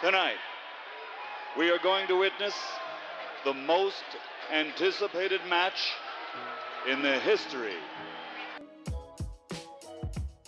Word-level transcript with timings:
Tonight, 0.00 0.36
we 1.58 1.70
are 1.70 1.78
going 1.82 2.06
to 2.08 2.18
witness 2.18 2.54
the 3.44 3.54
most 3.54 4.04
anticipated 4.52 5.40
match 5.48 5.78
in 6.90 7.02
the 7.02 7.18
history. 7.20 7.76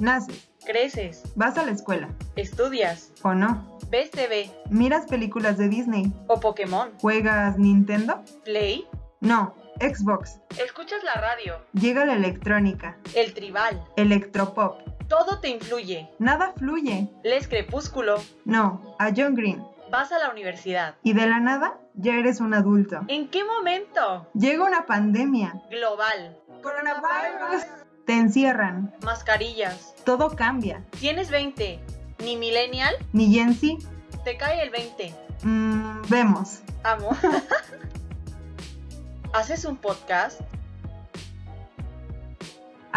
Naces, 0.00 0.48
Creces, 0.64 1.22
vas 1.34 1.56
a 1.56 1.64
la 1.64 1.72
escuela, 1.72 2.08
estudias, 2.36 3.10
¿o 3.22 3.34
no? 3.34 3.78
ves 3.90 4.10
TV 4.10 4.50
Miras 4.70 5.06
películas 5.06 5.56
de 5.58 5.68
Disney, 5.68 6.12
o 6.28 6.38
Pokémon, 6.38 6.92
¿juegas 7.00 7.58
Nintendo? 7.58 8.22
Play, 8.44 8.86
No, 9.20 9.54
Xbox. 9.80 10.38
escuchas 10.62 11.02
la 11.04 11.14
radio, 11.14 11.58
Llega 11.72 12.04
la 12.04 12.14
electrónica, 12.14 12.96
el 13.14 13.32
tribal, 13.34 13.82
electropop. 13.96 14.80
Todo 15.08 15.40
te 15.40 15.48
influye. 15.48 16.08
Nada 16.18 16.52
fluye. 16.56 17.08
Lees 17.24 17.48
Crepúsculo, 17.48 18.16
No, 18.44 18.94
a 18.98 19.10
John 19.16 19.34
Green. 19.34 19.64
vas 19.90 20.12
a 20.12 20.18
la 20.18 20.30
universidad. 20.30 20.96
Y 21.02 21.12
de 21.14 21.26
la 21.26 21.40
nada, 21.40 21.78
ya 21.94 22.14
eres 22.16 22.40
un 22.40 22.54
adulto. 22.54 23.00
¿En 23.08 23.28
qué 23.28 23.44
momento? 23.44 24.28
Llega 24.34 24.64
una 24.64 24.86
pandemia. 24.86 25.60
Global, 25.70 26.36
Coronavirus. 26.62 27.64
Te 28.06 28.14
encierran. 28.14 28.94
mascarillas. 29.04 29.94
Todo 30.04 30.34
cambia. 30.34 30.82
Tienes 30.98 31.30
20, 31.30 31.78
ni 32.24 32.36
millennial, 32.36 32.94
Ni 33.12 33.32
Gen 33.32 33.54
Z. 33.54 33.76
te 34.24 34.36
cae 34.36 34.62
el 34.62 34.70
20. 34.70 35.14
Mm, 35.42 36.02
vemos. 36.08 36.60
Amo. 36.84 37.10
¿Haces 39.32 39.64
un 39.66 39.76
podcast? 39.76 40.40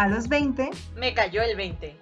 A 0.01 0.07
los 0.07 0.29
20, 0.29 0.71
Me 0.95 1.13
cayó 1.13 1.43
el 1.43 1.55
20. 1.55 1.95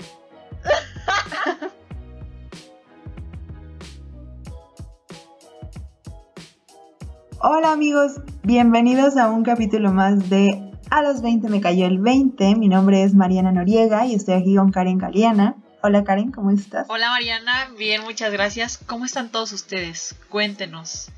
Hola 7.42 7.74
amigos, 7.74 8.22
bienvenidos 8.44 9.18
a 9.18 9.30
un 9.30 9.44
capítulo 9.44 9.92
más 9.92 10.30
de 10.30 10.72
A 10.90 11.02
los 11.02 11.22
20 11.22 11.50
me 11.50 11.60
cayó 11.60 11.88
el 11.88 12.00
20. 12.00 12.56
Mi 12.56 12.70
nombre 12.70 13.04
es 13.04 13.14
Mariana 13.14 13.52
Noriega 13.52 14.06
y 14.06 14.16
estoy 14.16 14.36
aquí 14.36 14.56
con 14.56 14.72
Karen 14.72 14.98
Galeana. 14.98 15.58
Hola 15.82 16.06
Karen, 16.06 16.32
¿cómo 16.32 16.52
estás? 16.52 16.86
Hola 16.88 17.10
Mariana, 17.10 17.68
bien, 17.78 18.04
muchas 18.04 18.32
gracias. 18.32 18.78
¿Cómo 18.78 19.04
están 19.04 19.30
todos 19.30 19.52
ustedes? 19.52 20.16
Cuéntenos. 20.30 21.12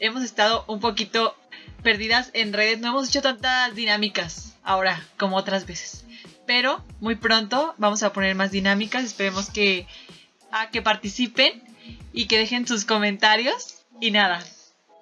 Hemos 0.00 0.24
estado 0.24 0.64
un 0.66 0.80
poquito 0.80 1.36
perdidas 1.84 2.30
en 2.32 2.52
redes, 2.52 2.80
no 2.80 2.88
hemos 2.88 3.08
hecho 3.08 3.22
tantas 3.22 3.72
dinámicas 3.76 4.56
ahora 4.64 5.00
como 5.16 5.36
otras 5.36 5.64
veces. 5.64 6.07
Pero 6.48 6.80
muy 7.00 7.14
pronto 7.14 7.74
vamos 7.76 8.02
a 8.02 8.14
poner 8.14 8.34
más 8.34 8.50
dinámicas, 8.50 9.04
esperemos 9.04 9.50
que, 9.50 9.86
a 10.50 10.70
que 10.70 10.80
participen 10.80 11.62
y 12.14 12.26
que 12.26 12.38
dejen 12.38 12.66
sus 12.66 12.86
comentarios. 12.86 13.84
Y 14.00 14.12
nada, 14.12 14.40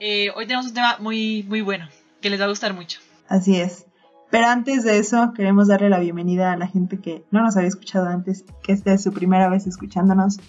eh, 0.01 0.31
hoy 0.35 0.47
tenemos 0.47 0.67
un 0.67 0.75
tema 0.75 0.97
muy, 0.99 1.45
muy 1.45 1.61
bueno, 1.61 1.87
que 2.21 2.31
les 2.31 2.41
va 2.41 2.47
a 2.47 2.49
gustar 2.49 2.75
mucho. 2.75 2.99
Así 3.29 3.61
es. 3.61 3.87
Pero 4.29 4.49
antes 4.49 4.83
de 4.83 4.99
eso, 4.99 5.35
queremos 5.37 5.69
darle 5.69 5.89
la 5.89 6.01
bienvenida 6.01 6.51
a 6.51 6.57
la 6.57 6.67
gente 6.67 6.99
que 6.99 7.23
no 7.31 7.43
nos 7.43 7.57
había 7.57 7.69
escuchado 7.69 8.09
antes, 8.09 8.45
que 8.65 8.73
esta 8.73 8.93
es 8.93 9.05
su 9.05 9.13
primera 9.13 9.49
vez 9.49 9.69
escuchándonos. 9.69 10.41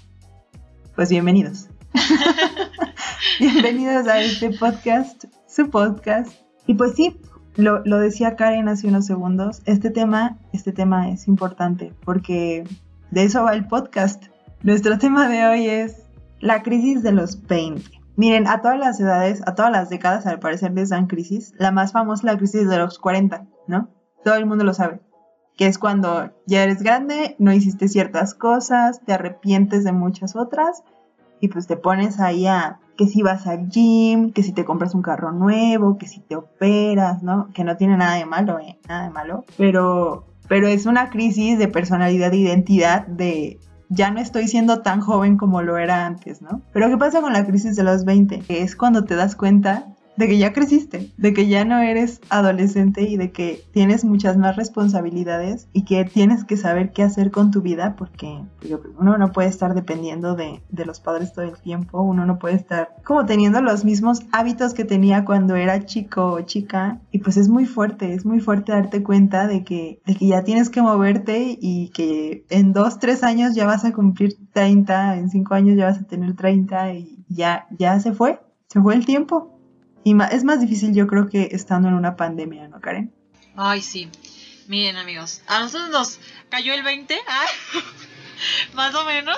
Pues 0.96 1.12
bienvenidos. 1.12 1.68
bienvenidos 3.40 4.08
a 4.08 4.20
este 4.20 4.50
podcast, 4.50 5.26
su 5.48 5.70
podcast. 5.70 6.34
Y 6.66 6.74
pues 6.74 6.96
sí, 6.96 7.22
lo, 7.58 7.84
lo 7.84 8.00
decía 8.00 8.36
Karen 8.36 8.70
hace 8.70 8.88
unos 8.88 9.06
segundos, 9.06 9.62
este 9.66 9.90
tema, 9.90 10.38
este 10.54 10.72
tema 10.72 11.10
es 11.10 11.28
importante 11.28 11.94
porque 12.06 12.64
de 13.12 13.24
eso 13.24 13.44
va 13.44 13.54
el 13.54 13.68
podcast. 13.68 14.26
Nuestro 14.64 14.98
tema 14.98 15.28
de 15.28 15.46
hoy 15.46 15.68
es 15.68 16.08
la 16.40 16.64
crisis 16.64 17.04
de 17.04 17.12
los 17.12 17.46
20. 17.48 17.84
Miren, 18.16 18.48
a 18.48 18.62
todas 18.62 18.80
las 18.80 19.00
edades, 19.00 19.42
a 19.46 19.56
todas 19.56 19.72
las 19.72 19.90
décadas, 19.90 20.26
al 20.26 20.40
parecer 20.40 20.72
les 20.74 20.90
dan 20.90 21.08
crisis. 21.08 21.54
La 21.58 21.72
más 21.72 21.92
famosa 21.92 22.26
la 22.26 22.38
crisis 22.38 22.68
de 22.68 22.78
los 22.78 22.98
40, 23.00 23.46
¿no? 23.68 23.90
Todo 24.24 24.36
el 24.36 24.46
mundo 24.46 24.64
lo 24.64 24.74
sabe. 24.74 25.02
Que 25.56 25.68
es 25.68 25.78
cuando 25.78 26.32
ya 26.46 26.64
eres 26.64 26.82
grande, 26.84 27.36
no 27.40 27.54
hiciste 27.54 27.88
ciertas 27.88 28.34
cosas, 28.34 29.02
te 29.06 29.14
arrepientes 29.14 29.84
de 29.84 29.92
muchas 29.92 30.36
otras 30.36 30.84
y 31.40 31.48
pues 31.48 31.68
te 31.68 31.78
pones 31.78 32.20
ahí 32.20 32.48
a 32.48 32.80
que 32.98 33.08
si 33.08 33.22
vas 33.22 33.48
al 33.48 33.70
gym, 33.70 34.34
que 34.34 34.44
si 34.44 34.52
te 34.52 34.66
compras 34.66 34.94
un 34.96 35.02
carro 35.02 35.32
nuevo, 35.32 35.98
que 35.98 36.08
si 36.08 36.20
te 36.20 36.36
operas, 36.36 37.24
¿no? 37.24 37.50
Que 37.54 37.64
no 37.64 37.78
tiene 37.78 37.96
nada 37.96 38.16
de 38.16 38.26
malo, 38.26 38.60
¿eh? 38.60 38.78
Nada 38.88 39.06
de 39.06 39.10
malo. 39.12 39.46
Pero, 39.58 40.26
pero 40.48 40.68
es 40.68 40.86
una 40.86 41.10
crisis 41.10 41.58
de 41.58 41.68
personalidad 41.68 42.34
e 42.34 42.38
identidad 42.38 43.08
de 43.08 43.60
ya 43.90 44.12
no 44.12 44.20
estoy 44.20 44.48
siendo 44.48 44.82
tan 44.82 45.00
joven 45.00 45.38
como 45.38 45.62
lo 45.62 45.78
era 45.78 46.06
antes, 46.06 46.42
¿no? 46.42 46.62
Pero 46.74 46.90
¿qué 46.90 46.98
pasa 46.98 47.22
con 47.22 47.34
la 47.34 47.46
crisis 47.46 47.76
de 47.76 47.84
los 47.84 48.04
20? 48.04 48.40
Que 48.40 48.64
es 48.64 48.76
cuando 48.76 49.06
te 49.06 49.16
das 49.16 49.36
cuenta 49.36 49.88
de 50.18 50.28
que 50.28 50.38
ya 50.38 50.52
creciste, 50.52 51.12
de 51.18 51.34
que 51.34 51.48
ya 51.48 51.64
no 51.64 51.80
eres 51.80 52.20
adolescente 52.30 53.04
y 53.04 53.18
de 53.18 53.32
que 53.32 53.64
tienes 53.72 54.04
muchas 54.04 54.36
más 54.36 54.56
responsabilidades 54.56 55.68
y 55.74 55.86
que 55.86 56.04
tienes 56.06 56.44
que 56.44 56.58
saber 56.58 56.92
qué 56.92 57.04
hacer 57.04 57.32
con 57.32 57.52
tu 57.52 57.62
vida 57.62 57.96
porque, 57.96 58.42
porque 58.58 58.78
uno 58.98 59.18
no 59.18 59.32
puede 59.32 59.48
estar 59.48 59.76
dependiendo 59.76 60.36
de, 60.36 60.62
de, 60.70 60.86
los 60.86 61.00
padres 61.00 61.34
todo 61.34 61.46
el 61.46 61.58
tiempo, 61.60 62.02
uno 62.02 62.26
no 62.26 62.40
puede 62.40 62.56
estar 62.56 62.96
como 63.04 63.26
teniendo 63.26 63.62
los 63.62 63.86
mismos 63.86 64.22
hábitos 64.32 64.74
que 64.74 64.86
tenía 64.86 65.24
cuando 65.24 65.56
era 65.56 65.86
chico 65.86 66.32
o 66.34 66.42
chica 66.42 67.00
y 67.12 67.20
pues 67.20 67.38
es 67.38 67.48
muy 67.48 67.66
fuerte, 67.66 68.14
es 68.14 68.26
muy 68.26 68.40
fuerte 68.40 68.72
darte 68.72 69.04
cuenta 69.04 69.48
de 69.48 69.64
que, 69.64 70.02
de 70.06 70.16
que 70.16 70.28
ya 70.28 70.44
tienes 70.44 70.70
que 70.70 70.82
moverte 70.82 71.58
y 71.62 71.90
que 71.90 72.46
en 72.50 72.74
dos, 72.74 73.00
tres 73.00 73.24
años 73.24 73.54
ya 73.56 73.66
vas 73.66 73.86
a 73.86 73.94
cumplir 73.94 74.38
30, 74.54 75.18
en 75.18 75.30
cinco 75.30 75.54
años 75.54 75.78
ya 75.78 75.86
vas 75.86 76.00
a 76.00 76.04
tener 76.04 76.36
30 76.36 76.94
y 76.94 77.26
ya, 77.30 77.68
ya 77.78 78.00
se 78.00 78.14
fue, 78.14 78.40
se 78.68 78.82
fue 78.82 78.96
el 78.96 79.06
tiempo. 79.06 79.57
Y 80.08 80.16
es 80.32 80.46
más 80.46 80.62
difícil 80.62 80.94
yo 80.94 81.06
creo 81.06 81.28
que 81.28 81.50
estando 81.52 81.90
en 81.90 81.94
una 81.94 82.16
pandemia, 82.16 82.70
¿no, 82.70 82.80
Karen? 82.80 83.12
Ay, 83.58 83.82
sí. 83.82 84.10
Miren, 84.70 84.96
amigos, 84.96 85.42
a 85.48 85.60
nosotros 85.60 85.90
nos 85.90 86.20
cayó 86.48 86.74
el 86.74 86.82
20, 86.82 87.20
¿ah? 87.28 87.46
más 88.74 88.96
o 88.96 89.04
menos, 89.04 89.38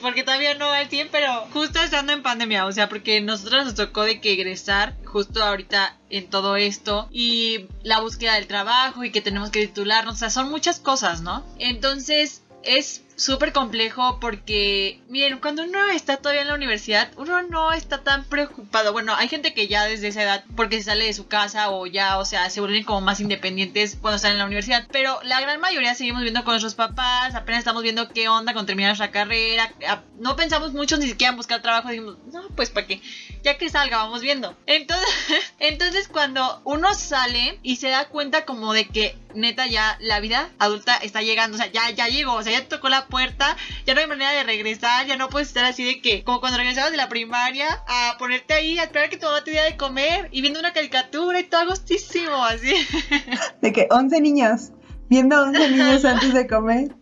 porque 0.00 0.22
todavía 0.22 0.54
no 0.54 0.68
va 0.68 0.80
el 0.80 0.88
tiempo, 0.88 1.12
pero 1.12 1.46
justo 1.52 1.82
estando 1.82 2.14
en 2.14 2.22
pandemia, 2.22 2.64
o 2.64 2.72
sea, 2.72 2.88
porque 2.88 3.20
nosotros 3.20 3.66
nos 3.66 3.74
tocó 3.74 4.04
de 4.04 4.22
que 4.22 4.32
egresar 4.32 4.96
justo 5.04 5.44
ahorita 5.44 5.98
en 6.08 6.30
todo 6.30 6.56
esto 6.56 7.06
y 7.12 7.66
la 7.82 8.00
búsqueda 8.00 8.36
del 8.36 8.46
trabajo 8.46 9.04
y 9.04 9.12
que 9.12 9.20
tenemos 9.20 9.50
que 9.50 9.66
titularnos, 9.66 10.14
o 10.14 10.18
sea, 10.18 10.30
son 10.30 10.48
muchas 10.48 10.80
cosas, 10.80 11.20
¿no? 11.20 11.44
Entonces, 11.58 12.42
es 12.62 13.02
súper 13.16 13.52
complejo 13.52 14.18
porque, 14.20 15.00
miren, 15.08 15.38
cuando 15.38 15.62
uno 15.62 15.88
está 15.90 16.16
todavía 16.16 16.42
en 16.42 16.48
la 16.48 16.54
universidad, 16.54 17.10
uno 17.16 17.42
no 17.42 17.72
está 17.72 18.02
tan 18.02 18.24
preocupado. 18.24 18.92
Bueno, 18.92 19.14
hay 19.14 19.28
gente 19.28 19.54
que 19.54 19.68
ya 19.68 19.84
desde 19.84 20.08
esa 20.08 20.22
edad, 20.22 20.44
porque 20.56 20.78
se 20.78 20.84
sale 20.84 21.04
de 21.04 21.12
su 21.12 21.26
casa 21.26 21.70
o 21.70 21.86
ya, 21.86 22.18
o 22.18 22.24
sea, 22.24 22.50
se 22.50 22.60
vuelven 22.60 22.84
como 22.84 23.00
más 23.00 23.20
independientes 23.20 23.96
cuando 24.00 24.16
están 24.16 24.32
en 24.32 24.38
la 24.38 24.46
universidad. 24.46 24.86
Pero 24.90 25.18
la 25.22 25.40
gran 25.40 25.60
mayoría 25.60 25.94
seguimos 25.94 26.22
viendo 26.22 26.44
con 26.44 26.52
nuestros 26.52 26.74
papás, 26.74 27.34
apenas 27.34 27.60
estamos 27.60 27.82
viendo 27.82 28.08
qué 28.08 28.28
onda 28.28 28.54
con 28.54 28.66
terminar 28.66 28.90
nuestra 28.90 29.10
carrera. 29.10 29.72
No 30.18 30.36
pensamos 30.36 30.72
mucho 30.72 30.96
ni 30.96 31.06
siquiera 31.06 31.30
en 31.30 31.36
buscar 31.36 31.62
trabajo, 31.62 31.88
decimos, 31.88 32.16
no, 32.32 32.48
pues 32.56 32.70
para 32.70 32.86
qué, 32.86 33.00
ya 33.42 33.58
que 33.58 33.70
salga, 33.70 33.98
vamos 33.98 34.22
viendo. 34.22 34.56
Entonces, 34.66 35.08
entonces 35.58 36.08
cuando 36.08 36.60
uno 36.64 36.94
sale 36.94 37.58
y 37.62 37.76
se 37.76 37.88
da 37.88 38.08
cuenta 38.08 38.44
como 38.44 38.72
de 38.72 38.86
que 38.86 39.16
neta 39.34 39.66
ya 39.66 39.96
la 40.00 40.20
vida 40.20 40.50
adulta 40.58 40.96
está 40.96 41.22
llegando, 41.22 41.56
o 41.56 41.58
sea, 41.58 41.70
ya, 41.70 41.90
ya 41.90 42.08
llegó, 42.08 42.34
o 42.34 42.42
sea, 42.42 42.52
ya 42.52 42.68
tocó 42.68 42.88
la 42.88 43.03
puerta, 43.08 43.56
ya 43.86 43.94
no 43.94 44.00
hay 44.00 44.06
manera 44.06 44.32
de 44.32 44.44
regresar, 44.44 45.06
ya 45.06 45.16
no 45.16 45.28
puedes 45.28 45.48
estar 45.48 45.64
así 45.64 45.84
de 45.84 46.00
que, 46.00 46.24
como 46.24 46.40
cuando 46.40 46.58
regresabas 46.58 46.90
de 46.90 46.96
la 46.96 47.08
primaria, 47.08 47.66
a 47.86 48.16
ponerte 48.18 48.54
ahí, 48.54 48.78
a 48.78 48.84
esperar 48.84 49.10
que 49.10 49.16
tu 49.16 49.26
mamá 49.26 49.44
te 49.44 49.52
diera 49.52 49.66
de 49.66 49.76
comer 49.76 50.28
y 50.32 50.40
viendo 50.40 50.60
una 50.60 50.72
caricatura 50.72 51.40
y 51.40 51.44
todo 51.44 51.62
agostísimo, 51.62 52.44
así. 52.44 52.74
De 53.60 53.72
que 53.72 53.86
11 53.90 54.20
niños, 54.20 54.72
viendo 55.08 55.42
11 55.42 55.70
niños 55.70 56.04
antes 56.04 56.34
de 56.34 56.46
comer. 56.46 56.94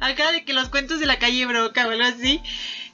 Acá 0.00 0.32
de 0.32 0.44
que 0.44 0.52
los 0.52 0.68
cuentos 0.68 1.00
de 1.00 1.06
la 1.06 1.18
calle 1.18 1.46
broca 1.46 1.86
o 1.86 1.90
algo 1.90 2.04
así. 2.04 2.40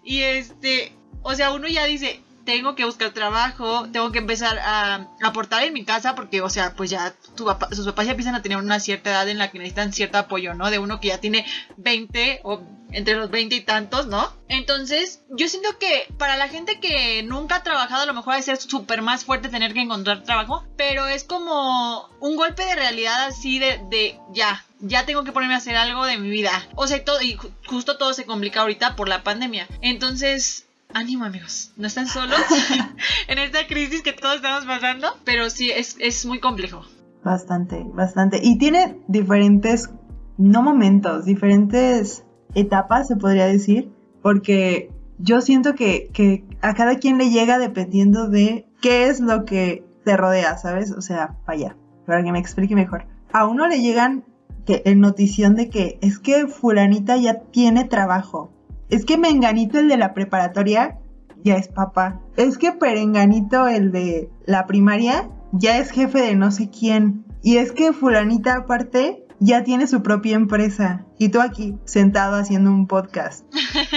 Y 0.05 0.21
este, 0.21 0.93
o 1.23 1.35
sea, 1.35 1.53
uno 1.53 1.67
ya 1.67 1.85
dice, 1.85 2.24
tengo 2.45 2.75
que 2.75 2.85
buscar 2.85 3.11
trabajo, 3.11 3.89
tengo 3.93 4.13
que 4.13 4.19
empezar 4.19 4.59
a 4.59 5.09
aportar 5.23 5.65
en 5.65 5.73
mi 5.73 5.85
casa 5.85 6.15
porque, 6.15 6.41
o 6.43 6.51
sea, 6.51 6.75
pues 6.75 6.91
ya 6.91 7.15
sus 7.37 7.87
papás 7.87 8.07
ya 8.07 8.13
empiezan 8.13 8.35
a 8.35 8.43
tener 8.43 8.59
una 8.59 8.81
cierta 8.81 9.11
edad 9.11 9.29
en 9.29 9.39
la 9.39 9.51
que 9.51 9.59
necesitan 9.59 9.93
cierto 9.93 10.19
apoyo, 10.19 10.55
¿no? 10.55 10.71
De 10.71 10.79
uno 10.79 11.01
que 11.01 11.09
ya 11.09 11.19
tiene 11.19 11.47
20 11.77 12.41
o 12.45 12.61
entre 12.93 13.17
los 13.17 13.31
20 13.31 13.57
y 13.57 13.61
tantos, 13.63 14.07
¿no? 14.07 14.33
Entonces, 14.49 15.23
yo 15.31 15.49
siento 15.49 15.79
que 15.79 16.07
para 16.17 16.37
la 16.37 16.49
gente 16.49 16.79
que 16.79 17.23
nunca 17.25 17.57
ha 17.57 17.63
trabajado, 17.63 18.03
a 18.03 18.07
lo 18.07 18.15
mejor 18.15 18.35
a 18.35 18.43
ser 18.43 18.57
súper 18.57 19.03
más 19.03 19.25
fuerte 19.25 19.49
tener 19.49 19.75
que 19.75 19.81
encontrar 19.81 20.23
trabajo, 20.23 20.65
pero 20.77 21.07
es 21.07 21.25
como 21.25 22.09
un 22.21 22.37
golpe 22.37 22.65
de 22.65 22.77
realidad 22.77 23.25
así 23.25 23.59
de, 23.59 23.81
de 23.91 24.19
ya, 24.33 24.65
ya 24.79 25.05
tengo 25.07 25.25
que 25.25 25.33
ponerme 25.33 25.55
a 25.55 25.59
hacer 25.59 25.77
algo 25.77 26.05
de 26.07 26.19
mi 26.19 26.31
vida. 26.31 26.69
O 26.77 26.87
sea, 26.87 27.05
todo, 27.05 27.21
y 27.21 27.37
justo 27.67 27.97
todo 27.99 28.15
se 28.15 28.27
complica 28.27 28.61
ahorita 28.61 28.95
por 28.95 29.09
la 29.09 29.25
pandemia. 29.25 29.67
Entonces, 29.81 30.67
ánimo 30.95 31.25
amigos, 31.25 31.73
no 31.77 31.87
están 31.87 32.07
solos 32.07 32.41
en 33.29 33.39
esta 33.39 33.67
crisis 33.67 34.03
que 34.03 34.13
todos 34.13 34.37
estamos 34.37 34.65
pasando, 34.65 35.09
pero 35.25 35.51
sí, 35.51 35.71
es, 35.71 35.97
es 35.99 36.25
muy 36.25 36.41
complejo. 36.41 36.83
Bastante, 37.23 37.85
bastante. 37.93 38.41
Y 38.43 38.59
tiene 38.59 39.01
diferentes, 39.09 39.91
no 40.39 40.63
momentos, 40.63 41.25
diferentes 41.25 42.25
etapas, 42.55 43.09
se 43.09 43.17
podría 43.17 43.47
decir, 43.47 43.91
porque 44.23 44.91
yo 45.19 45.41
siento 45.41 45.75
que, 45.75 46.11
que 46.13 46.45
a 46.61 46.75
cada 46.75 46.99
quien 46.99 47.19
le 47.19 47.31
llega 47.31 47.59
dependiendo 47.59 48.29
de 48.29 48.67
qué 48.81 49.09
es 49.09 49.21
lo 49.21 49.45
que 49.45 49.85
te 50.05 50.17
rodea, 50.17 50.57
¿sabes? 50.59 50.93
O 50.93 51.01
sea, 51.01 51.37
vaya, 51.47 51.77
para 52.07 52.23
que 52.23 52.33
me 52.33 52.39
explique 52.39 52.75
mejor. 52.75 53.07
A 53.33 53.47
uno 53.47 53.67
le 53.67 53.81
llegan 53.81 54.25
que 54.67 54.83
en 54.85 55.01
notición 55.01 55.55
de 55.55 55.69
que 55.69 55.99
es 56.03 56.19
que 56.19 56.47
fulanita 56.47 57.17
ya 57.17 57.41
tiene 57.51 57.85
trabajo. 57.85 58.53
Es 58.91 59.05
que 59.05 59.19
menganito 59.19 59.79
el 59.79 59.89
de 59.89 59.97
la 59.97 60.15
preparatoria 60.15 60.99
ya 61.43 61.57
es 61.57 61.69
papá. 61.69 62.21
Es 62.37 62.59
que 62.59 62.73
perenganito 62.73 63.67
el 63.69 63.93
de 63.93 64.31
la 64.47 64.67
primaria 64.67 65.29
ya 65.53 65.79
es 65.79 65.91
jefe 65.91 66.21
de 66.21 66.35
no 66.35 66.51
sé 66.51 66.71
quién. 66.71 67.25
Y 67.43 67.59
es 67.59 67.73
que 67.73 67.93
fulanita 67.93 68.57
aparte 68.57 69.27
ya 69.41 69.63
tiene 69.63 69.87
su 69.87 70.03
propia 70.03 70.37
empresa. 70.37 71.05
Y 71.19 71.29
tú 71.29 71.41
aquí 71.41 71.79
sentado 71.85 72.37
haciendo 72.37 72.71
un 72.71 72.87
podcast. 72.87 73.45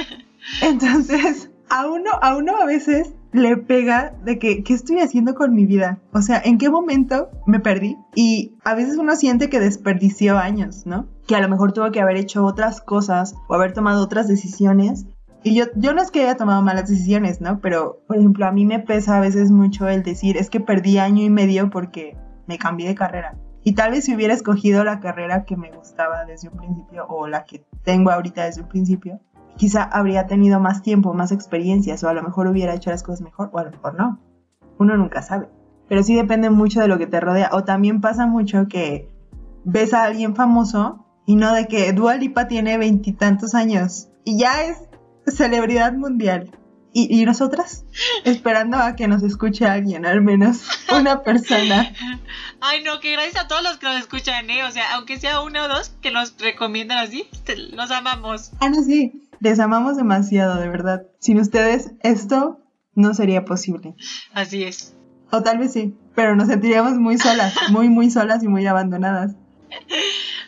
Entonces, 0.62 1.50
a 1.70 1.88
uno, 1.88 2.12
a 2.22 2.36
uno 2.36 2.58
a 2.58 2.66
veces 2.66 3.14
le 3.32 3.58
pega 3.58 4.14
de 4.24 4.40
que, 4.40 4.64
¿qué 4.64 4.74
estoy 4.74 5.00
haciendo 5.00 5.36
con 5.36 5.54
mi 5.54 5.66
vida? 5.66 6.00
O 6.14 6.22
sea, 6.22 6.42
¿en 6.44 6.58
qué 6.58 6.70
momento 6.70 7.30
me 7.46 7.60
perdí? 7.60 7.98
Y 8.16 8.54
a 8.64 8.74
veces 8.74 8.98
uno 8.98 9.16
siente 9.16 9.50
que 9.50 9.60
desperdició 9.60 10.38
años, 10.38 10.86
¿no? 10.86 11.08
Que 11.28 11.36
a 11.36 11.42
lo 11.42 11.50
mejor 11.50 11.74
tuvo 11.74 11.92
que 11.92 12.02
haber 12.02 12.18
hecho 12.18 12.46
otras 12.46 12.82
cosas 12.82 13.36
o 13.48 13.56
haber 13.56 13.74
tomado 13.74 14.04
otras 14.04 14.28
decisiones. 14.28 15.06
Y 15.44 15.56
yo, 15.56 15.66
yo 15.76 15.94
no 15.94 16.02
es 16.02 16.10
que 16.10 16.22
haya 16.22 16.36
tomado 16.36 16.62
malas 16.62 16.90
decisiones, 16.90 17.42
¿no? 17.42 17.60
Pero, 17.60 18.02
por 18.08 18.18
ejemplo, 18.18 18.46
a 18.46 18.52
mí 18.52 18.66
me 18.66 18.80
pesa 18.80 19.18
a 19.18 19.22
veces 19.22 19.52
mucho 19.52 19.88
el 19.88 20.04
decir, 20.04 20.38
es 20.38 20.50
que 20.50 20.60
perdí 20.60 20.98
año 20.98 21.24
y 21.24 21.30
medio 21.30 21.70
porque 21.70 22.18
me 22.48 22.58
cambié 22.58 22.88
de 22.88 22.96
carrera. 22.96 23.38
Y 23.64 23.74
tal 23.74 23.92
vez 23.92 24.06
si 24.06 24.16
hubiera 24.16 24.34
escogido 24.34 24.84
la 24.86 25.02
carrera 25.02 25.44
que 25.44 25.58
me 25.58 25.72
gustaba 25.72 26.26
desde 26.26 26.48
un 26.48 26.58
principio 26.58 27.06
o 27.08 27.28
la 27.28 27.44
que 27.44 27.66
tengo 27.84 28.12
ahorita 28.12 28.46
desde 28.46 28.62
un 28.62 28.70
principio, 28.70 29.20
quizá 29.58 29.84
habría 29.84 30.26
tenido 30.26 30.60
más 30.62 30.82
tiempo, 30.82 31.14
más 31.14 31.34
experiencias, 31.34 32.04
o 32.04 32.10
a 32.10 32.14
lo 32.14 32.24
mejor 32.24 32.48
hubiera 32.48 32.74
hecho 32.74 32.92
las 32.92 33.04
cosas 33.04 33.22
mejor, 33.22 33.50
o 33.52 33.60
a 33.60 33.66
lo 33.66 33.72
mejor 33.72 33.96
no. 33.96 34.20
Uno 34.78 34.96
nunca 34.96 35.22
sabe. 35.22 35.50
Pero 35.90 36.04
sí 36.04 36.16
depende 36.16 36.50
mucho 36.50 36.80
de 36.80 36.88
lo 36.88 36.98
que 36.98 37.08
te 37.08 37.20
rodea. 37.20 37.50
O 37.52 37.64
también 37.64 38.00
pasa 38.00 38.26
mucho 38.26 38.68
que 38.68 39.10
ves 39.66 39.94
a 39.94 40.04
alguien 40.04 40.36
famoso 40.36 41.06
y 41.28 41.36
no 41.36 41.54
de 41.54 41.68
que 41.68 41.92
Dua 41.94 42.16
Lipa 42.16 42.48
tiene 42.48 42.78
veintitantos 42.78 43.54
años 43.54 44.08
y 44.24 44.40
ya 44.40 44.64
es 44.64 44.78
celebridad 45.28 45.94
mundial. 45.94 46.50
¿Y, 46.94 47.22
y 47.22 47.26
nosotras? 47.26 47.86
Esperando 48.24 48.78
a 48.78 48.96
que 48.96 49.08
nos 49.08 49.22
escuche 49.22 49.66
alguien, 49.66 50.06
al 50.06 50.22
menos 50.22 50.64
una 50.90 51.22
persona. 51.22 51.94
Ay, 52.62 52.82
no, 52.82 53.00
que 53.02 53.12
gracias 53.12 53.44
a 53.44 53.48
todos 53.48 53.62
los 53.62 53.78
que 53.78 53.86
nos 53.86 53.98
escuchan, 53.98 54.50
¿eh? 54.50 54.64
O 54.64 54.72
sea, 54.72 54.96
aunque 54.96 55.20
sea 55.20 55.42
uno 55.42 55.66
o 55.66 55.68
dos 55.68 55.90
que 56.02 56.12
nos 56.12 56.36
recomiendan 56.40 56.98
así, 56.98 57.28
los 57.72 57.92
amamos. 57.92 58.52
Ah, 58.62 58.70
no, 58.70 58.82
sí. 58.82 59.30
Les 59.40 59.60
amamos 59.60 59.98
demasiado, 59.98 60.56
de 60.56 60.70
verdad. 60.70 61.04
Sin 61.20 61.40
ustedes, 61.40 61.92
esto 62.02 62.62
no 62.96 63.14
sería 63.14 63.46
posible. 63.46 63.94
Así 64.34 64.64
es. 64.64 64.96
O 65.30 65.44
tal 65.44 65.60
vez 65.60 65.74
sí, 65.74 65.94
pero 66.16 66.36
nos 66.36 66.48
sentiríamos 66.48 66.94
muy 66.94 67.18
solas, 67.18 67.54
muy, 67.70 67.90
muy 67.90 68.10
solas 68.10 68.42
y 68.44 68.48
muy 68.48 68.66
abandonadas. 68.66 69.36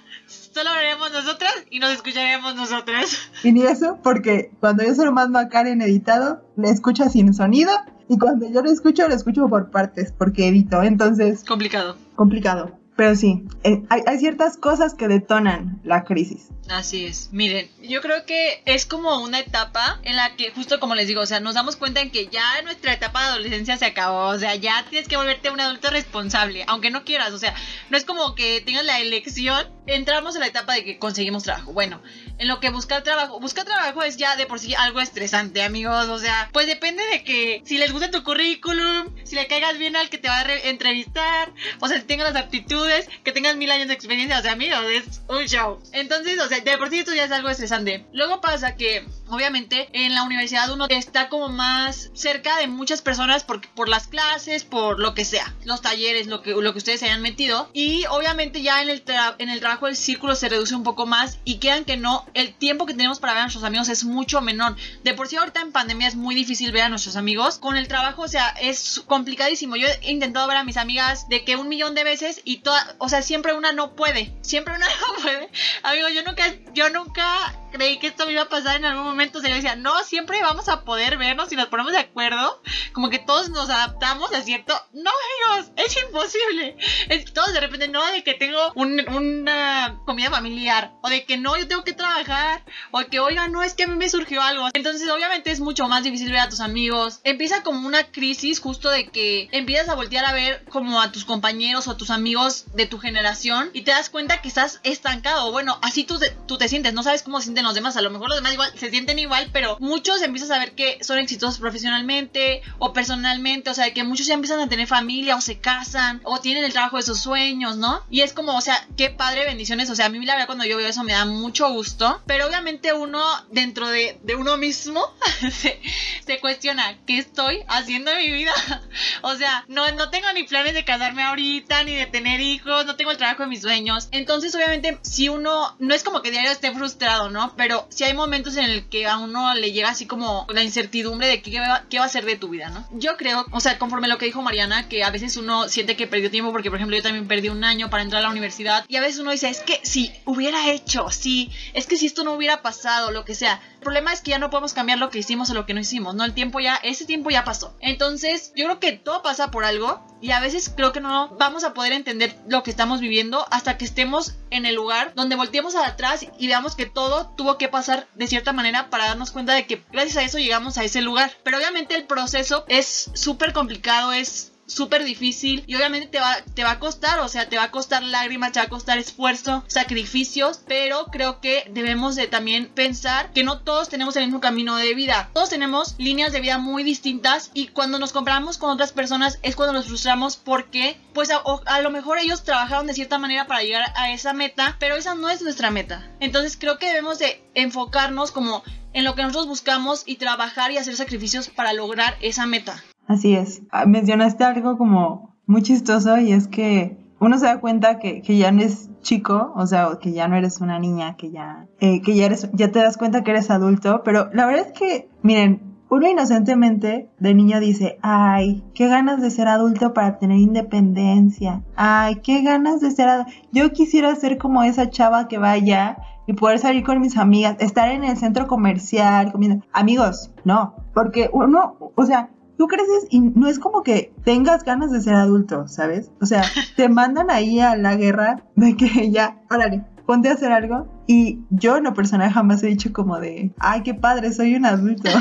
Solo 0.54 0.70
hablaremos 0.70 1.12
nosotras 1.12 1.54
y 1.70 1.80
nos 1.80 1.92
escucharemos 1.92 2.56
nosotras. 2.56 3.30
Y 3.44 3.52
ni 3.52 3.64
eso, 3.64 4.00
porque 4.04 4.52
cuando 4.60 4.84
yo 4.84 4.94
se 4.96 5.06
lo 5.06 5.12
mando 5.12 5.38
a 5.40 5.48
Karen 5.48 5.82
editado, 5.82 6.44
le 6.58 6.70
escucha 6.70 7.08
sin 7.10 7.34
sonido. 7.34 7.72
Y 8.08 8.18
cuando 8.18 8.50
yo 8.50 8.64
lo 8.64 8.72
escucho, 8.72 9.08
lo 9.08 9.14
escucho 9.14 9.48
por 9.48 9.70
partes, 9.70 10.12
porque 10.12 10.48
edito. 10.48 10.82
Entonces, 10.82 11.44
Complicado. 11.46 11.96
complicado. 12.16 12.79
Pero 13.00 13.16
sí, 13.16 13.46
eh, 13.64 13.82
hay, 13.90 14.02
hay 14.08 14.20
ciertas 14.20 14.58
cosas 14.58 14.94
que 14.94 15.08
detonan 15.08 15.80
la 15.86 16.04
crisis. 16.04 16.50
Así 16.68 17.06
es. 17.06 17.30
Miren, 17.32 17.70
yo 17.82 18.02
creo 18.02 18.26
que 18.26 18.62
es 18.66 18.86
como 18.86 19.24
una 19.24 19.40
etapa 19.40 20.02
en 20.04 20.18
la 20.18 20.36
que, 20.36 20.52
justo 20.52 20.82
como 20.82 20.96
les 20.96 21.08
digo, 21.08 21.22
o 21.22 21.26
sea, 21.26 21.40
nos 21.40 21.56
damos 21.56 21.78
cuenta 21.78 22.02
en 22.02 22.12
que 22.12 22.28
ya 22.28 22.62
nuestra 22.64 22.92
etapa 22.92 23.22
de 23.22 23.28
adolescencia 23.30 23.78
se 23.78 23.86
acabó. 23.86 24.28
O 24.28 24.38
sea, 24.38 24.54
ya 24.56 24.86
tienes 24.90 25.08
que 25.08 25.16
volverte 25.16 25.50
un 25.50 25.62
adulto 25.62 25.90
responsable, 25.90 26.66
aunque 26.68 26.92
no 26.92 27.06
quieras. 27.06 27.32
O 27.32 27.38
sea, 27.38 27.56
no 27.90 27.96
es 27.96 28.04
como 28.04 28.36
que 28.36 28.60
tengas 28.66 28.84
la 28.84 29.00
elección. 29.00 29.66
Entramos 29.88 30.36
en 30.36 30.42
la 30.42 30.48
etapa 30.48 30.74
de 30.74 30.84
que 30.84 31.00
conseguimos 31.00 31.44
trabajo. 31.44 31.72
Bueno, 31.72 32.02
en 32.40 32.48
lo 32.48 32.60
que 32.60 32.70
buscar 32.72 33.04
trabajo. 33.04 33.40
Buscar 33.40 33.66
trabajo 33.66 34.02
es 34.02 34.18
ya 34.18 34.36
de 34.36 34.46
por 34.46 34.60
sí 34.60 34.74
algo 34.74 35.00
estresante, 35.02 35.62
amigos. 35.64 36.08
O 36.10 36.18
sea, 36.20 36.50
pues 36.54 36.66
depende 36.66 37.04
de 37.12 37.24
que 37.24 37.62
si 37.66 37.78
les 37.78 37.92
gusta 37.92 38.10
tu 38.12 38.24
currículum, 38.24 39.14
si 39.24 39.36
le 39.36 39.48
caigas 39.48 39.78
bien 39.78 39.96
al 39.96 40.10
que 40.10 40.18
te 40.18 40.28
va 40.30 40.40
a 40.40 40.44
re- 40.44 40.70
entrevistar, 40.70 41.52
o 41.80 41.88
sea, 41.88 41.98
si 42.00 42.04
tengas 42.06 42.34
las 42.34 42.44
aptitudes, 42.44 43.08
que 43.24 43.32
tengas 43.32 43.56
mil 43.56 43.70
años 43.72 43.88
de 43.88 43.94
experiencia. 43.94 44.40
O 44.40 44.42
sea, 44.42 44.54
amigos, 44.54 44.84
es 44.90 45.22
un 45.28 45.46
show. 45.48 45.80
Entonces, 45.92 46.40
o 46.40 46.48
sea, 46.48 46.60
de 46.62 46.78
por 46.78 46.90
sí 46.90 47.00
esto 47.00 47.14
ya 47.14 47.26
es 47.26 47.32
algo 47.32 47.50
estresante. 47.50 48.06
Luego 48.14 48.42
pasa 48.42 48.76
que, 48.76 49.06
obviamente, 49.30 49.90
en 49.94 50.14
la 50.14 50.24
universidad 50.24 50.72
uno 50.72 50.86
está 50.90 51.30
como 51.30 51.50
más 51.50 52.10
cerca 52.14 52.58
de 52.58 52.68
muchas 52.68 53.02
personas 53.02 53.44
por, 53.44 53.66
por 53.70 53.90
las 53.90 54.08
clases, 54.08 54.64
por 54.64 55.00
lo 55.00 55.14
que 55.14 55.26
sea, 55.26 55.54
los 55.66 55.82
talleres, 55.82 56.28
lo 56.28 56.42
que, 56.42 56.52
lo 56.52 56.72
que 56.72 56.78
ustedes 56.78 57.04
hayan 57.04 57.22
metido. 57.22 57.70
Y 57.74 58.06
obviamente 58.10 58.62
ya 58.62 58.82
en 58.82 58.90
el, 58.90 59.04
en 59.38 59.50
el 59.50 59.60
trabajo 59.60 59.88
el 59.88 59.96
círculo 59.96 60.36
se 60.36 60.50
reduce 60.50 60.76
un 60.76 60.84
poco 60.84 61.06
más 61.06 61.40
y 61.44 61.56
quedan 61.56 61.86
que 61.86 61.98
no, 61.98 62.26
el 62.34 62.54
tiempo 62.54 62.86
que 62.86 62.94
tenemos 62.94 63.20
para 63.20 63.34
ver 63.34 63.42
a 63.42 63.46
nuestros 63.46 63.64
amigos 63.64 63.90
es 63.90 64.04
mucho 64.04 64.42
menor. 64.42 64.76
De 65.04 65.14
por 65.14 65.28
sí 65.28 65.36
ahorita 65.36 65.62
en 65.62 65.72
pandemia 65.72 66.08
es 66.08 66.16
muy 66.16 66.36
difícil 66.36 66.72
ver 66.72 66.84
a 66.84 66.90
nuestros 66.90 67.16
amigos. 67.16 67.58
Con 67.58 67.78
el 67.78 67.88
trabajo, 67.88 68.24
o 68.24 68.28
sea, 68.28 68.50
es 68.62 69.02
complicadísimo. 69.06 69.76
Yo 69.76 69.88
he 70.02 70.12
intentado 70.12 70.48
ver 70.48 70.58
a 70.58 70.64
mis 70.64 70.78
amigas 70.78 71.28
de 71.30 71.44
que 71.44 71.56
un 71.56 71.70
millón 71.70 71.96
de 71.96 72.04
veces 72.04 72.42
y 72.44 72.58
toda, 72.58 72.96
o 72.98 73.10
sea, 73.10 73.22
siempre 73.22 73.54
una 73.54 73.72
no 73.72 73.96
puede. 73.96 74.34
Siempre 74.42 74.76
una 74.76 74.86
no 75.08 75.22
puede. 75.22 75.50
Amigo, 75.84 76.10
yo 76.10 76.24
nunca, 76.24 76.54
yo 76.74 76.90
nunca 76.90 77.56
creí 77.72 78.00
que 78.00 78.08
esto 78.08 78.26
me 78.26 78.34
iba 78.34 78.44
a 78.44 78.50
pasar 78.50 78.78
en 78.78 78.86
algún 78.86 79.06
momento. 79.06 79.19
Sea, 79.20 79.50
yo 79.50 79.56
decía, 79.56 79.76
no, 79.76 80.04
siempre 80.04 80.42
vamos 80.42 80.70
a 80.70 80.84
poder 80.86 81.18
vernos 81.18 81.52
y 81.52 81.56
nos 81.56 81.68
ponemos 81.68 81.92
de 81.92 82.00
acuerdo. 82.00 82.62
Como 82.94 83.10
que 83.10 83.20
todos 83.20 83.50
nos 83.50 83.70
adaptamos 83.70 84.34
a 84.34 84.42
cierto. 84.42 84.74
No, 84.94 85.12
amigos, 85.52 85.72
es 85.76 85.98
imposible. 86.04 86.78
Es, 87.10 87.34
todos 87.34 87.54
de 87.54 87.60
repente, 87.60 87.88
no, 87.88 88.06
de 88.12 88.24
que 88.24 88.34
tengo 88.34 88.72
un- 88.76 89.06
una 89.10 90.00
comida 90.06 90.30
familiar. 90.30 90.92
O 91.02 91.10
de 91.10 91.26
que 91.26 91.38
no, 91.38 91.58
yo 91.58 91.68
tengo 91.68 91.84
que 91.84 91.94
trabajar. 91.94 92.64
O 92.92 93.00
que, 93.10 93.20
oiga, 93.20 93.48
no, 93.48 93.64
es 93.64 93.74
que 93.74 93.84
a 93.84 93.88
mí 93.88 93.96
me 93.96 94.10
surgió 94.10 94.42
algo. 94.42 94.68
Entonces, 94.74 95.10
obviamente, 95.10 95.52
es 95.52 95.60
mucho 95.60 95.88
más 95.88 96.04
difícil 96.04 96.32
ver 96.32 96.42
a 96.42 96.50
tus 96.50 96.60
amigos. 96.62 97.20
Empieza 97.24 97.64
como 97.64 97.88
una 97.88 98.04
crisis 98.06 98.60
justo 98.60 98.90
de 98.90 99.08
que 99.10 99.50
empiezas 99.52 99.90
a 99.90 99.96
voltear 99.96 100.26
a 100.26 100.34
ver 100.34 100.64
como 100.70 101.02
a 101.02 101.12
tus 101.12 101.26
compañeros 101.26 101.88
o 101.88 101.92
a 101.92 101.98
tus 101.98 102.10
amigos 102.10 102.66
de 102.74 102.86
tu 102.86 103.00
generación 103.00 103.70
y 103.74 103.82
te 103.82 103.92
das 103.92 104.10
cuenta 104.10 104.42
que 104.42 104.48
estás 104.48 104.80
estancado. 104.84 105.52
Bueno, 105.52 105.80
así 105.82 106.04
tú, 106.04 106.20
tú 106.48 106.58
te 106.58 106.68
sientes, 106.70 106.94
no 106.94 107.04
sabes 107.04 107.24
cómo 107.24 107.42
sienten 107.42 107.66
los 107.66 107.74
demás. 107.76 107.98
A 107.98 108.02
lo 108.02 108.10
mejor 108.10 108.30
los 108.30 108.38
demás 108.38 108.54
igual 108.54 108.72
se 108.78 108.90
sienten 108.90 109.09
igual, 109.18 109.50
pero 109.52 109.78
muchos 109.80 110.22
empiezas 110.22 110.52
a 110.52 110.60
ver 110.60 110.74
que 110.74 111.04
son 111.04 111.18
exitosos 111.18 111.60
profesionalmente 111.60 112.62
o 112.78 112.94
personalmente. 112.94 113.70
O 113.70 113.74
sea, 113.74 113.94
que 113.94 114.04
muchos 114.04 114.28
ya 114.28 114.34
empiezan 114.34 114.60
a 114.60 114.70
tener 114.70 114.88
familia 114.88 115.36
o 115.36 115.42
se 115.42 115.60
casan 115.60 116.22
o 116.24 116.40
tienen 116.40 116.64
el 116.64 116.74
trabajo 116.74 116.98
de 116.98 117.04
sus 117.04 117.20
sueños, 117.20 117.78
¿no? 117.78 118.04
Y 118.10 118.22
es 118.22 118.34
como, 118.34 118.56
o 118.56 118.62
sea, 118.62 118.86
qué 118.98 119.10
padre 119.10 119.46
bendiciones. 119.46 119.90
O 119.90 119.96
sea, 119.96 120.08
a 120.08 120.10
mí 120.10 120.24
la 120.26 120.34
verdad 120.34 120.48
cuando 120.48 120.66
yo 120.66 120.78
veo 120.78 120.88
eso 120.88 121.04
me 121.04 121.14
da 121.14 121.26
mucho 121.26 121.72
gusto. 121.72 122.22
Pero 122.26 122.48
obviamente 122.48 122.94
uno 122.94 123.24
dentro 123.52 123.88
de, 123.88 124.20
de 124.24 124.36
uno 124.36 124.58
mismo 124.58 125.02
se, 125.52 125.80
se 126.26 126.40
cuestiona, 126.40 126.98
¿qué 127.08 127.18
estoy 127.18 127.64
haciendo 127.68 128.12
en 128.12 128.18
mi 128.20 128.32
vida? 128.32 128.54
O 129.22 129.36
sea, 129.36 129.66
no, 129.68 129.92
no 129.92 130.10
tengo 130.10 130.32
ni 130.34 130.44
planes 130.44 130.74
de 130.74 130.86
casarme 130.86 131.24
ahorita, 131.24 131.84
ni 131.84 131.94
de 131.96 132.06
tener 132.06 132.40
hijos, 132.42 132.86
no 132.86 132.96
tengo 132.96 133.12
el 133.12 133.18
trabajo 133.18 133.44
de 133.44 133.50
mis 133.50 133.62
sueños. 133.62 134.08
Entonces, 134.12 134.54
obviamente, 134.56 134.98
si 135.02 135.30
uno, 135.30 135.76
no 135.80 135.94
es 135.94 136.04
como 136.04 136.22
que 136.22 136.32
diario 136.32 136.52
esté 136.52 136.72
frustrado, 136.74 137.30
¿no? 137.30 137.54
Pero 137.56 137.88
si 137.90 138.04
hay 138.04 138.14
momentos 138.14 138.58
en 138.58 138.66
el 138.66 138.90
que 138.90 138.99
a 139.08 139.18
uno 139.18 139.54
le 139.54 139.72
llega 139.72 139.90
así 139.90 140.06
como 140.06 140.46
la 140.50 140.64
incertidumbre 140.64 141.28
de 141.28 141.42
qué 141.42 141.60
va, 141.60 141.84
qué 141.90 142.00
va 142.00 142.06
a 142.06 142.10
ser 142.10 142.26
de 142.26 142.36
tu 142.36 142.50
vida, 142.50 142.70
¿no? 142.70 142.88
Yo 142.92 143.18
creo, 143.18 143.46
o 143.52 143.60
sea, 143.60 143.78
conforme 143.78 144.08
lo 144.08 144.18
que 144.18 144.26
dijo 144.26 144.42
Mariana, 144.42 144.88
que 144.90 145.04
a 145.04 145.12
veces 145.12 145.38
uno 145.38 145.68
siente 145.70 145.96
que 145.96 146.08
perdió 146.08 146.32
tiempo, 146.32 146.52
porque 146.52 146.70
por 146.70 146.78
ejemplo 146.78 146.98
yo 146.98 147.04
también 147.04 147.28
perdí 147.28 147.50
un 147.50 147.64
año 147.64 147.90
para 147.90 148.04
entrar 148.04 148.22
a 148.22 148.24
la 148.24 148.32
universidad, 148.32 148.86
y 148.88 148.96
a 148.96 149.02
veces 149.02 149.20
uno 149.20 149.32
dice, 149.32 149.50
es 149.50 149.62
que 149.62 149.80
si 149.84 150.12
hubiera 150.26 150.72
hecho, 150.72 151.10
sí, 151.10 151.52
es 151.74 151.88
que 151.88 151.98
si 151.98 152.06
esto 152.06 152.24
no 152.24 152.34
hubiera 152.34 152.62
pasado, 152.62 153.12
lo 153.12 153.26
que 153.26 153.36
sea. 153.36 153.62
El 153.80 153.84
problema 153.84 154.12
es 154.12 154.20
que 154.20 154.32
ya 154.32 154.40
no 154.40 154.50
podemos 154.50 154.74
cambiar 154.74 155.00
lo 155.00 155.10
que 155.10 155.20
hicimos 155.20 155.50
o 155.50 155.54
lo 155.54 155.66
que 155.66 155.74
no 155.74 155.80
hicimos, 155.80 156.14
¿no? 156.14 156.26
El 156.26 156.34
tiempo 156.34 156.60
ya, 156.60 156.76
ese 156.84 157.06
tiempo 157.06 157.30
ya 157.30 157.46
pasó. 157.46 157.74
Entonces, 157.80 158.52
yo 158.54 158.66
creo 158.66 158.80
que 158.82 158.92
todo 158.92 159.22
pasa 159.22 159.52
por 159.52 159.64
algo 159.64 160.06
y 160.22 160.32
a 160.32 160.42
veces 160.42 160.70
creo 160.76 160.92
que 160.92 161.00
no 161.00 161.30
vamos 161.38 161.64
a 161.64 161.74
poder 161.74 161.94
entender 161.94 162.36
lo 162.46 162.62
que 162.62 162.72
estamos 162.72 163.00
viviendo 163.00 163.46
hasta 163.52 163.78
que 163.78 163.86
estemos 163.86 164.36
en 164.50 164.66
el 164.66 164.76
lugar 164.76 165.14
donde 165.16 165.38
volteemos 165.38 165.76
atrás 165.76 166.26
y 166.38 166.48
veamos 166.48 166.76
que 166.76 166.88
todo 166.88 167.28
tuvo 167.38 167.58
que 167.58 167.70
pasar 167.70 168.06
de 168.16 168.28
cierta 168.28 168.52
manera 168.52 168.90
para 168.90 169.06
darnos 169.06 169.32
cuenta 169.32 169.54
de 169.54 169.66
que 169.66 169.82
gracias 169.94 170.18
a 170.18 170.24
eso 170.24 170.40
llegamos 170.40 170.78
a 170.78 170.84
ese 170.84 171.02
lugar. 171.02 171.32
Pero 171.44 171.58
obviamente 171.58 171.96
el 171.96 172.04
proceso 172.04 172.66
es 172.68 173.10
súper 173.14 173.54
complicado, 173.54 174.12
es 174.12 174.52
súper 174.70 175.04
difícil 175.04 175.64
y 175.68 175.76
obviamente 175.76 176.08
te 176.08 176.20
va, 176.20 176.38
te 176.54 176.64
va 176.64 176.72
a 176.72 176.80
costar, 176.80 177.20
o 177.20 177.28
sea, 177.28 177.50
te 177.50 177.58
va 177.58 177.64
a 177.64 177.72
costar 177.72 178.04
lágrimas, 178.04 178.52
te 178.52 178.60
va 178.60 178.66
a 178.66 178.70
costar 178.70 178.98
esfuerzo, 178.98 179.64
sacrificios, 179.68 180.62
pero 180.68 181.08
creo 181.08 181.42
que 181.42 181.70
debemos 181.72 182.16
de 182.16 182.28
también 182.28 182.70
pensar 182.70 183.32
que 183.34 183.44
no 183.44 183.60
todos 183.60 183.90
tenemos 183.90 184.16
el 184.16 184.26
mismo 184.26 184.40
camino 184.40 184.76
de 184.76 184.94
vida, 184.94 185.30
todos 185.34 185.50
tenemos 185.50 185.96
líneas 185.98 186.32
de 186.32 186.42
vida 186.42 186.58
muy 186.58 186.84
distintas 186.84 187.52
y 187.54 187.68
cuando 187.68 188.00
nos 188.00 188.14
comparamos 188.14 188.58
con 188.58 188.70
otras 188.70 188.92
personas 188.92 189.40
es 189.42 189.56
cuando 189.56 189.74
nos 189.74 189.88
frustramos 189.88 190.38
porque 190.38 191.00
pues 191.14 191.32
a, 191.32 191.42
a 191.66 191.82
lo 191.82 191.90
mejor 191.90 192.20
ellos 192.20 192.44
trabajaron 192.44 192.88
de 192.88 192.94
cierta 192.94 193.18
manera 193.18 193.48
para 193.48 193.64
llegar 193.64 193.92
a 193.96 194.12
esa 194.12 194.34
meta, 194.34 194.78
pero 194.80 194.96
esa 194.96 195.16
no 195.16 195.30
es 195.30 195.42
nuestra 195.42 195.72
meta. 195.72 196.10
Entonces 196.20 196.58
creo 196.58 196.78
que 196.78 196.88
debemos 196.88 197.20
de 197.20 197.44
enfocarnos 197.56 198.32
como 198.32 198.64
en 198.94 199.04
lo 199.04 199.16
que 199.16 199.22
nosotros 199.22 199.48
buscamos 199.48 200.04
y 200.06 200.16
trabajar 200.16 200.72
y 200.72 200.78
hacer 200.78 200.96
sacrificios 200.96 201.50
para 201.50 201.74
lograr 201.74 202.18
esa 202.22 202.46
meta. 202.46 202.84
Así 203.10 203.34
es. 203.36 203.64
Ah, 203.72 203.86
Mencionaste 203.86 204.44
algo 204.44 204.78
como 204.78 205.36
muy 205.48 205.64
chistoso 205.64 206.20
y 206.20 206.32
es 206.32 206.48
que 206.48 206.96
uno 207.20 207.40
se 207.40 207.48
da 207.48 207.60
cuenta 207.60 207.98
que, 207.98 208.22
que 208.22 208.38
ya 208.38 208.52
no 208.52 208.62
es 208.62 208.88
chico, 209.02 209.52
o 209.56 209.66
sea, 209.66 209.90
que 210.00 210.14
ya 210.14 210.28
no 210.28 210.36
eres 210.36 210.62
una 210.62 210.78
niña, 210.78 211.18
que 211.18 211.32
ya, 211.32 211.68
eh, 211.80 212.02
que 212.02 212.16
ya 212.16 212.28
eres, 212.28 212.50
ya 212.54 212.72
te 212.72 212.78
das 212.78 212.98
cuenta 212.98 213.24
que 213.24 213.32
eres 213.32 213.50
adulto, 213.50 214.04
pero 214.06 214.30
la 214.32 214.46
verdad 214.46 214.68
es 214.68 214.74
que, 214.74 215.10
miren, 215.24 215.60
uno 215.90 216.08
inocentemente 216.08 217.10
de 217.18 217.34
niño 217.34 217.60
dice, 217.60 217.98
ay, 218.04 218.64
qué 218.76 218.88
ganas 218.88 219.20
de 219.22 219.32
ser 219.32 219.48
adulto 219.48 219.92
para 219.96 220.20
tener 220.20 220.38
independencia, 220.38 221.64
ay, 221.76 222.18
qué 222.18 222.44
ganas 222.44 222.80
de 222.80 222.92
ser 222.92 223.10
adulto. 223.10 223.32
Yo 223.52 223.72
quisiera 223.72 224.16
ser 224.16 224.38
como 224.38 224.62
esa 224.62 224.92
chava 224.92 225.28
que 225.28 225.40
vaya 225.40 225.98
y 226.28 226.34
poder 226.34 226.60
salir 226.60 226.84
con 226.84 227.02
mis 227.02 227.18
amigas, 227.18 227.56
estar 227.60 227.90
en 227.90 228.04
el 228.04 228.18
centro 228.18 228.46
comercial 228.46 229.32
comiendo. 229.32 229.66
Amigos, 229.74 230.30
no, 230.44 230.76
porque 230.94 231.32
uno, 231.34 231.76
o 231.96 232.06
sea, 232.06 232.30
tú 232.60 232.68
creces 232.68 233.08
y 233.10 233.22
no 233.22 233.48
es 233.48 233.58
como 233.58 233.84
que 233.84 234.14
tengas 234.26 234.66
ganas 234.66 234.92
de 234.92 235.00
ser 235.00 235.14
adulto, 235.14 235.70
¿sabes? 235.70 236.12
O 236.20 236.26
sea, 236.26 236.44
te 236.76 236.90
mandan 236.90 237.32
ahí 237.32 237.62
a 237.62 237.78
la 237.78 237.96
guerra 237.96 238.44
de 238.58 238.76
que 238.76 239.10
ya, 239.12 239.40
órale, 239.50 239.86
ponte 240.06 240.28
a 240.28 240.34
hacer 240.34 240.52
algo. 240.52 240.86
Y 241.08 241.40
yo 241.52 241.78
en 241.78 241.86
lo 241.86 241.94
personal 241.94 242.30
jamás 242.30 242.62
he 242.62 242.68
dicho 242.68 242.92
como 242.92 243.18
de, 243.18 243.54
ay, 243.60 243.82
qué 243.84 243.94
padre, 243.94 244.34
soy 244.34 244.56
un 244.56 244.68
adulto. 244.68 245.10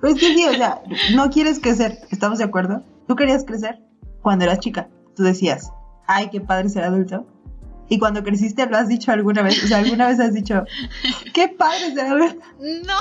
Pues 0.00 0.20
que 0.20 0.34
sí, 0.34 0.44
o 0.44 0.52
sea, 0.52 0.82
no 1.14 1.30
quieres 1.30 1.60
crecer, 1.60 2.00
¿estamos 2.10 2.36
de 2.36 2.44
acuerdo? 2.44 2.82
Tú 3.08 3.16
querías 3.16 3.42
crecer 3.42 3.80
cuando 4.20 4.44
eras 4.44 4.58
chica. 4.58 4.86
Tú 5.16 5.22
decías, 5.22 5.70
ay, 6.06 6.28
qué 6.30 6.42
padre 6.42 6.68
ser 6.68 6.84
adulto. 6.84 7.24
Y 7.88 7.98
cuando 7.98 8.22
creciste 8.22 8.66
lo 8.66 8.76
has 8.76 8.86
dicho 8.86 9.12
alguna 9.12 9.40
vez, 9.40 9.64
o 9.64 9.66
sea, 9.66 9.78
alguna 9.78 10.08
vez 10.08 10.20
has 10.20 10.34
dicho, 10.34 10.62
qué 11.32 11.48
padre 11.48 11.94
ser 11.94 12.06
adulto. 12.06 12.44
No. 12.86 12.98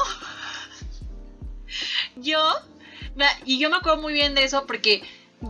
Yo, 2.22 2.40
y 3.46 3.60
yo 3.60 3.70
me 3.70 3.78
acuerdo 3.78 4.02
muy 4.02 4.14
bien 4.14 4.36
de 4.36 4.44
eso 4.44 4.66
porque 4.66 5.02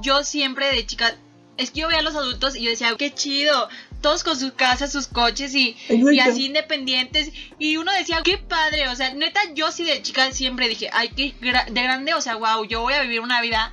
yo 0.01 0.23
siempre 0.23 0.67
de 0.73 0.85
chica, 0.85 1.15
es 1.57 1.71
que 1.71 1.81
yo 1.81 1.87
veía 1.87 1.99
a 1.99 2.03
los 2.03 2.15
adultos 2.15 2.55
y 2.55 2.63
yo 2.63 2.69
decía, 2.71 2.93
qué 2.97 3.13
chido, 3.13 3.69
todos 4.01 4.23
con 4.23 4.37
sus 4.37 4.53
casas, 4.53 4.91
sus 4.91 5.07
coches 5.07 5.53
y, 5.55 5.77
y 6.15 6.19
así 6.19 6.45
independientes. 6.47 7.31
Y 7.59 7.77
uno 7.77 7.91
decía, 7.93 8.21
qué 8.23 8.37
padre, 8.37 8.87
o 8.89 8.95
sea, 8.95 9.13
neta, 9.13 9.39
yo 9.53 9.71
sí 9.71 9.83
de 9.85 10.01
chica 10.01 10.31
siempre 10.31 10.67
dije, 10.67 10.89
ay, 10.91 11.09
qué 11.09 11.33
gra- 11.39 11.65
de 11.69 11.83
grande, 11.83 12.13
o 12.15 12.21
sea, 12.21 12.35
wow, 12.35 12.65
yo 12.65 12.81
voy 12.81 12.95
a 12.95 13.01
vivir 13.03 13.19
una 13.21 13.39
vida 13.41 13.71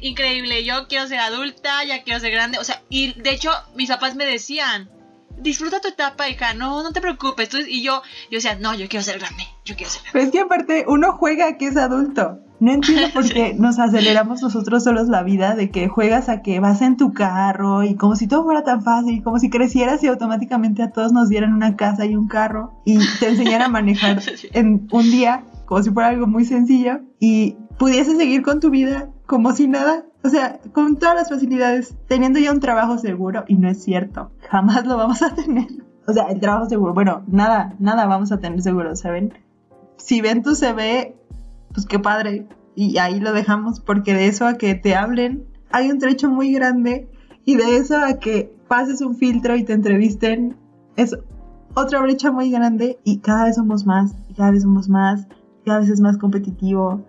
increíble, 0.00 0.64
yo 0.64 0.86
quiero 0.88 1.06
ser 1.06 1.18
adulta, 1.18 1.84
ya 1.84 2.02
quiero 2.02 2.20
ser 2.20 2.30
grande, 2.32 2.58
o 2.58 2.64
sea, 2.64 2.82
y 2.88 3.12
de 3.20 3.30
hecho 3.30 3.50
mis 3.74 3.88
papás 3.88 4.14
me 4.14 4.24
decían, 4.24 4.90
disfruta 5.38 5.80
tu 5.80 5.88
etapa, 5.88 6.28
hija, 6.28 6.54
no, 6.54 6.82
no 6.82 6.92
te 6.92 7.00
preocupes, 7.00 7.48
tú, 7.48 7.58
y 7.58 7.82
yo, 7.82 8.02
yo 8.30 8.36
decía, 8.38 8.54
no, 8.56 8.74
yo 8.74 8.88
quiero 8.88 9.04
ser 9.04 9.18
grande, 9.18 9.44
yo 9.64 9.76
quiero 9.76 9.90
ser 9.90 10.02
grande. 10.02 10.12
Pero 10.12 10.24
es 10.26 10.32
que 10.32 10.40
aparte 10.40 10.84
uno 10.88 11.12
juega 11.12 11.56
que 11.58 11.66
es 11.66 11.76
adulto. 11.76 12.38
No 12.62 12.70
entiendo 12.70 13.08
por 13.12 13.28
qué 13.28 13.54
nos 13.58 13.80
aceleramos 13.80 14.40
nosotros 14.40 14.84
solos 14.84 15.08
la 15.08 15.24
vida 15.24 15.56
de 15.56 15.72
que 15.72 15.88
juegas 15.88 16.28
a 16.28 16.42
que 16.42 16.60
vas 16.60 16.80
en 16.80 16.96
tu 16.96 17.12
carro 17.12 17.82
y 17.82 17.96
como 17.96 18.14
si 18.14 18.28
todo 18.28 18.44
fuera 18.44 18.62
tan 18.62 18.82
fácil, 18.82 19.20
como 19.24 19.40
si 19.40 19.50
crecieras 19.50 20.00
y 20.04 20.06
automáticamente 20.06 20.84
a 20.84 20.92
todos 20.92 21.12
nos 21.12 21.28
dieran 21.28 21.54
una 21.54 21.74
casa 21.74 22.06
y 22.06 22.14
un 22.14 22.28
carro 22.28 22.80
y 22.84 23.00
te 23.18 23.30
enseñaran 23.30 23.62
a 23.62 23.68
manejar 23.68 24.22
en 24.52 24.86
un 24.92 25.10
día 25.10 25.44
como 25.66 25.82
si 25.82 25.90
fuera 25.90 26.10
algo 26.10 26.28
muy 26.28 26.44
sencillo 26.44 27.00
y 27.18 27.56
pudieses 27.80 28.16
seguir 28.16 28.42
con 28.42 28.60
tu 28.60 28.70
vida 28.70 29.08
como 29.26 29.52
si 29.54 29.66
nada, 29.66 30.04
o 30.22 30.28
sea, 30.28 30.60
con 30.72 30.98
todas 30.98 31.16
las 31.16 31.30
facilidades, 31.30 31.96
teniendo 32.06 32.38
ya 32.38 32.52
un 32.52 32.60
trabajo 32.60 32.96
seguro 32.96 33.42
y 33.48 33.56
no 33.56 33.68
es 33.68 33.82
cierto, 33.82 34.30
jamás 34.48 34.86
lo 34.86 34.96
vamos 34.96 35.20
a 35.22 35.34
tener. 35.34 35.66
O 36.06 36.12
sea, 36.12 36.26
el 36.26 36.38
trabajo 36.38 36.68
seguro, 36.68 36.94
bueno, 36.94 37.24
nada, 37.26 37.74
nada 37.80 38.06
vamos 38.06 38.30
a 38.30 38.38
tener 38.38 38.62
seguro, 38.62 38.94
¿saben? 38.94 39.34
Si 39.96 40.20
ven 40.20 40.42
tu 40.42 40.54
CV, 40.54 41.16
pues 41.72 41.86
qué 41.86 41.98
padre. 41.98 42.48
Y 42.74 42.98
ahí 42.98 43.20
lo 43.20 43.32
dejamos, 43.32 43.80
porque 43.80 44.14
de 44.14 44.28
eso 44.28 44.46
a 44.46 44.54
que 44.54 44.74
te 44.74 44.94
hablen, 44.94 45.46
hay 45.70 45.90
un 45.90 45.98
trecho 45.98 46.30
muy 46.30 46.52
grande. 46.52 47.08
Y 47.44 47.56
de 47.56 47.76
eso 47.76 47.98
a 47.98 48.18
que 48.18 48.56
pases 48.68 49.00
un 49.00 49.16
filtro 49.16 49.56
y 49.56 49.64
te 49.64 49.72
entrevisten, 49.72 50.56
es 50.96 51.16
otra 51.74 52.00
brecha 52.00 52.30
muy 52.30 52.50
grande. 52.50 52.98
Y 53.04 53.18
cada 53.18 53.44
vez 53.44 53.56
somos 53.56 53.86
más, 53.86 54.14
y 54.28 54.34
cada 54.34 54.50
vez 54.52 54.62
somos 54.62 54.88
más, 54.88 55.26
cada 55.64 55.80
vez 55.80 55.88
es 55.88 56.00
más 56.00 56.18
competitivo. 56.18 57.04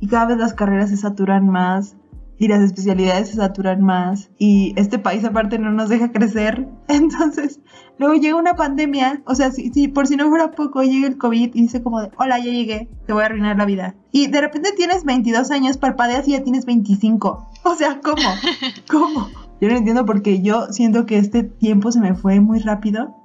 Y 0.00 0.08
cada 0.08 0.26
vez 0.26 0.38
las 0.38 0.54
carreras 0.54 0.90
se 0.90 0.96
saturan 0.96 1.48
más. 1.48 1.96
Y 2.38 2.48
las 2.48 2.62
especialidades 2.62 3.28
se 3.28 3.36
saturan 3.36 3.82
más. 3.82 4.30
Y 4.38 4.74
este 4.76 4.98
país 4.98 5.24
aparte 5.24 5.58
no 5.58 5.70
nos 5.70 5.88
deja 5.88 6.12
crecer. 6.12 6.68
Entonces, 6.88 7.60
Luego 7.96 8.14
llega 8.14 8.36
una 8.36 8.54
pandemia, 8.54 9.22
o 9.24 9.36
sea, 9.36 9.52
si, 9.52 9.70
si 9.70 9.86
por 9.86 10.08
si 10.08 10.16
no 10.16 10.28
fuera 10.28 10.50
poco, 10.50 10.82
llega 10.82 11.06
el 11.06 11.16
COVID 11.16 11.54
y 11.54 11.62
dice 11.62 11.82
como 11.82 12.00
de, 12.00 12.10
hola, 12.16 12.38
ya 12.38 12.50
llegué, 12.50 12.88
te 13.06 13.12
voy 13.12 13.22
a 13.22 13.26
arruinar 13.26 13.56
la 13.56 13.66
vida. 13.66 13.94
Y 14.10 14.26
de 14.26 14.40
repente 14.40 14.72
tienes 14.76 15.04
22 15.04 15.50
años, 15.52 15.76
parpadeas 15.76 16.26
y 16.26 16.32
ya 16.32 16.42
tienes 16.42 16.66
25. 16.66 17.50
O 17.62 17.74
sea, 17.76 18.00
¿cómo? 18.00 18.22
¿Cómo? 18.90 19.28
Yo 19.60 19.68
no 19.68 19.76
entiendo 19.76 20.04
porque 20.04 20.42
yo 20.42 20.72
siento 20.72 21.06
que 21.06 21.18
este 21.18 21.44
tiempo 21.44 21.92
se 21.92 22.00
me 22.00 22.14
fue 22.14 22.40
muy 22.40 22.58
rápido. 22.58 23.16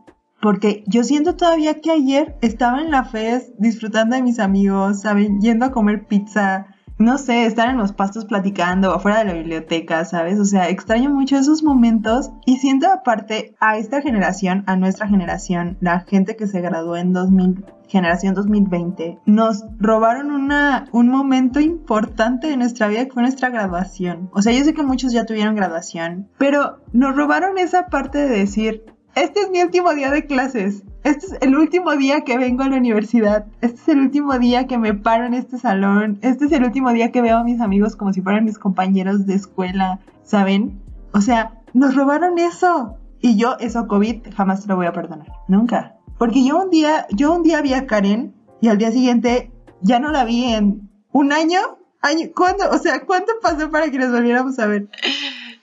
Porque 0.41 0.85
yo 0.87 1.03
siento 1.03 1.35
todavía 1.35 1.81
que 1.81 1.91
ayer 1.91 2.37
estaba 2.41 2.81
en 2.81 2.91
la 2.91 3.03
FES 3.03 3.51
disfrutando 3.57 4.15
de 4.15 4.21
mis 4.21 4.39
amigos, 4.39 5.01
¿saben? 5.01 5.41
Yendo 5.41 5.65
a 5.65 5.71
comer 5.71 6.07
pizza, 6.07 6.67
no 6.99 7.17
sé, 7.17 7.45
estar 7.45 7.69
en 7.69 7.77
los 7.77 7.93
pastos 7.93 8.25
platicando 8.25 8.93
afuera 8.93 9.19
de 9.19 9.25
la 9.25 9.33
biblioteca, 9.33 10.03
¿sabes? 10.03 10.37
O 10.37 10.43
sea, 10.43 10.69
extraño 10.69 11.09
mucho 11.09 11.37
esos 11.37 11.63
momentos 11.63 12.29
y 12.45 12.57
siento 12.57 12.91
aparte 12.91 13.55
a 13.61 13.77
esta 13.77 14.01
generación, 14.01 14.63
a 14.67 14.75
nuestra 14.75 15.07
generación, 15.07 15.77
la 15.79 16.01
gente 16.01 16.35
que 16.35 16.45
se 16.45 16.59
graduó 16.59 16.97
en 16.97 17.13
2000, 17.13 17.65
generación 17.87 18.35
2020, 18.35 19.19
nos 19.25 19.63
robaron 19.79 20.29
una, 20.29 20.89
un 20.91 21.07
momento 21.07 21.61
importante 21.61 22.47
de 22.47 22.57
nuestra 22.57 22.89
vida 22.89 23.05
que 23.05 23.11
fue 23.11 23.23
nuestra 23.23 23.49
graduación. 23.49 24.29
O 24.33 24.41
sea, 24.41 24.51
yo 24.51 24.63
sé 24.65 24.73
que 24.73 24.83
muchos 24.83 25.13
ya 25.13 25.25
tuvieron 25.25 25.55
graduación, 25.55 26.29
pero 26.37 26.81
nos 26.91 27.15
robaron 27.15 27.57
esa 27.57 27.87
parte 27.87 28.17
de 28.17 28.39
decir, 28.39 28.83
este 29.15 29.39
es 29.39 29.49
mi 29.49 29.61
último 29.63 29.93
día 29.93 30.11
de 30.11 30.25
clases. 30.25 30.83
Este 31.03 31.25
es 31.27 31.37
el 31.41 31.55
último 31.55 31.95
día 31.95 32.21
que 32.21 32.37
vengo 32.37 32.63
a 32.63 32.69
la 32.69 32.77
universidad. 32.77 33.45
Este 33.61 33.77
es 33.77 33.87
el 33.89 33.99
último 33.99 34.37
día 34.37 34.67
que 34.67 34.77
me 34.77 34.93
paro 34.93 35.25
en 35.25 35.33
este 35.33 35.57
salón. 35.57 36.19
Este 36.21 36.45
es 36.45 36.51
el 36.51 36.63
último 36.63 36.91
día 36.91 37.11
que 37.11 37.21
veo 37.21 37.37
a 37.37 37.43
mis 37.43 37.61
amigos 37.61 37.95
como 37.95 38.11
si 38.11 38.21
fueran 38.21 38.45
mis 38.45 38.59
compañeros 38.59 39.25
de 39.25 39.35
escuela. 39.35 39.99
¿Saben? 40.23 40.81
O 41.13 41.21
sea, 41.21 41.61
nos 41.73 41.95
robaron 41.95 42.37
eso. 42.37 42.97
Y 43.21 43.37
yo, 43.37 43.57
eso 43.59 43.87
COVID, 43.87 44.33
jamás 44.35 44.61
te 44.61 44.67
lo 44.67 44.75
voy 44.75 44.87
a 44.87 44.93
perdonar. 44.93 45.27
Nunca. 45.47 45.95
Porque 46.17 46.45
yo 46.45 46.61
un 46.61 46.69
día, 46.69 47.07
yo 47.11 47.33
un 47.33 47.43
día 47.43 47.61
vi 47.61 47.73
a 47.73 47.87
Karen 47.87 48.33
y 48.61 48.67
al 48.67 48.77
día 48.77 48.91
siguiente 48.91 49.51
ya 49.81 49.99
no 49.99 50.11
la 50.11 50.25
vi 50.25 50.45
en 50.53 50.89
un 51.11 51.31
año. 51.31 51.59
año 52.01 52.27
¿Cuándo? 52.35 52.69
O 52.71 52.77
sea, 52.77 53.05
¿cuánto 53.05 53.31
pasó 53.41 53.71
para 53.71 53.89
que 53.89 53.99
nos 53.99 54.11
volviéramos 54.11 54.59
a 54.59 54.67
ver? 54.67 54.89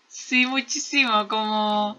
Sí, 0.08 0.46
muchísimo, 0.46 1.28
como... 1.28 1.96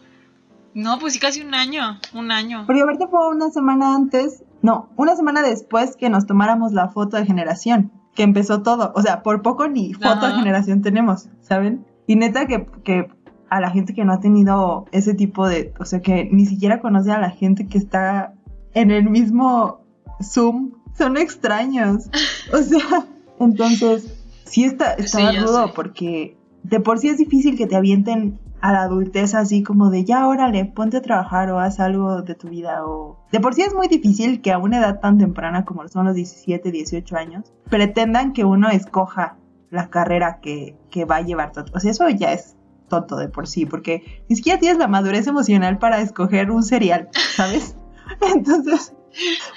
No, 0.77 0.99
pues 0.99 1.13
sí, 1.13 1.19
casi 1.19 1.41
un 1.41 1.55
año, 1.55 1.99
un 2.13 2.29
año. 2.29 2.67
Porque 2.67 2.83
aparte 2.83 3.07
fue 3.07 3.27
una 3.29 3.49
semana 3.49 3.95
antes, 3.95 4.43
no, 4.61 4.89
una 4.95 5.15
semana 5.15 5.41
después 5.41 5.95
que 5.95 6.07
nos 6.11 6.27
tomáramos 6.27 6.71
la 6.71 6.89
foto 6.89 7.17
de 7.17 7.25
generación, 7.25 7.91
que 8.13 8.21
empezó 8.21 8.61
todo. 8.61 8.93
O 8.95 9.01
sea, 9.01 9.23
por 9.23 9.41
poco 9.41 9.67
ni 9.67 9.95
foto 9.95 10.27
de 10.27 10.33
generación 10.33 10.83
tenemos, 10.83 11.29
¿saben? 11.41 11.83
Y 12.05 12.15
neta 12.15 12.45
que, 12.45 12.67
que 12.83 13.07
a 13.49 13.59
la 13.59 13.71
gente 13.71 13.95
que 13.95 14.05
no 14.05 14.13
ha 14.13 14.19
tenido 14.19 14.85
ese 14.91 15.15
tipo 15.15 15.47
de, 15.47 15.73
o 15.79 15.85
sea, 15.85 16.03
que 16.03 16.29
ni 16.31 16.45
siquiera 16.45 16.79
conoce 16.79 17.11
a 17.11 17.19
la 17.19 17.31
gente 17.31 17.65
que 17.65 17.79
está 17.79 18.35
en 18.75 18.91
el 18.91 19.09
mismo 19.09 19.81
Zoom, 20.21 20.73
son 20.95 21.17
extraños. 21.17 22.03
O 22.53 22.57
sea, 22.57 23.07
entonces, 23.39 24.23
sí 24.45 24.65
está, 24.65 24.95
Sí, 25.03 25.17
yo 25.33 25.41
rudo 25.41 25.73
porque 25.73 26.37
de 26.61 26.79
por 26.79 26.99
sí 26.99 27.09
es 27.09 27.17
difícil 27.17 27.57
que 27.57 27.65
te 27.65 27.75
avienten 27.75 28.39
a 28.61 28.71
la 28.71 28.83
adultez 28.83 29.35
así 29.35 29.63
como 29.63 29.89
de 29.89 30.03
ya 30.03 30.27
órale, 30.27 30.65
ponte 30.65 30.97
a 30.97 31.01
trabajar 31.01 31.51
o 31.51 31.59
haz 31.59 31.79
algo 31.79 32.21
de 32.21 32.35
tu 32.35 32.49
vida 32.49 32.85
o 32.85 33.19
de 33.31 33.39
por 33.39 33.53
sí 33.53 33.61
es 33.61 33.73
muy 33.73 33.87
difícil 33.87 34.41
que 34.41 34.51
a 34.51 34.57
una 34.57 34.79
edad 34.79 34.99
tan 34.99 35.17
temprana 35.17 35.65
como 35.65 35.87
son 35.87 36.05
los 36.05 36.15
17, 36.15 36.71
18 36.71 37.17
años 37.17 37.53
pretendan 37.69 38.33
que 38.33 38.45
uno 38.45 38.69
escoja 38.69 39.37
la 39.69 39.89
carrera 39.89 40.39
que, 40.41 40.77
que 40.89 41.05
va 41.05 41.17
a 41.17 41.21
llevar. 41.21 41.51
O 41.73 41.79
sea, 41.79 41.91
eso 41.91 42.07
ya 42.09 42.31
es 42.31 42.55
tonto 42.87 43.17
de 43.17 43.27
por 43.27 43.47
sí, 43.47 43.65
porque 43.65 44.23
ni 44.29 44.37
siquiera 44.37 44.59
tienes 44.59 44.77
la 44.77 44.87
madurez 44.87 45.27
emocional 45.27 45.77
para 45.77 45.99
escoger 45.99 46.51
un 46.51 46.63
cereal, 46.63 47.09
¿sabes? 47.35 47.75
Entonces, 48.33 48.93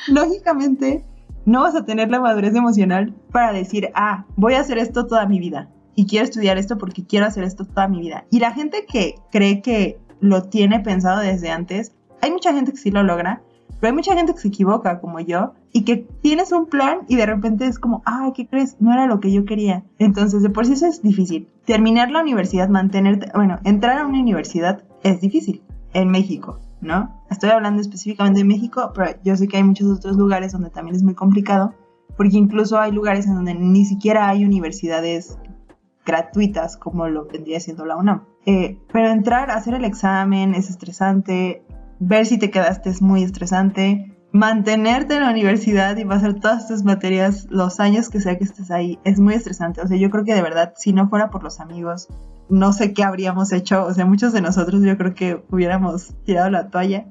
lógicamente, 0.09 1.05
no 1.47 1.63
vas 1.63 1.77
a 1.77 1.85
tener 1.85 2.11
la 2.11 2.21
madurez 2.21 2.55
emocional 2.55 3.15
para 3.31 3.53
decir, 3.53 3.91
ah, 3.95 4.27
voy 4.37 4.55
a 4.55 4.61
hacer 4.61 4.79
esto 4.79 5.07
toda 5.07 5.27
mi 5.27 5.39
vida 5.39 5.71
y 6.01 6.07
quiero 6.07 6.25
estudiar 6.25 6.57
esto 6.57 6.79
porque 6.79 7.05
quiero 7.05 7.27
hacer 7.27 7.45
esto 7.45 7.67
toda 7.67 7.87
mi 7.87 8.01
vida. 8.01 8.25
Y 8.31 8.41
la 8.41 8.53
gente 8.53 8.87
que 8.91 9.17
cree 9.31 9.61
que 9.61 9.99
lo 10.21 10.45
tiene 10.45 10.81
pensado 10.81 11.21
desde 11.21 11.51
antes, 11.51 11.93
hay 12.23 12.31
mucha 12.31 12.55
gente 12.55 12.73
que 12.73 12.79
sí 12.79 12.91
lo 12.91 13.03
logra, 13.03 13.43
pero 13.79 13.91
hay 13.91 13.95
mucha 13.95 14.17
gente 14.17 14.33
que 14.33 14.39
se 14.39 14.49
equivoca 14.49 14.99
como 14.99 15.21
yo 15.21 15.53
y 15.73 15.83
que 15.83 15.97
tienes 16.23 16.53
un 16.53 16.65
plan 16.65 17.01
y 17.07 17.17
de 17.17 17.27
repente 17.27 17.67
es 17.67 17.79
como, 17.79 18.03
ah, 18.07 18.33
¿qué 18.35 18.47
crees? 18.47 18.77
No 18.81 18.95
era 18.95 19.05
lo 19.05 19.21
que 19.21 19.31
yo 19.31 19.45
quería. 19.45 19.85
Entonces, 19.99 20.43
de 20.43 20.49
por 20.49 20.65
sí 20.65 20.73
eso 20.73 20.87
es 20.87 21.03
difícil. 21.03 21.49
Terminar 21.67 22.11
la 22.11 22.23
universidad, 22.23 22.71
mantenerte, 22.71 23.31
bueno, 23.35 23.59
entrar 23.65 23.99
a 23.99 24.07
una 24.07 24.21
universidad 24.21 24.83
es 25.03 25.21
difícil 25.21 25.61
en 25.93 26.11
México, 26.11 26.61
¿no? 26.81 27.23
Estoy 27.31 27.51
hablando 27.51 27.83
específicamente 27.83 28.39
de 28.41 28.45
México, 28.47 28.91
pero 28.95 29.11
yo 29.23 29.37
sé 29.37 29.49
que 29.49 29.59
hay 29.59 29.65
muchos 29.65 29.99
otros 29.99 30.17
lugares 30.17 30.53
donde 30.53 30.71
también 30.71 30.97
es 30.97 31.03
muy 31.03 31.15
complicado, 31.15 31.75
porque 32.17 32.39
incluso 32.39 32.79
hay 32.79 32.91
lugares 32.91 33.27
en 33.27 33.35
donde 33.35 33.53
ni 33.53 33.85
siquiera 33.85 34.31
hay 34.31 34.47
universidades 34.47 35.37
gratuitas 36.05 36.77
como 36.77 37.09
lo 37.09 37.27
vendría 37.27 37.61
siendo 37.61 37.85
la 37.85 37.97
UNAM. 37.97 38.25
Eh, 38.47 38.79
pero 38.93 39.11
entrar 39.11 39.51
hacer 39.51 39.75
el 39.75 39.85
examen 39.85 40.55
es 40.55 40.71
estresante, 40.71 41.63
ver 41.99 42.27
si 42.27 42.39
te 42.39 42.51
quedaste 42.51 42.91
es 42.91 43.03
muy 43.03 43.23
estresante, 43.23 44.17
mantenerte 44.33 45.17
en 45.17 45.23
la 45.23 45.31
universidad 45.31 45.97
y 45.97 46.05
pasar 46.05 46.35
todas 46.35 46.69
tus 46.69 46.85
materias 46.85 47.47
los 47.51 47.81
años 47.81 48.09
que 48.09 48.21
sea 48.21 48.39
que 48.39 48.45
estés 48.45 48.71
ahí 48.71 48.99
es 49.05 49.19
muy 49.19 49.35
estresante. 49.35 49.81
O 49.81 49.87
sea, 49.87 49.97
yo 49.97 50.11
creo 50.11 50.25
que 50.25 50.35
de 50.35 50.43
verdad, 50.43 50.73
si 50.77 50.93
no 50.93 51.09
fuera 51.09 51.31
por 51.31 51.43
los 51.43 51.61
amigos, 51.61 52.09
no 52.49 52.73
sé 52.73 52.93
qué 52.93 53.05
habríamos 53.05 53.53
hecho. 53.53 53.85
O 53.85 53.95
sea, 53.95 54.07
muchos 54.07 54.33
de 54.33 54.41
nosotros 54.41 54.83
yo 54.83 54.97
creo 54.97 55.15
que 55.15 55.45
hubiéramos 55.51 56.15
tirado 56.25 56.51
la 56.51 56.69
toalla. 56.69 57.07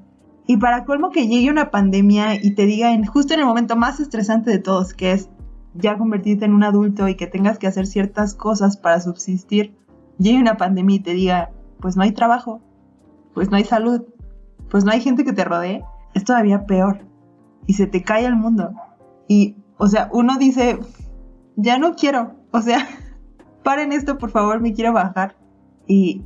Y 0.46 0.56
para 0.56 0.84
colmo 0.84 1.10
que 1.10 1.28
llegue 1.28 1.50
una 1.50 1.70
pandemia 1.70 2.34
y 2.34 2.54
te 2.54 2.66
diga 2.66 2.92
en, 2.92 3.04
justo 3.04 3.34
en 3.34 3.40
el 3.40 3.46
momento 3.46 3.76
más 3.76 4.00
estresante 4.00 4.50
de 4.50 4.58
todos, 4.58 4.94
que 4.94 5.12
es 5.12 5.28
ya 5.74 5.98
convertirte 5.98 6.44
en 6.44 6.54
un 6.54 6.64
adulto 6.64 7.08
y 7.08 7.14
que 7.14 7.26
tengas 7.26 7.58
que 7.58 7.66
hacer 7.66 7.86
ciertas 7.86 8.34
cosas 8.34 8.76
para 8.76 9.00
subsistir, 9.00 9.76
llegue 10.18 10.38
una 10.38 10.56
pandemia 10.56 10.96
y 10.96 11.00
te 11.00 11.14
diga, 11.14 11.50
pues 11.80 11.96
no 11.96 12.02
hay 12.02 12.12
trabajo, 12.12 12.60
pues 13.34 13.50
no 13.50 13.56
hay 13.56 13.64
salud, 13.64 14.02
pues 14.70 14.84
no 14.84 14.92
hay 14.92 15.00
gente 15.00 15.24
que 15.24 15.32
te 15.32 15.44
rodee, 15.44 15.82
es 16.14 16.24
todavía 16.24 16.66
peor. 16.66 17.00
Y 17.66 17.74
se 17.74 17.86
te 17.86 18.02
cae 18.02 18.26
el 18.26 18.36
mundo. 18.36 18.72
Y, 19.28 19.56
o 19.78 19.86
sea, 19.86 20.08
uno 20.12 20.38
dice, 20.38 20.78
ya 21.56 21.78
no 21.78 21.94
quiero, 21.94 22.34
o 22.50 22.60
sea, 22.62 22.86
paren 23.62 23.92
esto, 23.92 24.18
por 24.18 24.30
favor, 24.30 24.60
me 24.60 24.72
quiero 24.72 24.92
bajar. 24.92 25.36
Y, 25.86 26.24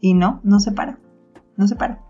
y 0.00 0.14
no, 0.14 0.40
no 0.42 0.60
se 0.60 0.72
para, 0.72 0.98
no 1.56 1.66
se 1.66 1.76
para. 1.76 2.00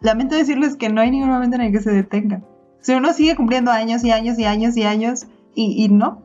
Lamento 0.00 0.34
decirles 0.34 0.76
que 0.76 0.88
no 0.88 1.00
hay 1.00 1.10
ningún 1.10 1.30
momento 1.30 1.56
en 1.56 1.62
el 1.62 1.72
que 1.72 1.80
se 1.80 1.92
detenga. 1.92 2.42
Sea, 2.80 2.96
uno 2.96 3.12
sigue 3.12 3.36
cumpliendo 3.36 3.70
años 3.70 4.02
y 4.02 4.10
años 4.10 4.38
y 4.38 4.44
años 4.44 4.76
y 4.76 4.82
años 4.82 5.26
y, 5.54 5.84
y 5.84 5.88
no, 5.88 6.22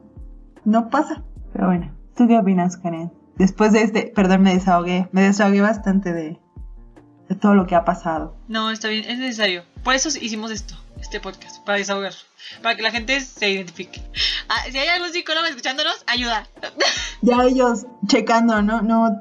no 0.66 0.90
pasa. 0.90 1.24
Pero 1.54 1.68
bueno, 1.68 1.96
¿tú 2.16 2.28
qué 2.28 2.38
opinas, 2.38 2.78
Karen? 2.78 3.12
Después 3.36 3.72
de 3.72 3.82
este, 3.82 4.12
perdón, 4.16 4.42
me 4.42 4.54
desahogué, 4.54 5.08
me 5.12 5.22
desahogué 5.22 5.62
bastante 5.62 6.12
de, 6.12 6.40
de 7.30 7.36
todo 7.36 7.56
lo 7.56 7.68
que 7.68 7.76
ha 7.76 7.86
pasado. 7.86 8.38
No, 8.48 8.72
está 8.72 8.88
bien, 8.88 9.06
es 9.06 9.20
necesario. 9.20 9.64
Por 9.84 9.96
eso 9.96 10.10
hicimos 10.10 10.52
esto, 10.52 10.76
este 11.00 11.20
podcast, 11.20 11.64
para 11.64 11.78
desahogar, 11.78 12.14
para 12.62 12.76
que 12.76 12.82
la 12.82 12.92
gente 12.92 13.20
se 13.22 13.50
identifique. 13.50 14.02
Ah, 14.50 14.64
si 14.70 14.78
hay 14.78 14.88
algún 14.88 15.12
psicólogo 15.12 15.46
escuchándonos, 15.46 16.04
ayuda. 16.08 16.48
Ya 17.24 17.44
ellos 17.46 17.88
checando, 18.06 18.62
¿no? 18.62 18.84
No, 18.84 19.20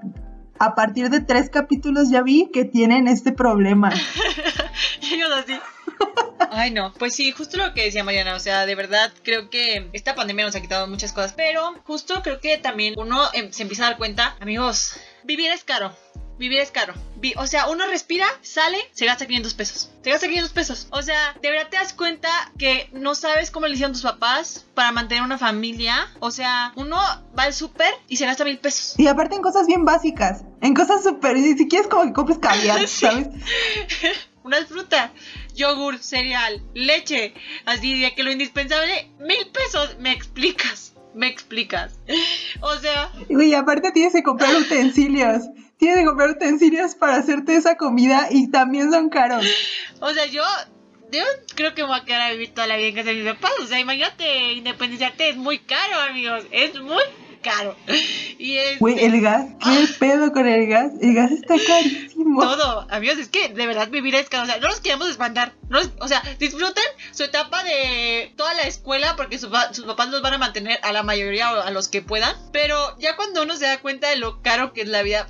a 0.58 0.74
partir 0.74 1.08
de 1.08 1.20
tres 1.20 1.48
capítulos 1.48 2.10
ya 2.10 2.22
vi 2.22 2.50
que 2.52 2.66
tienen 2.66 3.08
este 3.08 3.32
problema. 3.32 3.90
ellos 5.12 5.30
así. 5.32 5.54
Ay, 6.52 6.70
no. 6.70 6.92
Pues 6.94 7.14
sí, 7.14 7.32
justo 7.32 7.56
lo 7.56 7.74
que 7.74 7.84
decía 7.84 8.04
Mariana. 8.04 8.34
O 8.34 8.40
sea, 8.40 8.66
de 8.66 8.74
verdad 8.74 9.12
creo 9.22 9.50
que 9.50 9.88
esta 9.92 10.14
pandemia 10.14 10.44
nos 10.44 10.56
ha 10.56 10.60
quitado 10.60 10.86
muchas 10.86 11.12
cosas. 11.12 11.34
Pero 11.36 11.74
justo 11.84 12.22
creo 12.22 12.40
que 12.40 12.58
también 12.58 12.94
uno 12.96 13.22
em, 13.32 13.52
se 13.52 13.62
empieza 13.62 13.84
a 13.84 13.90
dar 13.90 13.98
cuenta, 13.98 14.36
amigos, 14.40 14.94
vivir 15.24 15.50
es 15.50 15.64
caro. 15.64 15.94
Vivir 16.38 16.58
es 16.60 16.70
caro. 16.70 16.92
O 17.36 17.46
sea, 17.46 17.68
uno 17.70 17.86
respira, 17.86 18.26
sale, 18.42 18.76
se 18.92 19.06
gasta 19.06 19.26
500 19.26 19.54
pesos. 19.54 19.90
Se 20.04 20.10
gasta 20.10 20.28
500 20.28 20.52
pesos. 20.52 20.86
O 20.90 21.00
sea, 21.00 21.34
de 21.40 21.50
verdad 21.50 21.68
te 21.70 21.78
das 21.78 21.94
cuenta 21.94 22.28
que 22.58 22.90
no 22.92 23.14
sabes 23.14 23.50
cómo 23.50 23.66
le 23.66 23.72
hicieron 23.72 23.94
tus 23.94 24.02
papás 24.02 24.66
para 24.74 24.92
mantener 24.92 25.24
una 25.24 25.38
familia. 25.38 26.08
O 26.20 26.30
sea, 26.30 26.72
uno 26.76 26.98
va 26.98 27.44
al 27.44 27.54
súper 27.54 27.92
y 28.06 28.18
se 28.18 28.26
gasta 28.26 28.44
mil 28.44 28.58
pesos. 28.58 28.98
Y 28.98 29.08
aparte 29.08 29.34
en 29.34 29.40
cosas 29.40 29.66
bien 29.66 29.86
básicas, 29.86 30.42
en 30.60 30.74
cosas 30.74 31.02
súper, 31.02 31.38
ni 31.38 31.56
siquiera 31.56 31.84
es 31.84 31.90
como 31.90 32.04
que 32.04 32.12
compres 32.12 32.38
caviar, 32.38 32.80
Sí. 32.86 33.06
¿sabes? 33.06 33.28
Una 34.44 34.64
fruta, 34.66 35.10
yogur, 35.56 35.98
cereal, 35.98 36.62
leche. 36.74 37.34
Así 37.64 38.00
de 38.00 38.14
que 38.14 38.22
lo 38.22 38.30
indispensable, 38.30 39.10
mil 39.18 39.46
pesos. 39.52 39.96
Me 39.98 40.12
explicas. 40.12 40.94
Me 41.14 41.28
explicas. 41.28 41.98
O 42.60 42.74
sea, 42.76 43.10
Y 43.28 43.54
aparte 43.54 43.90
tienes 43.90 44.12
que 44.12 44.22
comprar 44.22 44.54
utensilios, 44.54 45.44
tienes 45.78 46.00
que 46.00 46.04
comprar 46.04 46.30
utensilios 46.30 46.94
para 46.94 47.16
hacerte 47.16 47.56
esa 47.56 47.76
comida 47.76 48.28
y 48.30 48.50
también 48.50 48.92
son 48.92 49.08
caros. 49.08 49.44
o 50.00 50.12
sea, 50.12 50.26
yo, 50.26 50.42
yo 51.10 51.22
creo 51.54 51.74
que 51.74 51.82
me 51.82 51.88
voy 51.88 52.00
a 52.00 52.04
quedar 52.04 52.20
a 52.20 52.32
vivir 52.32 52.52
toda 52.52 52.66
la 52.66 52.76
vida 52.76 52.88
en 52.88 52.94
casa 52.94 53.08
de 53.08 53.16
mis 53.16 53.32
papás. 53.32 53.52
O 53.62 53.66
sea, 53.66 53.80
imagínate, 53.80 54.52
independizarte 54.52 55.30
es 55.30 55.36
muy 55.36 55.58
caro, 55.60 56.00
amigos. 56.02 56.44
Es 56.50 56.78
muy 56.80 57.02
caro. 57.46 57.76
Y 58.38 58.56
es 58.58 58.78
Güey, 58.78 59.02
el 59.04 59.20
gas, 59.20 59.46
¿qué 59.62 59.86
pedo 59.98 60.32
con 60.32 60.46
el 60.46 60.66
gas? 60.68 60.92
El 61.00 61.14
gas 61.14 61.30
está 61.30 61.54
carísimo. 61.66 62.40
todo, 62.42 62.86
amigos, 62.90 63.18
es 63.18 63.28
que 63.28 63.48
de 63.48 63.66
verdad 63.66 63.88
vivir 63.88 64.14
es 64.14 64.28
caro. 64.28 64.42
O 64.44 64.46
sea, 64.46 64.58
no 64.58 64.68
nos 64.68 64.80
queremos 64.80 65.08
espantar. 65.08 65.54
No 65.68 65.78
nos- 65.80 65.92
o 66.00 66.08
sea, 66.08 66.22
disfruten 66.38 66.84
su 67.12 67.22
etapa 67.24 67.62
de 67.64 68.32
toda 68.36 68.52
la 68.54 68.62
escuela 68.62 69.14
porque 69.16 69.38
su 69.38 69.50
pa- 69.50 69.72
sus 69.72 69.84
papás 69.86 70.10
los 70.10 70.22
van 70.22 70.34
a 70.34 70.38
mantener 70.38 70.78
a 70.82 70.92
la 70.92 71.02
mayoría 71.02 71.52
o 71.52 71.60
a 71.60 71.70
los 71.70 71.88
que 71.88 72.02
puedan. 72.02 72.34
Pero 72.52 72.76
ya 72.98 73.16
cuando 73.16 73.42
uno 73.42 73.56
se 73.56 73.64
da 73.66 73.78
cuenta 73.80 74.10
de 74.10 74.16
lo 74.16 74.42
caro 74.42 74.72
que 74.72 74.82
es 74.82 74.88
la 74.88 75.02
vida, 75.02 75.28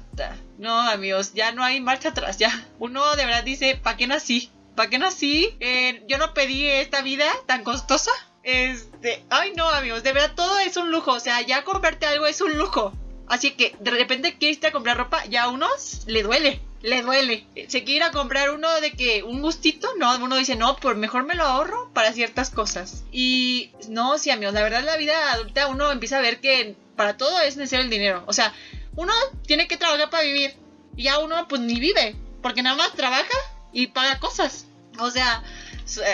no, 0.59 0.81
amigos, 0.81 1.33
ya 1.35 1.53
no 1.53 1.63
hay 1.63 1.81
marcha 1.81 2.09
atrás. 2.09 2.39
Ya 2.39 2.67
uno 2.79 3.15
de 3.17 3.27
verdad 3.27 3.45
dice, 3.45 3.79
¿para 3.83 3.97
qué 3.97 4.07
nací? 4.07 4.51
¿Para 4.75 4.91
qué 4.91 4.99
nací? 4.99 5.57
Eh, 5.61 6.03
yo 6.09 6.19
no 6.19 6.35
pedí 6.35 6.67
esta 6.67 7.01
vida 7.03 7.27
tan 7.47 7.63
costosa. 7.65 8.11
Este, 8.47 9.25
ay 9.29 9.55
no, 9.57 9.69
amigos, 9.69 10.05
de 10.05 10.13
verdad 10.13 10.37
todo 10.37 10.61
es 10.61 10.77
un 10.77 10.93
lujo. 10.93 11.11
O 11.11 11.21
sea, 11.21 11.41
ya 11.41 11.65
comprarte 11.65 12.07
algo 12.07 12.29
es 12.29 12.41
un 12.41 12.57
lujo. 12.57 12.93
Así 13.27 13.51
que 13.51 13.75
de 13.81 13.91
repente 13.91 14.39
quieres 14.39 14.59
irte 14.59 14.69
a 14.69 14.73
comprar 14.73 14.97
ropa, 14.97 15.25
ya 15.25 15.45
a 15.45 15.49
uno 15.49 15.67
le 16.07 16.23
duele, 16.23 16.61
le 16.81 17.03
duele. 17.03 17.45
Se 17.67 17.83
quiere 17.83 17.97
ir 17.97 18.03
a 18.05 18.13
comprar 18.13 18.51
uno 18.51 18.73
de 18.81 18.93
que 18.93 19.25
un 19.25 19.43
gustito, 19.43 19.89
no, 19.99 20.17
uno 20.19 20.37
dice, 20.37 20.55
no, 20.55 20.77
pues 20.77 20.97
mejor 20.97 21.25
me 21.25 21.35
lo 21.35 21.43
ahorro 21.43 21.91
para 21.93 22.13
ciertas 22.13 22.51
cosas. 22.51 23.03
Y 23.11 23.73
no, 23.89 24.17
sí, 24.17 24.31
amigos, 24.31 24.55
la 24.55 24.63
verdad 24.63 24.85
la 24.85 24.97
vida 24.97 25.33
adulta 25.33 25.67
uno 25.67 25.91
empieza 25.91 26.19
a 26.19 26.23
ver 26.23 26.41
que 26.41 26.77
para 26.95 27.17
todo 27.17 27.41
es 27.41 27.57
necesario 27.57 27.85
el 27.85 27.91
dinero. 27.91 28.23
O 28.29 28.33
sea, 28.33 28.55
uno 28.95 29.13
tiene 29.45 29.67
que 29.67 29.77
trabajar 29.77 30.09
para 30.09 30.23
vivir 30.23 30.55
y 30.95 31.03
ya 31.03 31.19
uno 31.19 31.49
pues 31.49 31.63
ni 31.63 31.81
vive, 31.81 32.15
porque 32.43 32.63
nada 32.63 32.77
más 32.77 32.93
trabaja 32.93 33.27
y 33.73 33.89
paga 33.89 34.21
cosas. 34.21 34.67
O 35.01 35.11
sea, 35.11 35.43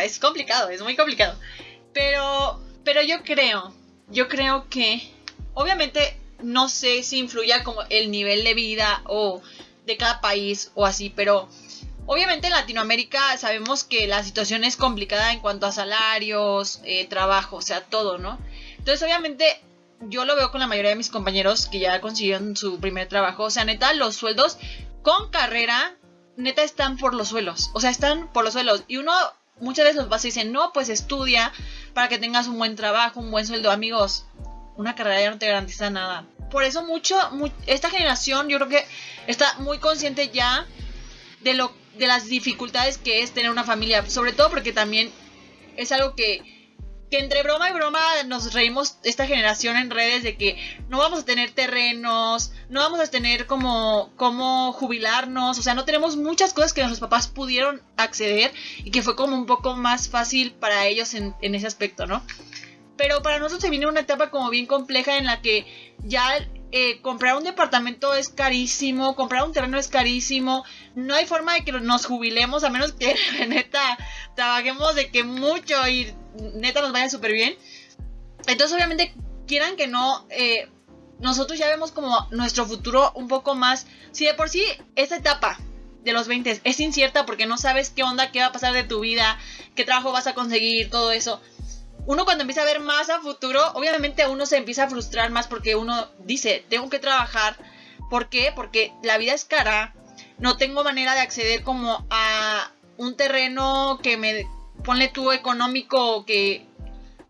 es 0.02 0.18
complicado, 0.18 0.70
es 0.70 0.80
muy 0.80 0.96
complicado. 0.96 1.38
Pero, 1.92 2.60
pero 2.84 3.02
yo 3.02 3.22
creo, 3.22 3.74
yo 4.08 4.28
creo 4.28 4.68
que, 4.68 5.02
obviamente, 5.54 6.16
no 6.42 6.68
sé 6.68 7.02
si 7.02 7.18
influya 7.18 7.62
como 7.64 7.82
el 7.90 8.10
nivel 8.10 8.44
de 8.44 8.54
vida 8.54 9.02
o 9.06 9.42
de 9.86 9.96
cada 9.96 10.20
país 10.20 10.70
o 10.74 10.86
así, 10.86 11.10
pero 11.10 11.48
obviamente 12.06 12.48
en 12.48 12.52
Latinoamérica 12.52 13.36
sabemos 13.36 13.84
que 13.84 14.06
la 14.06 14.24
situación 14.24 14.64
es 14.64 14.76
complicada 14.76 15.32
en 15.32 15.40
cuanto 15.40 15.66
a 15.66 15.72
salarios, 15.72 16.80
eh, 16.84 17.06
trabajo, 17.06 17.56
o 17.56 17.62
sea, 17.62 17.82
todo, 17.82 18.18
¿no? 18.18 18.38
Entonces, 18.78 19.02
obviamente, 19.02 19.44
yo 20.00 20.24
lo 20.24 20.34
veo 20.36 20.50
con 20.50 20.60
la 20.60 20.66
mayoría 20.66 20.90
de 20.90 20.96
mis 20.96 21.10
compañeros 21.10 21.66
que 21.66 21.78
ya 21.78 22.00
consiguieron 22.00 22.56
su 22.56 22.80
primer 22.80 23.08
trabajo, 23.08 23.44
o 23.44 23.50
sea, 23.50 23.64
neta, 23.64 23.94
los 23.94 24.16
sueldos 24.16 24.58
con 25.02 25.30
carrera, 25.30 25.96
neta, 26.36 26.62
están 26.62 26.96
por 26.96 27.14
los 27.14 27.28
suelos, 27.28 27.70
o 27.74 27.80
sea, 27.80 27.90
están 27.90 28.32
por 28.32 28.44
los 28.44 28.54
suelos, 28.54 28.84
y 28.88 28.96
uno 28.96 29.12
muchas 29.60 29.84
veces 29.84 29.96
los 29.96 30.06
papás 30.06 30.22
dicen, 30.22 30.52
no, 30.52 30.72
pues 30.72 30.88
estudia 30.88 31.52
para 31.94 32.08
que 32.08 32.18
tengas 32.18 32.46
un 32.46 32.58
buen 32.58 32.76
trabajo, 32.76 33.20
un 33.20 33.30
buen 33.30 33.46
sueldo, 33.46 33.70
amigos. 33.70 34.24
Una 34.76 34.94
carrera 34.94 35.20
ya 35.20 35.30
no 35.30 35.38
te 35.38 35.46
garantiza 35.46 35.90
nada. 35.90 36.24
Por 36.50 36.64
eso 36.64 36.82
mucho, 36.84 37.16
mu- 37.32 37.50
esta 37.66 37.90
generación 37.90 38.48
yo 38.48 38.58
creo 38.58 38.68
que 38.68 38.84
está 39.26 39.54
muy 39.58 39.78
consciente 39.78 40.28
ya 40.30 40.66
de 41.40 41.54
lo 41.54 41.72
de 41.98 42.06
las 42.06 42.26
dificultades 42.26 42.96
que 42.96 43.22
es 43.22 43.32
tener 43.32 43.50
una 43.50 43.64
familia, 43.64 44.08
sobre 44.08 44.32
todo 44.32 44.48
porque 44.50 44.72
también 44.72 45.10
es 45.76 45.92
algo 45.92 46.14
que 46.14 46.61
que 47.12 47.18
entre 47.18 47.42
broma 47.42 47.68
y 47.68 47.74
broma 47.74 48.00
nos 48.26 48.54
reímos 48.54 48.96
esta 49.04 49.26
generación 49.26 49.76
en 49.76 49.90
redes 49.90 50.22
de 50.22 50.38
que 50.38 50.56
no 50.88 50.96
vamos 50.96 51.20
a 51.20 51.24
tener 51.26 51.50
terrenos, 51.50 52.52
no 52.70 52.80
vamos 52.80 53.00
a 53.00 53.06
tener 53.06 53.46
como, 53.46 54.10
como 54.16 54.72
jubilarnos, 54.72 55.58
o 55.58 55.62
sea, 55.62 55.74
no 55.74 55.84
tenemos 55.84 56.16
muchas 56.16 56.54
cosas 56.54 56.72
que 56.72 56.80
nuestros 56.80 57.00
papás 57.00 57.28
pudieron 57.28 57.82
acceder 57.98 58.50
y 58.78 58.90
que 58.90 59.02
fue 59.02 59.14
como 59.14 59.36
un 59.36 59.44
poco 59.44 59.76
más 59.76 60.08
fácil 60.08 60.52
para 60.52 60.86
ellos 60.86 61.12
en, 61.12 61.34
ese 61.42 61.66
aspecto, 61.66 62.06
¿no? 62.06 62.24
Pero 62.96 63.20
para 63.20 63.38
nosotros 63.38 63.60
se 63.60 63.68
viene 63.68 63.86
una 63.86 64.00
etapa 64.00 64.30
como 64.30 64.48
bien 64.48 64.64
compleja 64.64 65.18
en 65.18 65.26
la 65.26 65.42
que 65.42 65.66
ya 65.98 66.38
eh, 66.70 67.02
comprar 67.02 67.36
un 67.36 67.44
departamento 67.44 68.14
es 68.14 68.30
carísimo, 68.30 69.16
comprar 69.16 69.44
un 69.44 69.52
terreno 69.52 69.78
es 69.78 69.88
carísimo, 69.88 70.64
no 70.94 71.14
hay 71.14 71.26
forma 71.26 71.52
de 71.52 71.64
que 71.64 71.72
nos 71.72 72.06
jubilemos 72.06 72.64
a 72.64 72.70
menos 72.70 72.94
que 72.94 73.14
neta 73.48 73.98
trabajemos 74.34 74.94
de 74.94 75.10
que 75.10 75.24
mucho 75.24 75.76
y 75.86 76.14
neta 76.54 76.80
nos 76.80 76.92
vaya 76.92 77.08
súper 77.08 77.32
bien. 77.32 77.54
Entonces 78.46 78.74
obviamente 78.74 79.14
quieran 79.46 79.76
que 79.76 79.86
no, 79.86 80.26
eh, 80.30 80.68
nosotros 81.20 81.58
ya 81.58 81.68
vemos 81.68 81.92
como 81.92 82.26
nuestro 82.30 82.66
futuro 82.66 83.12
un 83.14 83.28
poco 83.28 83.54
más, 83.54 83.86
si 84.10 84.24
de 84.24 84.34
por 84.34 84.48
sí 84.48 84.64
esta 84.96 85.16
etapa 85.16 85.58
de 86.02 86.12
los 86.12 86.26
20 86.26 86.62
es 86.64 86.80
incierta 86.80 87.26
porque 87.26 87.46
no 87.46 87.58
sabes 87.58 87.90
qué 87.90 88.02
onda, 88.02 88.32
qué 88.32 88.40
va 88.40 88.46
a 88.46 88.52
pasar 88.52 88.72
de 88.72 88.82
tu 88.82 89.00
vida, 89.00 89.38
qué 89.76 89.84
trabajo 89.84 90.10
vas 90.10 90.26
a 90.26 90.34
conseguir, 90.34 90.90
todo 90.90 91.12
eso 91.12 91.40
uno 92.06 92.24
cuando 92.24 92.42
empieza 92.42 92.62
a 92.62 92.66
ver 92.66 92.80
más 92.80 93.10
a 93.10 93.20
futuro, 93.20 93.60
obviamente 93.74 94.26
uno 94.26 94.46
se 94.46 94.56
empieza 94.56 94.84
a 94.84 94.90
frustrar 94.90 95.30
más 95.30 95.46
porque 95.46 95.76
uno 95.76 96.08
dice, 96.18 96.64
tengo 96.68 96.90
que 96.90 96.98
trabajar. 96.98 97.56
¿Por 98.10 98.28
qué? 98.28 98.52
Porque 98.54 98.92
la 99.02 99.18
vida 99.18 99.34
es 99.34 99.44
cara. 99.44 99.94
No 100.38 100.56
tengo 100.56 100.82
manera 100.82 101.14
de 101.14 101.20
acceder 101.20 101.62
como 101.62 102.04
a, 102.10 102.72
un 102.96 103.16
terreno 103.16 104.00
que 104.02 104.16
me 104.16 104.46
ponle 104.84 105.08
tú 105.08 105.32
económico 105.32 106.24
que 106.24 106.66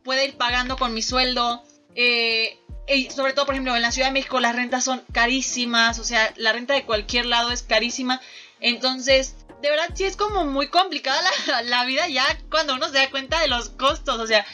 pueda 0.02 0.24
ir 0.24 0.34
pagando 0.34 0.76
con 0.76 0.94
mi 0.94 1.02
sueldo. 1.02 1.62
Eh, 1.94 2.58
y 2.88 3.10
sobre 3.10 3.32
todo, 3.32 3.46
por 3.46 3.54
ejemplo, 3.54 3.76
en 3.76 3.82
la 3.82 3.92
Ciudad 3.92 4.08
de 4.08 4.14
México 4.14 4.40
las 4.40 4.56
rentas 4.56 4.84
son 4.84 5.02
carísimas, 5.12 5.98
o 5.98 6.04
sea, 6.04 6.32
la 6.36 6.52
renta 6.52 6.74
de 6.74 6.84
cualquier 6.84 7.26
lado 7.26 7.50
es 7.50 7.62
carísima. 7.62 8.20
Entonces, 8.60 9.36
de 9.60 9.70
verdad 9.70 9.90
sí 9.94 10.04
es 10.04 10.16
como 10.16 10.44
muy 10.44 10.68
complicada 10.68 11.22
la, 11.46 11.62
la 11.62 11.84
vida 11.84 12.08
ya 12.08 12.24
cuando 12.50 12.74
uno 12.74 12.88
se 12.88 12.94
da 12.94 13.10
cuenta 13.10 13.40
de 13.40 13.48
los 13.48 13.70
costos, 13.70 14.18
o 14.18 14.26
sea, 14.26 14.44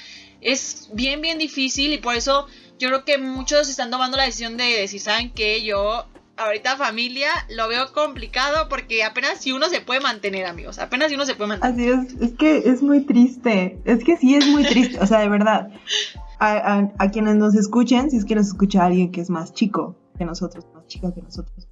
es 0.40 0.88
bien, 0.92 1.20
bien 1.20 1.38
difícil 1.38 1.92
y 1.92 1.98
por 1.98 2.14
eso 2.14 2.46
yo 2.78 2.88
creo 2.88 3.04
que 3.04 3.18
muchos 3.18 3.68
están 3.68 3.90
tomando 3.90 4.16
la 4.16 4.24
decisión 4.24 4.56
de 4.56 4.64
decir, 4.64 5.00
¿saben 5.00 5.30
qué? 5.32 5.62
Yo 5.62 6.06
ahorita 6.38 6.76
familia 6.76 7.30
lo 7.50 7.68
veo 7.68 7.92
complicado 7.92 8.68
porque 8.68 9.04
apenas 9.04 9.38
si 9.40 9.52
uno 9.52 9.68
se 9.68 9.80
puede 9.80 10.00
mantener, 10.00 10.46
amigos, 10.46 10.78
apenas 10.78 11.08
si 11.08 11.14
uno 11.14 11.26
se 11.26 11.34
puede 11.34 11.48
mantener. 11.58 11.94
Así 11.94 12.08
es, 12.16 12.20
es 12.22 12.32
que 12.36 12.58
es 12.58 12.82
muy 12.82 13.00
triste, 13.04 13.80
es 13.84 14.04
que 14.04 14.16
sí 14.16 14.34
es 14.34 14.46
muy 14.48 14.64
triste, 14.64 14.98
o 15.00 15.06
sea, 15.06 15.18
de 15.20 15.28
verdad. 15.28 15.70
A, 16.40 16.86
a- 16.98 17.10
quienes 17.10 17.34
nos 17.36 17.54
escuchen, 17.56 18.10
si 18.10 18.16
es 18.16 18.24
que 18.24 18.36
nos 18.36 18.46
escucha 18.46 18.84
alguien 18.84 19.10
que 19.10 19.20
es 19.20 19.28
más 19.30 19.52
chico 19.52 19.96
que 20.16 20.24
nosotros, 20.24 20.66
más 20.74 20.86
chica 20.86 21.12
que 21.12 21.20
nosotros, 21.22 21.68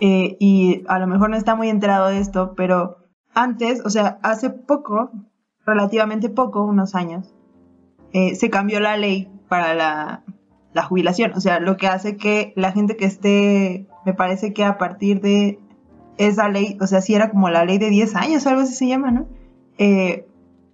eh, 0.00 0.36
y 0.38 0.82
a 0.88 0.98
lo 0.98 1.06
mejor 1.06 1.30
no 1.30 1.36
está 1.36 1.54
muy 1.54 1.68
enterado 1.70 2.08
de 2.08 2.18
esto, 2.18 2.54
pero 2.56 2.98
antes, 3.34 3.80
o 3.84 3.90
sea, 3.90 4.18
hace 4.22 4.50
poco, 4.50 5.10
relativamente 5.64 6.28
poco, 6.28 6.64
unos 6.64 6.94
años, 6.94 7.32
eh, 8.12 8.34
se 8.34 8.50
cambió 8.50 8.80
la 8.80 8.96
ley 8.96 9.30
para 9.48 9.72
la, 9.74 10.24
la 10.72 10.82
jubilación. 10.82 11.32
O 11.34 11.40
sea, 11.40 11.60
lo 11.60 11.76
que 11.76 11.86
hace 11.86 12.16
que 12.16 12.52
la 12.56 12.72
gente 12.72 12.96
que 12.96 13.04
esté, 13.04 13.86
me 14.04 14.14
parece 14.14 14.52
que 14.52 14.64
a 14.64 14.78
partir 14.78 15.20
de 15.20 15.58
esa 16.18 16.48
ley, 16.48 16.76
o 16.80 16.86
sea, 16.86 17.00
si 17.00 17.14
era 17.14 17.30
como 17.30 17.48
la 17.48 17.64
ley 17.64 17.78
de 17.78 17.90
10 17.90 18.14
años, 18.16 18.46
algo 18.46 18.62
así 18.62 18.74
se 18.74 18.88
llama, 18.88 19.10
¿no? 19.10 19.26
Eh, 19.78 20.26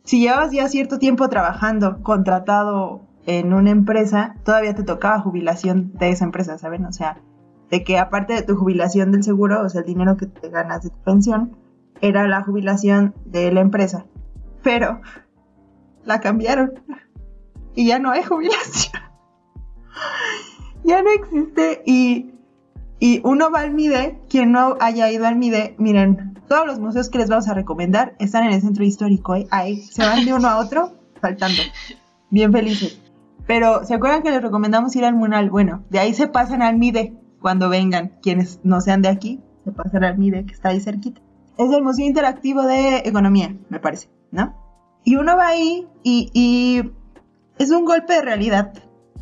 si 0.04 0.20
llevabas 0.20 0.52
ya 0.52 0.68
cierto 0.68 0.98
tiempo 0.98 1.28
trabajando, 1.28 2.02
contratado 2.02 3.02
en 3.26 3.52
una 3.52 3.70
empresa, 3.70 4.36
todavía 4.44 4.74
te 4.74 4.84
tocaba 4.84 5.20
jubilación 5.20 5.92
de 5.94 6.10
esa 6.10 6.24
empresa, 6.24 6.58
¿saben? 6.58 6.84
O 6.84 6.92
sea, 6.92 7.18
de 7.70 7.82
que 7.82 7.98
aparte 7.98 8.34
de 8.34 8.42
tu 8.42 8.56
jubilación 8.56 9.12
del 9.12 9.24
seguro, 9.24 9.62
o 9.62 9.68
sea, 9.68 9.80
el 9.80 9.86
dinero 9.86 10.16
que 10.16 10.26
te 10.26 10.48
ganas 10.48 10.82
de 10.82 10.90
tu 10.90 10.98
pensión, 10.98 11.56
era 12.00 12.26
la 12.28 12.42
jubilación 12.42 13.14
de 13.24 13.50
la 13.52 13.60
empresa. 13.60 14.06
Pero 14.62 15.00
la 16.04 16.20
cambiaron 16.20 16.72
y 17.74 17.88
ya 17.88 17.98
no 17.98 18.10
hay 18.10 18.22
jubilación. 18.22 19.02
ya 20.84 21.02
no 21.02 21.10
existe 21.10 21.82
y, 21.84 22.32
y 22.98 23.20
uno 23.24 23.50
va 23.50 23.60
al 23.60 23.74
MIDE, 23.74 24.18
quien 24.28 24.52
no 24.52 24.76
haya 24.80 25.10
ido 25.10 25.26
al 25.26 25.36
MIDE, 25.36 25.74
miren, 25.78 26.34
todos 26.48 26.66
los 26.66 26.78
museos 26.78 27.10
que 27.10 27.18
les 27.18 27.28
vamos 27.28 27.48
a 27.48 27.54
recomendar 27.54 28.14
están 28.18 28.44
en 28.44 28.52
el 28.52 28.60
centro 28.60 28.84
histórico, 28.84 29.34
¿eh? 29.34 29.46
ahí 29.50 29.82
se 29.82 30.02
van 30.02 30.24
de 30.24 30.32
uno 30.32 30.48
a 30.48 30.58
otro 30.58 30.92
saltando, 31.20 31.62
bien 32.30 32.52
felices. 32.52 33.00
Pero, 33.46 33.84
¿se 33.84 33.94
acuerdan 33.94 34.22
que 34.22 34.30
les 34.30 34.42
recomendamos 34.42 34.94
ir 34.96 35.04
al 35.04 35.14
Munal? 35.14 35.50
Bueno, 35.50 35.84
de 35.90 35.98
ahí 35.98 36.14
se 36.14 36.26
pasan 36.26 36.62
al 36.62 36.78
MIDE 36.78 37.14
cuando 37.40 37.68
vengan, 37.68 38.12
quienes 38.22 38.60
no 38.64 38.80
sean 38.80 39.02
de 39.02 39.08
aquí, 39.08 39.40
se 39.64 39.72
pasan 39.72 40.04
al 40.04 40.18
MIDE 40.18 40.46
que 40.46 40.54
está 40.54 40.70
ahí 40.70 40.80
cerquita. 40.80 41.20
Es 41.58 41.70
el 41.70 41.82
Museo 41.82 42.06
Interactivo 42.06 42.62
de 42.62 42.98
Economía, 42.98 43.54
me 43.68 43.78
parece, 43.78 44.08
¿no? 44.30 44.54
Y 45.04 45.16
uno 45.16 45.36
va 45.36 45.48
ahí 45.48 45.86
y, 46.02 46.30
y 46.32 46.90
es 47.58 47.70
un 47.70 47.84
golpe 47.84 48.14
de 48.14 48.22
realidad 48.22 48.72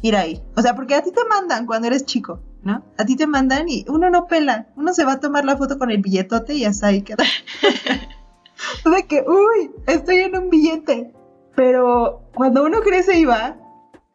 ir 0.01 0.17
ahí. 0.17 0.43
O 0.57 0.63
sea, 0.63 0.75
porque 0.75 0.95
a 0.95 1.03
ti 1.03 1.11
te 1.13 1.25
mandan 1.29 1.67
cuando 1.67 1.89
eres 1.89 2.07
chico, 2.07 2.41
¿no? 2.65 2.83
A 2.99 3.05
ti 3.05 3.17
te 3.17 3.27
mandan 3.27 3.69
y 3.69 3.85
uno 3.89 4.11
no 4.11 4.27
pela. 4.27 4.69
Uno 4.77 4.93
se 4.95 5.05
va 5.05 5.13
a 5.13 5.21
tomar 5.21 5.45
la 5.45 5.57
foto 5.57 5.79
con 5.79 5.91
el 5.91 6.03
billetote 6.03 6.55
y 6.55 6.65
hasta 6.65 6.89
ahí 6.89 7.03
queda. 7.03 7.25
sea 8.83 9.03
que, 9.07 9.25
uy, 9.27 9.71
estoy 9.87 10.17
en 10.17 10.37
un 10.37 10.51
billete. 10.51 11.13
Pero 11.55 12.23
cuando 12.35 12.65
uno 12.65 12.81
crece 12.81 13.19
y 13.19 13.25
va, 13.25 13.57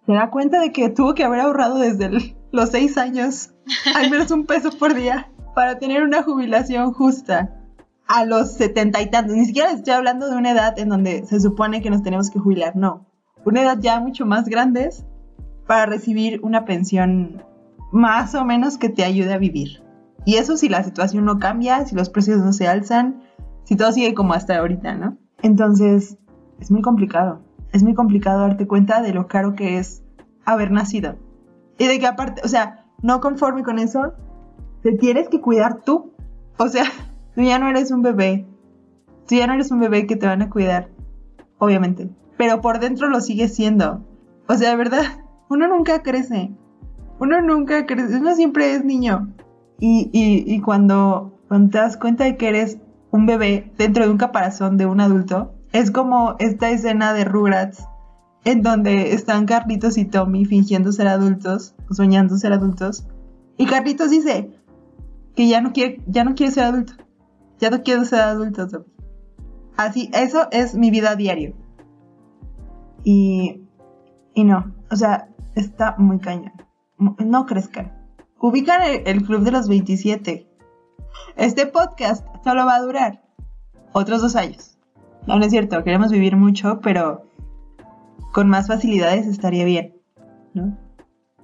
se 0.06 0.14
da 0.14 0.30
cuenta 0.30 0.60
de 0.60 0.72
que 0.72 0.90
tuvo 0.90 1.14
que 1.14 1.24
haber 1.24 1.40
ahorrado 1.40 1.78
desde 1.78 2.36
los 2.52 2.70
seis 2.70 2.98
años 2.98 3.52
al 3.96 4.10
menos 4.10 4.32
un 4.32 4.46
peso 4.46 4.72
por 4.72 4.94
día 4.94 5.30
para 5.56 5.78
tener 5.78 6.04
una 6.04 6.24
jubilación 6.24 6.94
justa 6.94 7.56
a 8.08 8.26
los 8.26 8.54
setenta 8.54 9.02
y 9.02 9.10
tantos. 9.10 9.36
Ni 9.36 9.46
siquiera 9.46 9.72
estoy 9.72 9.94
hablando 9.94 10.30
de 10.30 10.36
una 10.36 10.52
edad 10.52 10.78
en 10.80 10.90
donde 10.90 11.26
se 11.26 11.40
supone 11.40 11.82
que 11.82 11.90
nos 11.90 12.02
tenemos 12.02 12.30
que 12.30 12.40
jubilar, 12.40 12.76
no. 12.76 13.06
Una 13.46 13.62
edad 13.62 13.78
ya 13.80 14.00
mucho 14.00 14.26
más 14.26 14.50
grande 14.50 14.90
para 15.68 15.86
recibir 15.86 16.40
una 16.44 16.66
pensión 16.66 17.44
más 17.92 18.36
o 18.36 18.46
menos 18.46 18.78
que 18.78 18.90
te 18.90 19.04
ayude 19.04 19.34
a 19.34 19.38
vivir. 19.38 19.84
Y 20.26 20.36
eso 20.36 20.58
si 20.58 20.70
la 20.70 20.84
situación 20.84 21.26
no 21.26 21.40
cambia, 21.40 21.86
si 21.86 21.96
los 21.96 22.10
precios 22.10 22.40
no 22.40 22.54
se 22.54 22.68
alzan, 22.68 23.24
si 23.64 23.76
todo 23.76 23.92
sigue 23.92 24.14
como 24.14 24.34
hasta 24.34 24.58
ahorita, 24.58 24.96
¿no? 24.96 25.18
Entonces, 25.42 26.18
es 26.60 26.72
muy 26.72 26.82
complicado. 26.82 27.42
Es 27.72 27.84
muy 27.84 27.94
complicado 27.94 28.42
darte 28.42 28.68
cuenta 28.68 29.02
de 29.02 29.14
lo 29.14 29.28
caro 29.28 29.56
que 29.56 29.78
es 29.78 30.04
haber 30.46 30.72
nacido. 30.72 31.16
Y 31.78 31.88
de 31.88 32.00
que 32.00 32.08
aparte, 32.08 32.42
o 32.44 32.48
sea, 32.48 32.86
no 33.02 33.22
conforme 33.22 33.64
con 33.64 33.80
eso, 33.80 34.14
te 34.82 34.94
tienes 34.94 35.30
que 35.30 35.42
cuidar 35.42 35.82
tú. 35.82 36.14
O 36.58 36.68
sea, 36.68 36.86
tú 37.36 37.42
ya 37.42 37.60
no 37.60 37.70
eres 37.70 37.92
un 37.92 38.02
bebé. 38.02 38.46
Tú 39.28 39.36
ya 39.36 39.48
no 39.48 39.54
eres 39.54 39.72
un 39.72 39.80
bebé 39.80 40.08
que 40.08 40.16
te 40.16 40.26
van 40.26 40.42
a 40.42 40.50
cuidar, 40.50 40.90
obviamente. 41.60 42.10
Pero 42.38 42.62
por 42.62 42.80
dentro 42.80 43.08
lo 43.10 43.22
sigues 43.22 43.56
siendo. 43.56 44.04
O 44.48 44.56
sea, 44.56 44.76
verdad, 44.76 45.04
uno 45.50 45.68
nunca 45.68 46.02
crece. 46.02 46.52
Uno 47.20 47.42
nunca 47.42 47.86
crece. 47.86 48.18
Uno 48.18 48.36
siempre 48.36 48.74
es 48.74 48.84
niño. 48.84 49.34
Y, 49.80 50.10
y, 50.14 50.54
y 50.54 50.62
cuando, 50.62 51.40
cuando 51.48 51.72
te 51.72 51.78
das 51.78 51.98
cuenta 51.98 52.26
de 52.26 52.38
que 52.38 52.50
eres 52.50 52.78
un 53.12 53.26
bebé 53.26 53.72
dentro 53.78 54.06
de 54.06 54.12
un 54.12 54.18
caparazón 54.18 54.78
de 54.78 54.86
un 54.86 55.00
adulto, 55.00 55.54
es 55.72 55.92
como 55.92 56.36
esta 56.40 56.70
escena 56.70 57.14
de 57.14 57.26
Rugrats 57.26 57.88
en 58.46 58.62
donde 58.62 59.14
están 59.14 59.46
Carlitos 59.46 59.98
y 59.98 60.06
Tommy 60.06 60.46
fingiendo 60.46 60.92
ser 60.92 61.08
adultos, 61.08 61.76
soñando 61.92 62.38
ser 62.38 62.54
adultos. 62.54 63.06
Y 63.58 63.66
Carlitos 63.66 64.10
dice 64.10 64.52
que 65.36 65.48
ya 65.48 65.62
no 65.62 65.74
quiere, 65.74 66.02
ya 66.08 66.24
no 66.24 66.36
quiere 66.36 66.52
ser 66.52 66.64
adulto. 66.66 66.94
Ya 67.60 67.70
no 67.70 67.84
quiero 67.84 68.06
ser 68.06 68.22
adulto, 68.22 68.68
Tommy. 68.68 68.86
Así, 69.76 70.10
eso 70.14 70.48
es 70.52 70.76
mi 70.76 70.92
vida 70.92 71.16
diario. 71.16 71.54
Y, 73.04 73.62
y 74.34 74.44
no, 74.44 74.74
o 74.90 74.96
sea, 74.96 75.30
está 75.56 75.96
muy 75.98 76.20
cañón. 76.20 76.54
No 77.00 77.46
crezcan. 77.46 77.94
Ubican 78.40 78.82
el, 79.06 79.24
club 79.24 79.44
de 79.44 79.52
los 79.52 79.68
27. 79.68 80.48
Este 81.36 81.66
podcast 81.66 82.26
solo 82.44 82.66
va 82.66 82.76
a 82.76 82.82
durar 82.82 83.24
otros 83.94 84.22
dos 84.22 84.36
años. 84.36 84.78
No, 85.28 85.38
no 85.38 85.46
es 85.46 85.52
cierto, 85.52 85.84
queremos 85.84 86.12
vivir 86.12 86.36
mucho, 86.36 86.80
pero 86.82 87.26
con 88.34 88.48
más 88.50 88.68
facilidades 88.68 89.28
estaría 89.28 89.66
bien, 89.66 89.96
¿no? 90.54 90.78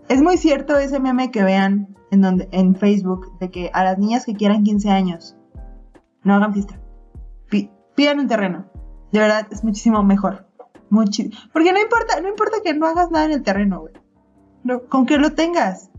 Es 0.07 0.21
muy 0.21 0.37
cierto 0.37 0.77
ese 0.77 0.99
meme 0.99 1.31
que 1.31 1.43
vean 1.43 1.95
en, 2.11 2.75
Facebook 2.75 3.37
de 3.39 3.49
que 3.49 3.71
a 3.73 3.83
las 3.83 3.97
niñas 3.97 4.25
que 4.25 4.35
quieran 4.35 4.63
15 4.63 4.89
años 4.91 5.35
no 6.23 6.35
hagan 6.35 6.53
fiesta. 6.53 6.79
Pi- 7.49 7.71
pidan 7.95 8.19
un 8.19 8.27
terreno. 8.27 8.67
De 9.11 9.19
verdad, 9.19 9.47
es 9.51 9.63
muchísimo 9.63 10.03
mejor. 10.03 10.47
Porque 11.51 11.73
no 11.73 11.79
importa, 11.79 12.21
no 12.21 12.29
importa 12.29 12.57
que 12.63 12.73
no 12.73 12.85
hagas 12.85 13.09
nada 13.11 13.25
en 13.25 13.31
el 13.31 13.43
terreno, 13.43 13.81
güey. 13.81 13.93
No, 14.65 14.81
con 14.81 15.05
que 15.05 15.19
lo 15.19 15.33
tengas. 15.33 15.89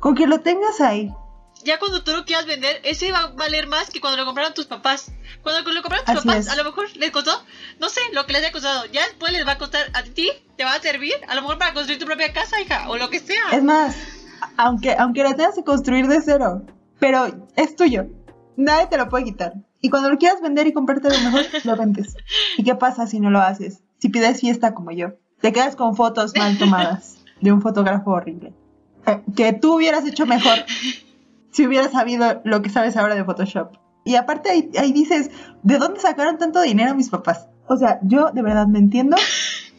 Con 0.00 0.16
que 0.16 0.26
lo 0.26 0.40
tengas 0.40 0.80
ahí. 0.80 1.14
Ya 1.62 1.78
cuando 1.78 2.02
tú 2.02 2.10
lo 2.12 2.24
quieras 2.24 2.46
vender, 2.46 2.80
ese 2.82 3.12
va 3.12 3.18
a 3.20 3.26
valer 3.28 3.68
más 3.68 3.90
que 3.90 4.00
cuando 4.00 4.16
lo 4.16 4.26
compraron 4.26 4.54
tus 4.54 4.66
papás. 4.66 5.12
Cuando 5.42 5.70
lo 5.72 5.82
compraron 5.82 6.04
tus 6.04 6.16
Así 6.16 6.26
papás, 6.26 6.46
es. 6.46 6.52
a 6.52 6.56
lo 6.56 6.64
mejor 6.64 6.86
les 6.96 7.12
costó, 7.12 7.30
no 7.78 7.88
sé, 7.88 8.00
lo 8.12 8.26
que 8.26 8.32
les 8.32 8.42
haya 8.42 8.52
costado. 8.52 8.86
Ya 8.86 9.06
después 9.06 9.32
les 9.32 9.46
va 9.46 9.52
a 9.52 9.58
costar 9.58 9.86
a 9.94 10.02
ti, 10.02 10.30
te 10.56 10.64
va 10.64 10.74
a 10.74 10.80
servir, 10.80 11.14
a 11.28 11.36
lo 11.36 11.42
mejor 11.42 11.58
para 11.58 11.74
construir 11.74 12.00
tu 12.00 12.06
propia 12.06 12.32
casa, 12.32 12.60
hija, 12.60 12.88
o 12.90 12.96
lo 12.96 13.08
que 13.08 13.20
sea. 13.20 13.50
Es 13.52 13.62
más, 13.62 13.96
aunque, 14.56 14.96
aunque 14.98 15.22
la 15.22 15.34
tengas 15.36 15.54
que 15.54 15.62
construir 15.62 16.08
de 16.08 16.20
cero, 16.20 16.62
pero 16.98 17.48
es 17.54 17.76
tuyo. 17.76 18.06
Nadie 18.56 18.88
te 18.88 18.96
lo 18.96 19.08
puede 19.08 19.26
quitar. 19.26 19.52
Y 19.80 19.90
cuando 19.90 20.10
lo 20.10 20.18
quieras 20.18 20.40
vender 20.40 20.66
y 20.66 20.72
comprarte 20.72 21.08
lo 21.08 21.18
mejor, 21.20 21.46
lo 21.64 21.76
vendes. 21.76 22.16
¿Y 22.56 22.64
qué 22.64 22.74
pasa 22.74 23.06
si 23.06 23.20
no 23.20 23.30
lo 23.30 23.40
haces? 23.40 23.84
Si 23.98 24.08
pides 24.08 24.40
fiesta 24.40 24.74
como 24.74 24.90
yo, 24.90 25.10
te 25.40 25.52
quedas 25.52 25.76
con 25.76 25.94
fotos 25.94 26.32
mal 26.36 26.58
tomadas 26.58 27.17
de 27.40 27.52
un 27.52 27.60
fotógrafo 27.62 28.10
horrible. 28.10 28.52
Eh, 29.06 29.20
que 29.36 29.52
tú 29.52 29.76
hubieras 29.76 30.06
hecho 30.06 30.26
mejor 30.26 30.58
si 31.52 31.66
hubieras 31.66 31.92
sabido 31.92 32.40
lo 32.44 32.62
que 32.62 32.70
sabes 32.70 32.96
ahora 32.96 33.14
de 33.14 33.24
Photoshop. 33.24 33.72
Y 34.04 34.14
aparte 34.16 34.50
ahí, 34.50 34.70
ahí 34.78 34.92
dices, 34.92 35.30
¿de 35.62 35.78
dónde 35.78 36.00
sacaron 36.00 36.38
tanto 36.38 36.60
dinero 36.62 36.94
mis 36.94 37.10
papás? 37.10 37.48
O 37.66 37.76
sea, 37.76 37.98
yo 38.02 38.30
de 38.32 38.42
verdad 38.42 38.66
me 38.66 38.78
entiendo. 38.78 39.16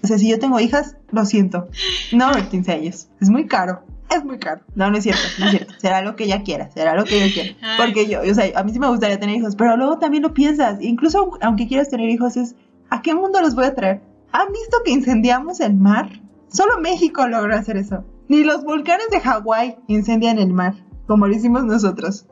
O 0.04 0.08
sea, 0.08 0.18
si 0.18 0.30
yo 0.30 0.40
tengo 0.40 0.60
hijas, 0.60 0.96
lo 1.12 1.26
siento. 1.26 1.68
No, 2.12 2.32
15 2.52 2.72
años. 2.72 3.08
Es 3.20 3.30
muy 3.30 3.48
caro. 3.48 3.82
Es 4.16 4.24
muy 4.26 4.40
caro. 4.40 4.62
No, 4.76 4.90
no 4.90 4.98
es 4.98 5.04
cierto, 5.04 5.22
no 5.40 5.46
es 5.46 5.52
cierto. 5.52 5.74
Será 5.78 6.02
lo 6.02 6.16
que 6.16 6.24
ella 6.24 6.42
quiera, 6.44 6.72
será 6.72 6.96
lo 6.96 7.04
que 7.06 7.24
ella 7.24 7.32
quiera. 7.34 7.78
Porque 7.78 8.08
yo, 8.08 8.22
o 8.22 8.34
sea, 8.34 8.46
a 8.60 8.64
mí 8.64 8.72
sí 8.72 8.80
me 8.80 8.88
gustaría 8.88 9.20
tener 9.20 9.36
hijos, 9.36 9.56
pero 9.56 9.78
luego 9.78 10.00
también 10.00 10.24
lo 10.24 10.34
piensas. 10.34 10.80
Incluso 10.82 11.20
aun- 11.26 11.38
aunque 11.42 11.68
quieras 11.68 11.90
tener 11.90 12.10
hijos, 12.10 12.36
es 12.36 12.56
¿a 12.90 13.02
qué 13.04 13.14
mundo 13.14 13.40
los 13.42 13.54
voy 13.54 13.66
a 13.66 13.76
traer? 13.76 14.02
¿Han 14.32 14.48
visto 14.52 14.78
que 14.84 14.92
incendiamos 14.92 15.60
el 15.60 15.76
mar? 15.76 16.10
Solo 16.50 16.80
México 16.80 17.28
logró 17.28 17.56
hacer 17.56 17.78
eso. 17.78 18.04
Ni 18.28 18.44
los 18.44 18.64
volcanes 18.64 19.10
de 19.10 19.22
Hawái 19.22 19.78
incendian 19.88 20.38
el 20.38 20.54
mar, 20.54 20.76
como 21.08 21.28
lo 21.28 21.36
hicimos 21.36 21.64
nosotros. 21.64 22.28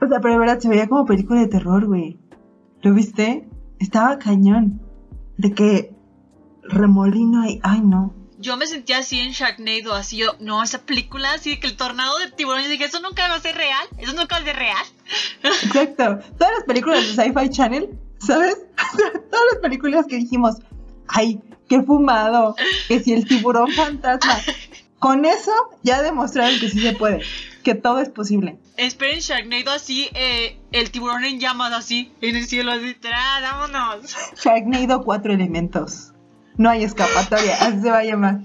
O 0.00 0.08
sea, 0.08 0.20
pero 0.20 0.34
de 0.34 0.40
verdad 0.40 0.58
se 0.58 0.68
veía 0.68 0.88
como 0.88 1.04
película 1.04 1.40
de 1.40 1.48
terror, 1.48 1.86
güey. 1.86 2.18
¿Lo 2.82 2.94
viste? 2.94 3.48
estaba 3.82 4.18
cañón. 4.18 4.80
De 5.36 5.52
que 5.52 5.94
remolino 6.62 7.42
ahí, 7.42 7.60
ay 7.62 7.80
no. 7.80 8.14
Yo 8.38 8.56
me 8.56 8.66
sentía 8.66 8.98
así 8.98 9.20
en 9.20 9.30
Sharknado, 9.30 9.94
así 9.94 10.16
yo, 10.16 10.32
no, 10.40 10.62
esa 10.62 10.84
película, 10.84 11.32
así 11.32 11.58
que 11.60 11.68
el 11.68 11.76
tornado 11.76 12.18
de 12.18 12.30
tiburones, 12.30 12.68
dije, 12.68 12.84
eso 12.84 13.00
nunca 13.00 13.28
va 13.28 13.36
a 13.36 13.40
ser 13.40 13.54
real, 13.54 13.86
eso 13.98 14.12
nunca 14.14 14.36
va 14.36 14.42
a 14.42 14.44
ser 14.44 14.56
real. 14.56 14.86
Exacto. 15.42 16.18
Todas 16.38 16.52
las 16.58 16.64
películas 16.66 17.00
de 17.00 17.22
Sci-Fi 17.22 17.48
Channel, 17.50 17.98
¿sabes? 18.18 18.56
Todas 19.30 19.44
las 19.52 19.60
películas 19.62 20.06
que 20.06 20.16
dijimos, 20.16 20.56
ay, 21.08 21.40
qué 21.68 21.82
fumado, 21.82 22.54
que 22.88 23.00
si 23.00 23.12
el 23.12 23.26
tiburón 23.26 23.70
fantasma. 23.76 24.38
Con 24.98 25.24
eso 25.24 25.52
ya 25.82 26.00
demostraron 26.00 26.60
que 26.60 26.68
sí 26.68 26.80
se 26.80 26.92
puede, 26.92 27.22
que 27.64 27.74
todo 27.74 27.98
es 27.98 28.08
posible. 28.08 28.58
Esperen 28.76 29.18
Sharknado 29.18 29.72
así, 29.72 30.08
eh, 30.14 30.56
el 30.70 30.90
tiburón 30.90 31.24
en 31.24 31.40
llamas 31.40 31.72
así, 31.72 32.12
en 32.20 32.36
el 32.36 32.46
cielo 32.46 32.72
así, 32.72 32.96
vámonos. 33.02 34.14
Sharknado, 34.36 35.02
cuatro 35.02 35.32
elementos. 35.32 36.12
No 36.56 36.70
hay 36.70 36.84
escapatoria, 36.84 37.56
así 37.60 37.80
se 37.80 37.90
va 37.90 37.98
a 37.98 38.04
llamar. 38.04 38.40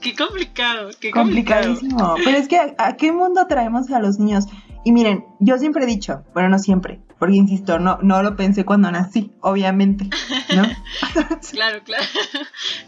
Qué 0.00 0.14
complicado, 0.14 0.90
qué 1.00 1.10
complicado. 1.10 1.68
Complicadísimo. 1.68 2.14
Pero 2.24 2.36
es 2.36 2.48
que, 2.48 2.58
¿a, 2.58 2.74
a 2.78 2.96
qué 2.96 3.12
mundo 3.12 3.46
traemos 3.46 3.90
a 3.90 4.00
los 4.00 4.18
niños? 4.18 4.46
Y 4.84 4.92
miren, 4.92 5.24
yo 5.38 5.58
siempre 5.58 5.84
he 5.84 5.86
dicho, 5.86 6.24
bueno, 6.34 6.48
no 6.48 6.58
siempre, 6.58 7.00
porque 7.20 7.36
insisto, 7.36 7.78
no, 7.78 7.98
no 8.02 8.22
lo 8.24 8.34
pensé 8.34 8.64
cuando 8.64 8.90
nací, 8.90 9.30
obviamente, 9.42 10.08
¿no? 10.56 10.62
Claro, 11.52 11.78
claro, 11.84 12.04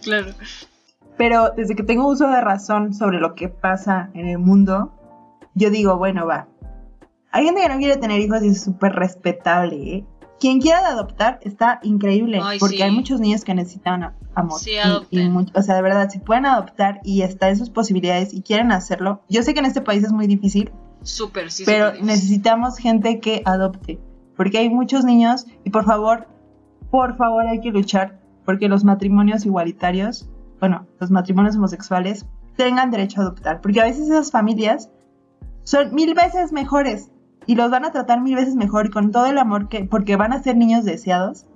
claro. 0.03 0.33
Pero 1.17 1.51
desde 1.57 1.77
que 1.77 1.83
tengo 1.85 2.09
uso 2.09 2.27
de 2.29 2.41
razón 2.41 2.95
sobre 2.95 3.21
lo 3.21 3.35
que 3.37 3.49
pasa 3.49 4.11
en 4.15 4.27
el 4.27 4.39
mundo, 4.39 4.93
yo 5.55 5.71
digo, 5.71 5.97
bueno, 5.99 6.27
va. 6.27 6.49
Hay 7.31 7.45
gente 7.45 7.61
que 7.63 7.69
no 7.69 7.79
quiere 7.79 7.97
tener 7.99 8.21
hijos 8.21 8.43
y 8.43 8.49
es 8.49 8.63
súper 8.63 8.93
respetable, 8.95 9.77
¿eh? 9.97 10.05
Quien 10.41 10.61
quiera 10.61 10.89
adoptar 10.89 11.39
está 11.43 11.79
increíble, 11.83 12.41
Ay, 12.43 12.59
porque 12.59 12.77
sí. 12.79 12.83
hay 12.83 12.91
muchos 12.91 13.21
niños 13.21 13.45
que 13.45 13.55
necesitan 13.55 14.15
amor. 14.35 14.59
Sí, 14.59 14.73
Y- 15.11 15.29
o 15.55 15.63
sea, 15.63 15.77
de 15.77 15.83
verdad, 15.83 16.11
si 16.11 16.19
pueden 16.19 16.47
adoptar 16.47 17.01
y 17.05 17.23
está 17.23 17.49
en 17.49 17.57
sus 17.57 17.71
posibilidades 17.71 18.35
y 18.35 18.43
quieren 18.43 18.73
hacerlo, 18.73 19.23
yo 19.29 19.43
sé 19.45 19.55
que 19.55 19.61
en 19.61 19.67
este 19.67 19.83
país 19.83 20.03
es 20.03 20.11
muy 20.11 20.27
difícil, 20.27 20.73
Súper, 21.05 21.51
sí. 21.53 21.63
pero 21.65 21.93
necesitamos 22.03 22.77
gente 22.79 23.21
que 23.21 23.43
adopte, 23.45 24.01
porque 24.37 24.59
hay 24.59 24.71
muchos 24.71 25.05
niños 25.05 25.47
y 25.65 25.71
por 25.71 25.85
favor, 25.85 26.27
por 26.91 27.17
favor 27.17 27.47
hay 27.47 27.61
que 27.61 27.71
luchar 27.71 28.21
porque 28.45 28.69
los 28.69 28.85
matrimonios 28.85 29.47
igualitarios, 29.47 30.29
bueno, 30.61 30.87
los 31.01 31.11
matrimonios 31.11 31.57
homosexuales 31.57 32.27
tengan 32.57 32.91
derecho 32.91 33.21
a 33.21 33.25
adoptar, 33.25 33.61
porque 33.61 33.81
a 33.81 33.85
veces 33.85 34.09
esas 34.09 34.31
familias 34.31 34.91
son 35.65 35.95
mil 35.95 36.15
veces 36.15 36.53
mejores 36.53 37.11
y 37.47 37.55
los 37.55 37.71
van 37.71 37.85
a 37.85 37.93
tratar 37.93 38.21
mil 38.21 38.35
veces 38.35 38.55
mejor 38.55 38.91
con 38.91 39.11
todo 39.11 39.27
el 39.27 39.39
amor 39.39 39.69
que, 39.69 39.85
porque 39.85 40.17
van 40.17 40.33
a 40.33 40.43
ser 40.43 40.57
niños 40.57 40.85
deseados 40.85 41.47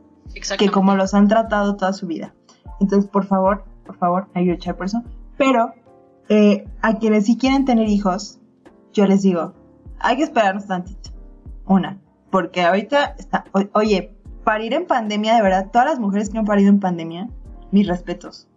que 0.59 0.71
como 0.71 0.97
los 0.97 1.15
han 1.15 1.29
tratado 1.29 1.77
toda 1.77 1.93
su 1.93 2.07
vida. 2.07 2.35
Entonces, 2.81 3.09
por 3.11 3.27
favor, 3.27 3.65
por 3.85 3.97
favor, 3.97 4.29
hay 4.35 4.45
que 4.45 4.53
luchar 4.53 4.77
por 4.77 4.87
eso. 4.87 5.03
Pero 5.37 5.73
eh, 6.29 6.69
a 6.83 6.95
quienes 6.99 7.27
sí 7.27 7.37
quieren 7.37 7.65
tener 7.65 7.89
hijos, 7.89 8.41
yo 8.93 9.07
les 9.07 9.23
digo, 9.23 9.55
hay 10.01 10.17
que 10.17 10.25
esperarnos 10.25 10.67
tantito. 10.67 11.11
Una, 11.67 11.99
porque 12.31 12.63
ahorita 12.63 13.15
está, 13.19 13.45
o- 13.53 13.65
oye, 13.79 14.13
parir 14.45 14.75
en 14.75 14.87
pandemia, 14.87 15.35
de 15.35 15.43
verdad, 15.43 15.71
todas 15.73 15.89
las 15.89 15.99
mujeres 16.01 16.31
que 16.31 16.39
han 16.39 16.45
parido 16.45 16.69
en 16.71 16.81
pandemia, 16.81 17.29
mis 17.73 17.87
respetos. 17.87 18.49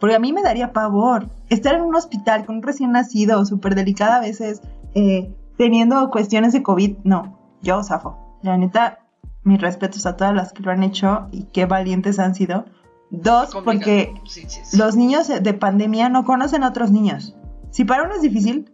Porque 0.00 0.16
a 0.16 0.18
mí 0.18 0.32
me 0.32 0.42
daría 0.42 0.72
pavor 0.72 1.28
estar 1.48 1.74
en 1.74 1.82
un 1.82 1.94
hospital 1.94 2.44
con 2.46 2.56
un 2.56 2.62
recién 2.62 2.92
nacido, 2.92 3.44
súper 3.46 3.74
delicada 3.74 4.16
a 4.16 4.20
veces, 4.20 4.60
eh, 4.94 5.32
teniendo 5.56 6.10
cuestiones 6.10 6.52
de 6.52 6.62
COVID. 6.62 6.98
No, 7.04 7.38
yo 7.62 7.82
zafo. 7.82 8.38
La 8.42 8.56
neta, 8.58 8.98
mis 9.44 9.60
respetos 9.60 10.04
a 10.06 10.16
todas 10.16 10.34
las 10.34 10.52
que 10.52 10.62
lo 10.62 10.70
han 10.72 10.82
hecho 10.82 11.28
y 11.30 11.44
qué 11.44 11.66
valientes 11.66 12.18
han 12.18 12.34
sido. 12.34 12.64
Dos, 13.10 13.54
porque 13.64 14.12
Sí, 14.26 14.44
sí, 14.48 14.60
sí. 14.64 14.76
los 14.76 14.96
niños 14.96 15.28
de 15.28 15.54
pandemia 15.54 16.08
no 16.08 16.24
conocen 16.24 16.64
a 16.64 16.68
otros 16.68 16.90
niños. 16.90 17.36
Si 17.70 17.84
para 17.84 18.02
uno 18.02 18.14
es 18.14 18.22
difícil, 18.22 18.72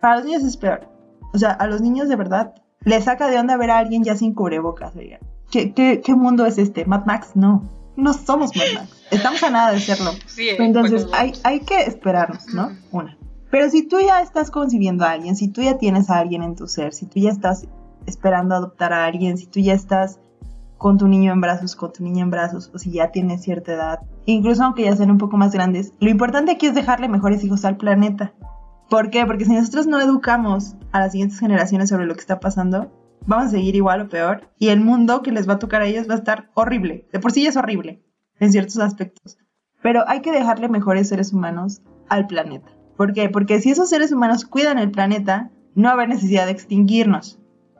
para 0.00 0.16
los 0.16 0.24
niños 0.24 0.42
es 0.44 0.56
peor. 0.56 0.88
O 1.34 1.38
sea, 1.38 1.50
a 1.50 1.66
los 1.66 1.80
niños 1.80 2.08
de 2.08 2.16
verdad 2.16 2.54
les 2.84 3.04
saca 3.04 3.28
de 3.28 3.38
onda 3.38 3.56
ver 3.56 3.70
a 3.70 3.78
alguien 3.78 4.04
ya 4.04 4.16
sin 4.16 4.34
cubrebocas. 4.34 4.94
oigan. 4.96 5.20
¿Qué, 5.50 5.72
qué, 5.74 6.00
qué 6.04 6.14
mundo 6.14 6.46
es 6.46 6.58
este? 6.58 6.84
¿Mad 6.84 7.04
Max? 7.04 7.32
No. 7.34 7.68
No 7.96 8.12
somos 8.14 8.56
Mad 8.56 8.64
Max. 8.74 9.02
Estamos 9.10 9.42
a 9.42 9.50
nada 9.50 9.72
de 9.72 9.80
serlo. 9.80 10.12
Sí, 10.26 10.48
eh, 10.48 10.56
Entonces 10.58 11.06
bueno, 11.06 11.18
hay, 11.18 11.32
hay 11.44 11.60
que 11.60 11.82
esperarnos, 11.82 12.46
¿no? 12.54 12.70
Una. 12.90 13.18
Pero 13.50 13.68
si 13.68 13.86
tú 13.86 14.00
ya 14.00 14.22
estás 14.22 14.50
concibiendo 14.50 15.04
a 15.04 15.10
alguien, 15.10 15.36
si 15.36 15.48
tú 15.48 15.60
ya 15.60 15.76
tienes 15.76 16.08
a 16.08 16.18
alguien 16.18 16.42
en 16.42 16.56
tu 16.56 16.66
ser, 16.66 16.94
si 16.94 17.04
tú 17.04 17.20
ya 17.20 17.30
estás 17.30 17.66
esperando 18.06 18.54
adoptar 18.54 18.94
a 18.94 19.04
alguien, 19.04 19.36
si 19.36 19.46
tú 19.46 19.60
ya 19.60 19.74
estás 19.74 20.20
con 20.78 20.96
tu 20.96 21.06
niño 21.06 21.32
en 21.32 21.40
brazos, 21.40 21.76
con 21.76 21.92
tu 21.92 22.02
niña 22.02 22.22
en 22.22 22.30
brazos, 22.30 22.70
o 22.74 22.78
si 22.78 22.90
ya 22.90 23.10
tienes 23.10 23.42
cierta 23.42 23.72
edad, 23.74 24.00
incluso 24.24 24.64
aunque 24.64 24.84
ya 24.84 24.96
sean 24.96 25.10
un 25.10 25.18
poco 25.18 25.36
más 25.36 25.52
grandes, 25.52 25.92
lo 26.00 26.08
importante 26.08 26.52
aquí 26.52 26.66
es 26.66 26.74
dejarle 26.74 27.08
mejores 27.08 27.44
hijos 27.44 27.64
al 27.66 27.76
planeta. 27.76 28.32
¿Por 28.88 29.10
qué? 29.10 29.24
Porque 29.26 29.44
si 29.44 29.52
nosotros 29.52 29.86
no 29.86 30.00
educamos 30.00 30.74
a 30.92 31.00
las 31.00 31.12
siguientes 31.12 31.40
generaciones 31.40 31.88
sobre 31.88 32.06
lo 32.06 32.14
que 32.14 32.20
está 32.20 32.38
pasando, 32.38 32.92
vamos 33.26 33.46
a 33.46 33.50
seguir 33.50 33.74
igual 33.74 34.02
o 34.02 34.08
peor, 34.08 34.48
y 34.58 34.68
el 34.68 34.80
mundo 34.80 35.22
que 35.22 35.32
les 35.32 35.48
va 35.48 35.54
a 35.54 35.58
tocar 35.58 35.82
a 35.82 35.86
ellos 35.86 36.08
va 36.08 36.14
a 36.14 36.18
estar 36.18 36.50
horrible. 36.54 37.08
De 37.12 37.18
por 37.18 37.32
sí 37.32 37.42
ya 37.42 37.50
es 37.50 37.56
horrible, 37.56 38.02
en 38.38 38.52
ciertos 38.52 38.78
aspectos. 38.78 39.38
Pero 39.82 40.04
hay 40.06 40.20
que 40.20 40.32
dejarle 40.32 40.68
mejores 40.68 41.08
seres 41.08 41.32
humanos 41.32 41.82
al 42.08 42.26
planeta. 42.26 42.70
¿Por 42.96 43.12
qué? 43.12 43.28
Porque 43.28 43.60
si 43.60 43.70
esos 43.70 43.88
seres 43.88 44.12
humanos 44.12 44.44
cuidan 44.44 44.78
el 44.78 44.90
planeta, 44.90 45.50
no 45.74 45.84
va 45.84 45.90
a 45.90 45.94
haber 45.94 46.08
necesidad 46.08 46.46
de 46.46 46.52
extinguirnos. 46.52 47.38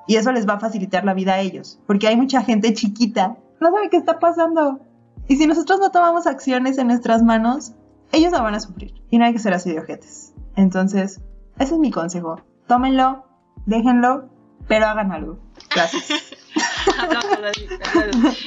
Y 0.08 0.16
eso 0.16 0.32
les 0.32 0.48
va 0.48 0.54
a 0.54 0.60
facilitar 0.60 1.04
la 1.04 1.14
vida 1.14 1.34
a 1.34 1.40
ellos. 1.40 1.80
Porque 1.86 2.08
hay 2.08 2.16
mucha 2.16 2.42
gente 2.42 2.74
chiquita, 2.74 3.36
no 3.60 3.70
sabe 3.70 3.88
qué 3.90 3.98
está 3.98 4.18
pasando. 4.18 4.80
Y 5.28 5.36
si 5.36 5.46
nosotros 5.46 5.78
no 5.78 5.90
tomamos 5.90 6.26
acciones 6.26 6.78
en 6.78 6.88
nuestras 6.88 7.22
manos, 7.22 7.72
ellos 8.10 8.32
la 8.32 8.42
van 8.42 8.54
a 8.54 8.60
sufrir. 8.60 8.94
Y 9.10 9.18
no 9.18 9.24
hay 9.24 9.32
que 9.32 9.38
ser 9.38 9.54
así 9.54 9.70
de 9.70 9.78
ojetes. 9.78 10.34
Entonces, 10.56 11.20
ese 11.58 11.74
es 11.74 11.80
mi 11.80 11.90
consejo. 11.90 12.40
Tómenlo, 12.66 13.26
déjenlo, 13.66 14.28
pero 14.68 14.86
hagan 14.86 15.12
algo. 15.12 15.38
Gracias. 15.74 16.10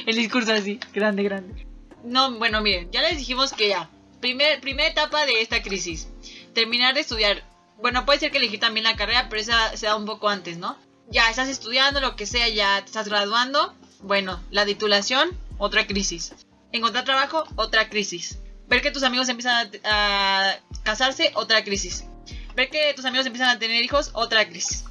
El 0.06 0.16
discurso 0.16 0.52
así, 0.52 0.78
grande, 0.92 1.22
grande. 1.22 1.66
No, 2.04 2.38
bueno, 2.38 2.60
miren, 2.60 2.90
ya 2.90 3.02
les 3.02 3.18
dijimos 3.18 3.52
que 3.52 3.68
ya. 3.68 3.90
Primer, 4.20 4.60
primera 4.60 4.88
etapa 4.88 5.26
de 5.26 5.42
esta 5.42 5.62
crisis. 5.62 6.08
Terminar 6.54 6.94
de 6.94 7.00
estudiar. 7.00 7.44
Bueno, 7.78 8.06
puede 8.06 8.20
ser 8.20 8.30
que 8.30 8.38
elegí 8.38 8.58
también 8.58 8.84
la 8.84 8.96
carrera, 8.96 9.26
pero 9.28 9.42
esa 9.42 9.76
se 9.76 9.86
da 9.86 9.96
un 9.96 10.06
poco 10.06 10.28
antes, 10.28 10.58
¿no? 10.58 10.76
Ya 11.08 11.28
estás 11.28 11.48
estudiando, 11.48 12.00
lo 12.00 12.16
que 12.16 12.26
sea, 12.26 12.48
ya 12.48 12.80
te 12.80 12.86
estás 12.86 13.08
graduando. 13.08 13.74
Bueno, 14.00 14.40
la 14.50 14.64
titulación, 14.64 15.30
otra 15.58 15.86
crisis. 15.86 16.34
Encontrar 16.72 17.04
trabajo, 17.04 17.44
otra 17.56 17.88
crisis. 17.88 18.38
Ver 18.68 18.82
que 18.82 18.90
tus 18.90 19.02
amigos 19.02 19.28
empiezan 19.28 19.70
a, 19.84 20.50
a 20.50 20.54
casarse, 20.82 21.30
otra 21.34 21.62
crisis. 21.62 22.06
Ver 22.56 22.70
que 22.70 22.94
tus 22.94 23.04
amigos 23.04 23.26
empiezan 23.26 23.50
a 23.50 23.58
tener 23.58 23.84
hijos, 23.84 24.10
otra 24.14 24.48
crisis. 24.48 24.84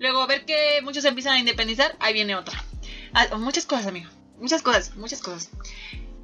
Luego 0.00 0.26
ver 0.26 0.44
que 0.44 0.80
muchos 0.82 1.04
empiezan 1.04 1.34
a 1.34 1.38
independizar, 1.38 1.96
ahí 2.00 2.12
viene 2.12 2.34
otra. 2.34 2.62
Ah, 3.14 3.36
muchas 3.36 3.66
cosas, 3.66 3.86
amigo. 3.86 4.10
Muchas 4.38 4.62
cosas, 4.62 4.96
muchas 4.96 5.22
cosas. 5.22 5.50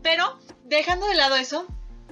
Pero, 0.03 0.39
dejando 0.65 1.07
de 1.07 1.15
lado 1.15 1.37
eso, 1.37 1.67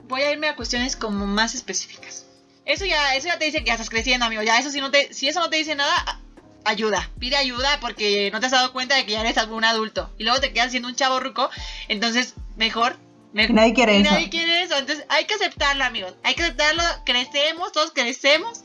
voy 0.05 0.22
a 0.22 0.31
irme 0.31 0.48
a 0.48 0.57
cuestiones 0.57 0.94
como 0.94 1.27
más 1.27 1.57
específicas. 1.57 2.27
Eso 2.64 2.85
ya, 2.85 3.16
eso 3.16 3.27
ya 3.27 3.38
te 3.38 3.46
dice 3.46 3.59
que 3.59 3.66
ya 3.66 3.72
estás 3.72 3.90
creciendo, 3.90 4.27
amigo. 4.27 4.42
Ya 4.42 4.59
eso 4.59 4.70
si 4.70 4.81
no 4.81 4.92
te, 4.92 5.12
si 5.12 5.29
eso 5.29 5.40
no 5.40 5.51
te 5.51 5.57
dice 5.57 5.75
nada, 5.75 6.20
ayuda. 6.64 7.11
Pide 7.18 7.37
ayuda 7.37 7.81
porque 7.81 8.31
no 8.33 8.38
te 8.38 8.46
has 8.46 8.53
dado 8.53 8.72
cuenta 8.72 8.94
de 8.94 9.05
que 9.05 9.12
ya 9.12 9.20
eres 9.20 9.37
un 9.48 9.64
adulto. 9.64 10.12
Y 10.18 10.25
luego 10.25 10.40
te 10.40 10.53
quedas 10.53 10.70
siendo 10.70 10.88
un 10.88 10.94
chavo 10.94 11.18
ruco. 11.18 11.51
Entonces, 11.88 12.35
mejor. 12.57 12.96
Me- 13.33 13.49
Nadie 13.49 13.75
quiere 13.75 13.99
eso. 14.01 14.11
nadie 14.11 14.31
quiere 14.31 14.62
eso. 14.62 14.77
Entonces, 14.77 15.05
hay 15.09 15.25
que 15.27 15.35
aceptarlo, 15.35 15.85
amigos. 15.85 16.14
Hay 16.23 16.35
que 16.35 16.42
aceptarlo. 16.42 16.83
Crecemos, 17.05 17.73
todos 17.73 17.92
crecemos. 17.92 18.62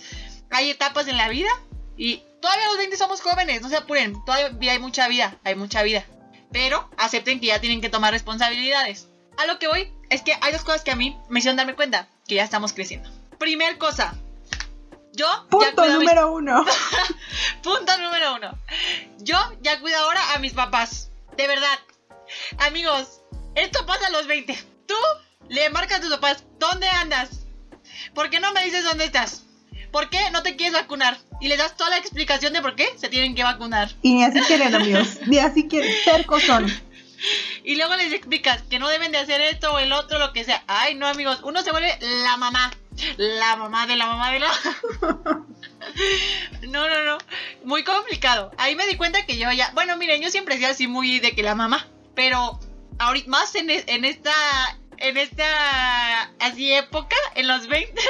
Hay 0.51 0.69
etapas 0.71 1.08
en 1.08 1.17
la 1.17 1.30
vida. 1.30 1.49
Y 1.97 2.23
todavía 2.41 2.65
a 2.65 2.69
los 2.69 2.77
20 2.77 2.97
somos 2.97 3.21
jóvenes. 3.21 3.62
No 3.62 3.69
se 3.69 3.77
apuren. 3.77 4.13
Todavía 4.25 4.71
hay 4.73 4.80
mucha 4.80 5.08
vida. 5.08 5.38
Hay 5.43 5.56
mucha 5.56 5.84
vida. 5.84 6.06
Pero 6.51 6.89
acepten 6.97 7.39
que 7.39 7.47
ya 7.47 7.60
tienen 7.62 7.82
que 7.82 7.89
tomar 7.89 8.12
responsabilidades. 8.13 9.08
A 9.38 9.45
lo 9.45 9.60
que 9.60 9.67
voy 9.67 9.91
es 10.10 10.21
que 10.21 10.36
hay 10.41 10.53
dos 10.53 10.63
cosas 10.63 10.82
que 10.84 10.91
a 10.91 10.95
mí 10.95 11.17
me 11.30 11.39
hicieron 11.39 11.58
darme 11.58 11.75
cuenta 11.75 12.08
que 12.27 12.36
ya 12.36 12.43
estamos 12.43 12.73
creciendo. 12.73 13.10
Primer 13.38 13.77
cosa. 13.77 14.15
Yo 15.13 15.27
Punto 15.49 15.82
mis- 15.84 15.93
número 15.93 16.32
uno. 16.34 16.65
Punto 17.63 17.97
número 17.97 18.36
uno. 18.36 18.58
Yo 19.19 19.38
ya 19.62 19.80
cuido 19.80 19.97
ahora 19.99 20.34
a 20.34 20.39
mis 20.39 20.53
papás. 20.53 21.10
De 21.36 21.47
verdad. 21.47 21.80
Amigos, 22.60 23.16
esto 23.58 23.86
pasa 23.86 24.08
a 24.08 24.12
los 24.12 24.28
20. 24.28 24.58
Tú 24.88 24.96
le 25.50 25.70
marcas 25.70 25.98
a 25.98 26.02
tus 26.02 26.12
papás, 26.12 26.43
¿dónde 26.60 26.88
andas? 26.88 27.46
¿Por 28.13 28.30
qué 28.30 28.39
no 28.39 28.54
me 28.54 28.63
dices 28.63 28.84
dónde 28.84 29.06
estás? 29.06 29.43
¿Por 29.91 30.10
qué 30.10 30.30
no 30.32 30.43
te 30.43 30.56
quieres 30.56 30.74
vacunar? 30.74 31.17
Y 31.39 31.48
les 31.48 31.58
das 31.58 31.76
toda 31.78 31.91
la 31.91 31.98
explicación 31.98 32.54
de 32.54 32.62
por 32.62 32.76
qué 32.76 32.88
se 32.98 33.10
tienen 33.10 33.36
que 33.36 33.43
vacunar. 33.43 33.89
Y 34.02 34.13
ni 34.13 34.24
así 34.24 34.39
quieren, 34.41 34.74
amigos. 34.76 35.20
Ni 35.26 35.39
así 35.39 35.67
quieren. 35.67 35.91
Cercos 36.04 36.43
son. 36.43 36.67
Y 37.63 37.76
luego 37.76 37.96
les 37.96 38.13
explicas 38.13 38.62
que 38.63 38.80
no 38.80 38.89
deben 38.89 39.12
de 39.12 39.17
hacer 39.17 39.41
esto 39.41 39.74
o 39.74 39.80
el 39.80 39.91
otro, 39.91 40.20
lo 40.20 40.34
que 40.34 40.43
sea. 40.43 40.63
Ay, 40.67 40.96
no, 40.96 41.08
amigos, 41.08 41.39
uno 41.43 41.62
se 41.63 41.72
vuelve 41.72 41.98
la 42.24 42.38
mamá. 42.38 42.72
La 43.17 43.56
mamá 43.56 43.88
de 43.88 43.96
la 43.96 44.08
mamá 44.08 44.32
de 44.32 44.39
la... 44.39 44.52
No, 46.63 46.88
no, 46.88 47.04
no. 47.06 47.17
muy 47.63 47.84
complicado. 47.84 48.52
Ahí 48.58 48.76
me 48.76 48.86
di 48.86 48.98
cuenta 48.98 49.26
que 49.26 49.38
yo 49.38 49.52
ya, 49.52 49.72
bueno, 49.74 49.96
miren, 49.98 50.22
yo 50.22 50.30
siempre 50.30 50.56
decía 50.56 50.70
así 50.70 50.88
muy 50.88 51.20
de 51.20 51.32
que 51.32 51.43
la 51.43 51.56
mamá, 51.56 51.88
pero 52.13 52.60
ahorita 52.99 53.29
más 53.29 53.55
en, 53.55 53.69
e- 53.69 53.83
en 53.88 54.05
esta 54.05 54.33
en 54.99 55.15
esta 55.17 56.23
así 56.39 56.73
época, 56.73 57.15
en 57.36 57.47
los 57.47 57.67
20, 57.67 58.01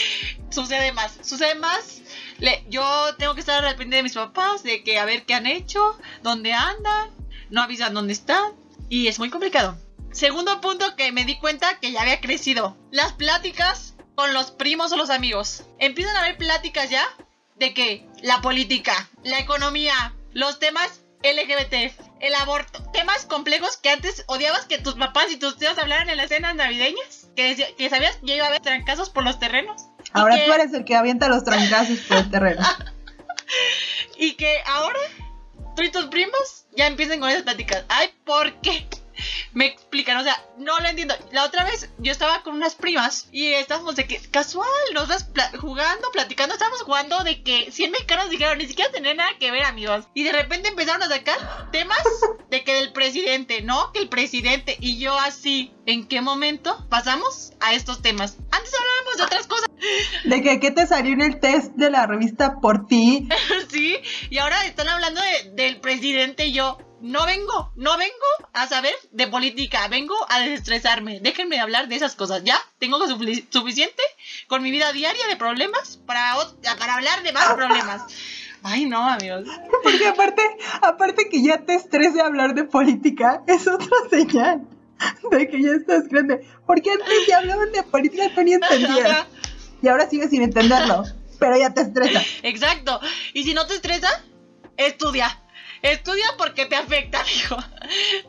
sucede 0.50 0.92
más, 0.92 1.18
sucede 1.22 1.54
más. 1.54 2.02
Le- 2.38 2.64
yo 2.68 3.14
tengo 3.16 3.34
que 3.34 3.40
estar 3.40 3.64
al 3.64 3.76
de 3.90 4.02
mis 4.02 4.12
papás, 4.14 4.62
de 4.62 4.82
que 4.82 4.98
a 4.98 5.04
ver 5.04 5.24
qué 5.24 5.34
han 5.34 5.46
hecho, 5.46 5.98
dónde 6.22 6.52
andan, 6.52 7.10
no 7.50 7.62
avisan 7.62 7.94
dónde 7.94 8.12
están, 8.12 8.52
y 8.88 9.08
es 9.08 9.18
muy 9.18 9.30
complicado. 9.30 9.78
Segundo 10.12 10.60
punto 10.60 10.94
que 10.96 11.12
me 11.12 11.24
di 11.24 11.38
cuenta 11.38 11.80
que 11.80 11.92
ya 11.92 12.02
había 12.02 12.20
crecido, 12.20 12.76
las 12.90 13.12
pláticas 13.14 13.94
con 14.14 14.32
los 14.32 14.50
primos 14.50 14.92
o 14.92 14.96
los 14.96 15.10
amigos. 15.10 15.64
Empiezan 15.78 16.14
a 16.16 16.20
haber 16.20 16.36
pláticas 16.36 16.88
ya 16.90 17.04
de 17.56 17.74
que 17.74 18.06
la 18.22 18.40
política, 18.42 19.08
la 19.24 19.38
economía, 19.38 20.14
los 20.32 20.58
temas 20.58 21.00
LGBT, 21.24 21.92
el 22.20 22.34
aborto, 22.34 22.82
temas 22.92 23.24
complejos 23.26 23.76
que 23.78 23.90
antes 23.90 24.24
odiabas 24.26 24.66
que 24.66 24.78
tus 24.78 24.94
papás 24.94 25.26
y 25.30 25.36
tus 25.38 25.56
tíos 25.56 25.76
hablaran 25.78 26.08
en 26.10 26.16
las 26.18 26.28
cenas 26.28 26.54
navideñas, 26.54 27.28
que, 27.34 27.74
que 27.76 27.90
sabías 27.90 28.16
que 28.24 28.36
iba 28.36 28.44
a 28.44 28.48
haber 28.48 28.60
trancazos 28.60 29.10
por 29.10 29.24
los 29.24 29.38
terrenos. 29.38 29.82
Ahora 30.12 30.36
que- 30.36 30.44
tú 30.46 30.52
eres 30.52 30.72
el 30.74 30.84
que 30.84 30.94
avienta 30.94 31.28
los 31.28 31.42
trancazos 31.44 31.98
por 32.00 32.18
el 32.18 32.30
terreno. 32.30 32.62
Y 34.16 34.34
que 34.34 34.62
ahora 34.66 34.98
tú 35.76 35.82
y 35.82 35.90
tus 35.90 36.06
primos 36.06 36.64
ya 36.76 36.86
empiecen 36.86 37.20
con 37.20 37.28
esas 37.28 37.42
pláticas. 37.42 37.84
Ay, 37.88 38.10
¿por 38.24 38.60
qué? 38.60 38.86
Me 39.52 39.66
explican, 39.66 40.16
o 40.18 40.22
sea, 40.24 40.36
no 40.58 40.78
lo 40.80 40.88
entiendo. 40.88 41.14
La 41.32 41.44
otra 41.44 41.64
vez 41.64 41.90
yo 41.98 42.12
estaba 42.12 42.42
con 42.42 42.54
unas 42.54 42.74
primas 42.74 43.28
y 43.32 43.48
estábamos 43.48 43.96
de 43.96 44.06
que 44.06 44.18
casual, 44.30 44.68
nosotras 44.92 45.24
pla- 45.24 45.50
jugando, 45.60 46.10
platicando, 46.12 46.54
estábamos 46.54 46.82
jugando 46.82 47.22
de 47.24 47.42
que 47.42 47.70
100 47.70 47.90
mexicanos 47.92 48.30
dijeron, 48.30 48.58
ni 48.58 48.66
siquiera 48.66 48.90
tener 48.90 49.16
nada 49.16 49.30
que 49.38 49.50
ver, 49.50 49.64
amigos. 49.64 50.06
Y 50.14 50.24
de 50.24 50.32
repente 50.32 50.68
empezaron 50.68 51.02
a 51.02 51.08
sacar 51.08 51.70
temas 51.70 52.02
de 52.50 52.64
que 52.64 52.74
del 52.74 52.92
presidente, 52.92 53.62
¿no? 53.62 53.92
Que 53.92 54.00
el 54.00 54.08
presidente 54.08 54.76
y 54.80 54.98
yo 54.98 55.18
así, 55.18 55.72
¿en 55.86 56.06
qué 56.06 56.20
momento 56.20 56.86
pasamos 56.88 57.52
a 57.60 57.74
estos 57.74 58.02
temas? 58.02 58.36
Antes 58.50 58.72
hablábamos 58.74 59.16
de 59.16 59.22
otras 59.24 59.46
cosas. 59.46 59.66
De 60.24 60.42
que 60.42 60.60
qué 60.60 60.70
te 60.70 60.86
salió 60.86 61.12
en 61.12 61.20
el 61.20 61.40
test 61.40 61.72
de 61.74 61.90
la 61.90 62.06
revista 62.06 62.54
por 62.60 62.86
ti. 62.86 63.28
Sí, 63.70 63.96
y 64.30 64.38
ahora 64.38 64.64
están 64.66 64.88
hablando 64.88 65.20
de- 65.20 65.50
del 65.50 65.80
presidente 65.80 66.46
y 66.46 66.52
yo 66.52 66.78
no 67.04 67.26
vengo, 67.26 67.70
no 67.76 67.98
vengo 67.98 68.48
a 68.54 68.66
saber 68.66 68.94
de 69.10 69.26
política, 69.26 69.86
vengo 69.88 70.14
a 70.30 70.40
desestresarme. 70.40 71.20
Déjenme 71.20 71.60
hablar 71.60 71.88
de 71.88 71.96
esas 71.96 72.14
cosas, 72.14 72.42
¿ya? 72.44 72.58
Tengo 72.78 72.98
sufi- 73.06 73.46
suficiente 73.50 74.02
con 74.48 74.62
mi 74.62 74.70
vida 74.70 74.90
diaria 74.92 75.26
de 75.28 75.36
problemas 75.36 75.98
para, 76.06 76.34
para 76.78 76.94
hablar 76.94 77.22
de 77.22 77.32
más 77.32 77.52
problemas. 77.54 78.02
Ay, 78.62 78.86
no, 78.86 79.06
amigos. 79.06 79.46
Porque 79.82 80.08
aparte, 80.08 80.42
aparte 80.80 81.28
que 81.28 81.42
ya 81.42 81.58
te 81.58 81.74
estrese 81.74 82.22
hablar 82.22 82.54
de 82.54 82.64
política, 82.64 83.42
es 83.46 83.68
otra 83.68 83.88
señal 84.08 84.62
de 85.30 85.48
que 85.50 85.62
ya 85.62 85.72
estás 85.72 86.08
grande. 86.08 86.48
Porque 86.66 86.90
antes 86.90 87.26
ya 87.28 87.38
hablaban 87.38 87.70
de 87.72 87.82
política, 87.82 88.30
tú 88.34 88.40
ni 88.42 88.54
entendías. 88.54 89.26
Y 89.82 89.88
ahora 89.88 90.08
sigues 90.08 90.30
sin 90.30 90.42
entenderlo. 90.42 91.04
Pero 91.38 91.58
ya 91.58 91.74
te 91.74 91.82
estresa. 91.82 92.22
Exacto. 92.42 92.98
Y 93.34 93.44
si 93.44 93.52
no 93.52 93.66
te 93.66 93.74
estresa, 93.74 94.08
estudia. 94.78 95.42
Estudia 95.84 96.24
porque 96.38 96.64
te 96.64 96.76
afecta, 96.76 97.20
amigo. 97.20 97.62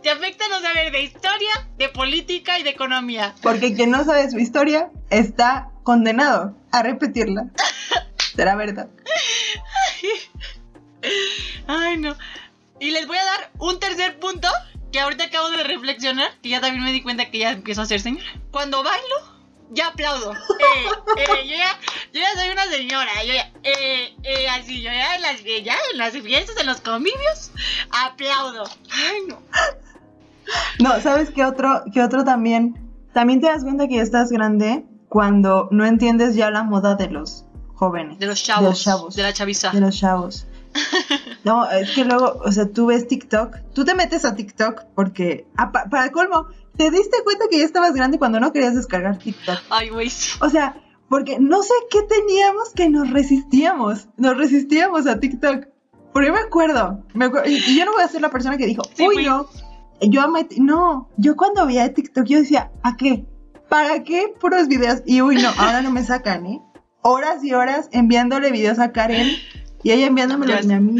Te 0.03 0.09
afecta 0.09 0.45
no 0.49 0.59
saber 0.59 0.91
de 0.91 1.03
historia, 1.03 1.69
de 1.77 1.87
política 1.87 2.59
y 2.59 2.63
de 2.63 2.71
economía. 2.71 3.33
Porque 3.41 3.73
quien 3.73 3.91
no 3.91 4.03
sabe 4.03 4.29
su 4.29 4.37
historia 4.37 4.91
está 5.09 5.69
condenado 5.83 6.53
a 6.71 6.83
repetirla. 6.83 7.47
Será 8.35 8.55
verdad. 8.55 8.89
Ay, 11.67 11.95
no. 11.95 12.17
Y 12.81 12.91
les 12.91 13.07
voy 13.07 13.17
a 13.17 13.23
dar 13.23 13.51
un 13.57 13.79
tercer 13.79 14.19
punto 14.19 14.49
que 14.91 14.99
ahorita 14.99 15.23
acabo 15.23 15.49
de 15.49 15.63
reflexionar, 15.63 16.29
que 16.41 16.49
ya 16.49 16.59
también 16.59 16.83
me 16.83 16.91
di 16.91 17.01
cuenta 17.01 17.31
que 17.31 17.37
ya 17.37 17.51
empiezo 17.51 17.81
a 17.81 17.85
ser 17.85 18.01
señora. 18.01 18.27
Cuando 18.51 18.83
bailo, 18.83 19.34
ya 19.71 19.87
aplaudo. 19.87 20.33
Eh, 20.33 20.87
eh, 21.17 21.47
yo, 21.47 21.55
ya, 21.55 21.79
yo 22.13 22.21
ya 22.21 22.33
soy 22.35 22.49
una 22.49 22.65
señora. 22.65 23.23
Yo 23.25 23.33
ya, 23.33 23.51
eh, 23.63 24.15
eh, 24.23 24.49
así, 24.49 24.81
yo 24.81 24.91
ya 24.91 25.15
en 25.15 25.21
las, 25.21 25.43
ya 25.43 25.75
en 25.91 25.97
las 25.97 26.13
fiestas, 26.13 26.57
en 26.59 26.67
los 26.67 26.81
convivios, 26.81 27.51
aplaudo. 27.89 28.63
Ay, 28.91 29.21
no. 29.27 29.39
No, 30.79 31.01
¿sabes 31.01 31.31
qué 31.31 31.43
otro, 31.43 31.83
qué 31.93 32.03
otro 32.03 32.23
también? 32.23 32.75
También 33.13 33.41
te 33.41 33.47
das 33.47 33.63
cuenta 33.63 33.87
que 33.87 33.95
ya 33.95 34.03
estás 34.03 34.29
grande 34.29 34.85
cuando 35.09 35.69
no 35.71 35.85
entiendes 35.85 36.35
ya 36.35 36.51
la 36.51 36.63
moda 36.63 36.95
de 36.95 37.09
los 37.09 37.45
jóvenes. 37.73 38.19
De 38.19 38.27
los 38.27 38.43
chavos. 38.43 38.63
De 38.63 38.69
los 38.69 38.83
chavos. 38.83 39.15
De 39.15 39.23
la 39.23 39.33
chaviza. 39.33 39.71
De 39.71 39.81
los 39.81 39.97
chavos. 39.97 40.47
No, 41.43 41.69
es 41.69 41.91
que 41.91 42.05
luego, 42.05 42.41
o 42.43 42.51
sea, 42.51 42.69
tú 42.69 42.87
ves 42.87 43.07
TikTok, 43.07 43.57
tú 43.73 43.85
te 43.85 43.93
metes 43.95 44.25
a 44.25 44.35
TikTok 44.35 44.83
porque, 44.95 45.45
ah, 45.57 45.71
pa- 45.71 45.85
para 45.89 46.11
colmo, 46.11 46.47
te 46.77 46.89
diste 46.91 47.17
cuenta 47.23 47.45
que 47.49 47.59
ya 47.59 47.65
estabas 47.65 47.93
grande 47.93 48.17
cuando 48.19 48.39
no 48.39 48.51
querías 48.51 48.75
descargar 48.75 49.17
TikTok. 49.17 49.59
Ay, 49.69 49.89
güey. 49.89 50.11
O 50.41 50.49
sea, 50.49 50.81
porque 51.09 51.37
no 51.39 51.61
sé 51.63 51.73
qué 51.91 52.01
teníamos 52.03 52.71
que 52.73 52.89
nos 52.89 53.09
resistíamos, 53.11 54.07
nos 54.17 54.37
resistíamos 54.37 55.07
a 55.07 55.19
TikTok. 55.19 55.67
Porque 56.11 56.27
yo 56.27 56.33
me 56.33 56.39
acuerdo, 56.39 57.03
me 57.13 57.25
acuerdo 57.25 57.49
y, 57.49 57.77
yo 57.77 57.85
no 57.85 57.91
voy 57.93 58.01
a 58.03 58.07
ser 58.07 58.21
la 58.21 58.29
persona 58.31 58.57
que 58.57 58.65
dijo, 58.65 58.83
Sí, 58.93 59.05
uy, 59.07 59.25
no, 59.25 59.47
yo 60.01 60.25
no, 60.57 61.09
yo 61.17 61.35
cuando 61.35 61.65
veía 61.65 61.93
TikTok 61.93 62.25
yo 62.25 62.39
decía, 62.39 62.71
¿a 62.83 62.95
qué? 62.95 63.25
¿Para 63.69 64.03
qué 64.03 64.33
puros 64.39 64.67
videos? 64.67 65.01
Y 65.05 65.21
uy, 65.21 65.41
no, 65.41 65.49
ahora 65.57 65.81
no 65.81 65.91
me 65.91 66.03
sacan, 66.03 66.45
¿eh? 66.45 66.61
Horas 67.01 67.43
y 67.43 67.53
horas 67.53 67.89
enviándole 67.91 68.51
videos 68.51 68.79
a 68.79 68.91
Karen 68.91 69.27
y 69.85 69.91
ella 69.91 70.07
enviándomelos 70.07 70.67
a 70.67 70.79
mí. 70.79 70.99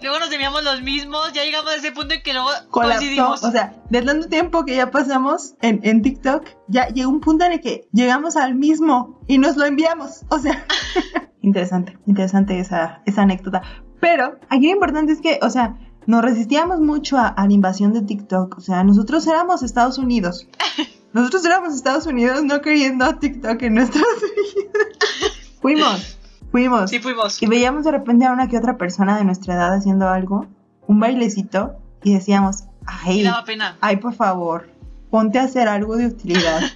Luego 0.00 0.18
nos 0.18 0.32
enviamos 0.32 0.64
los 0.64 0.80
mismos, 0.80 1.34
ya 1.34 1.44
llegamos 1.44 1.70
a 1.70 1.76
ese 1.76 1.92
punto 1.92 2.14
en 2.14 2.22
que 2.22 2.32
luego 2.32 2.48
coincidimos. 2.70 3.44
O 3.44 3.50
sea, 3.50 3.74
de 3.90 4.00
tanto 4.00 4.26
tiempo 4.26 4.64
que 4.64 4.74
ya 4.74 4.90
pasamos 4.90 5.54
en, 5.60 5.80
en 5.82 6.00
TikTok, 6.00 6.46
ya 6.66 6.88
llegó 6.88 7.10
un 7.10 7.20
punto 7.20 7.44
en 7.44 7.52
el 7.52 7.60
que 7.60 7.86
llegamos 7.92 8.36
al 8.36 8.54
mismo 8.54 9.20
y 9.26 9.36
nos 9.36 9.58
lo 9.58 9.66
enviamos. 9.66 10.22
O 10.30 10.38
sea, 10.38 10.64
interesante, 11.42 11.98
interesante 12.06 12.58
esa, 12.58 13.02
esa 13.04 13.20
anécdota. 13.20 13.60
Pero 14.00 14.38
aquí 14.48 14.68
lo 14.68 14.72
importante 14.72 15.12
es 15.12 15.20
que, 15.20 15.38
o 15.42 15.50
sea, 15.50 15.76
nos 16.06 16.22
resistíamos 16.22 16.80
mucho 16.80 17.18
a, 17.18 17.28
a 17.28 17.46
la 17.46 17.52
invasión 17.52 17.92
de 17.92 18.00
TikTok. 18.00 18.56
O 18.56 18.60
sea, 18.62 18.82
nosotros 18.82 19.26
éramos 19.26 19.62
Estados 19.62 19.98
Unidos. 19.98 20.48
Nosotros 21.12 21.44
éramos 21.44 21.74
Estados 21.74 22.06
Unidos 22.06 22.42
no 22.42 22.62
queriendo 22.62 23.04
a 23.04 23.18
TikTok 23.18 23.60
en 23.60 23.74
nuestras 23.74 24.06
vidas. 24.54 25.52
Fuimos, 25.60 26.18
fuimos. 26.52 26.90
Sí, 26.90 27.00
fuimos. 27.00 27.42
Y 27.42 27.46
veíamos 27.46 27.84
de 27.84 27.90
repente 27.90 28.24
a 28.26 28.32
una 28.32 28.46
que 28.48 28.56
otra 28.58 28.76
persona 28.76 29.16
de 29.18 29.24
nuestra 29.24 29.54
edad 29.54 29.74
haciendo 29.74 30.08
algo, 30.08 30.46
un 30.86 31.00
bailecito, 31.00 31.74
y 32.04 32.14
decíamos, 32.14 32.62
Y 32.62 32.66
ay, 32.86 33.22
daba 33.24 33.44
pena. 33.44 33.76
ay, 33.80 33.96
por 33.96 34.14
favor, 34.14 34.68
ponte 35.10 35.38
a 35.40 35.44
hacer 35.44 35.66
algo 35.68 35.96
de 35.96 36.06
utilidad. 36.06 36.60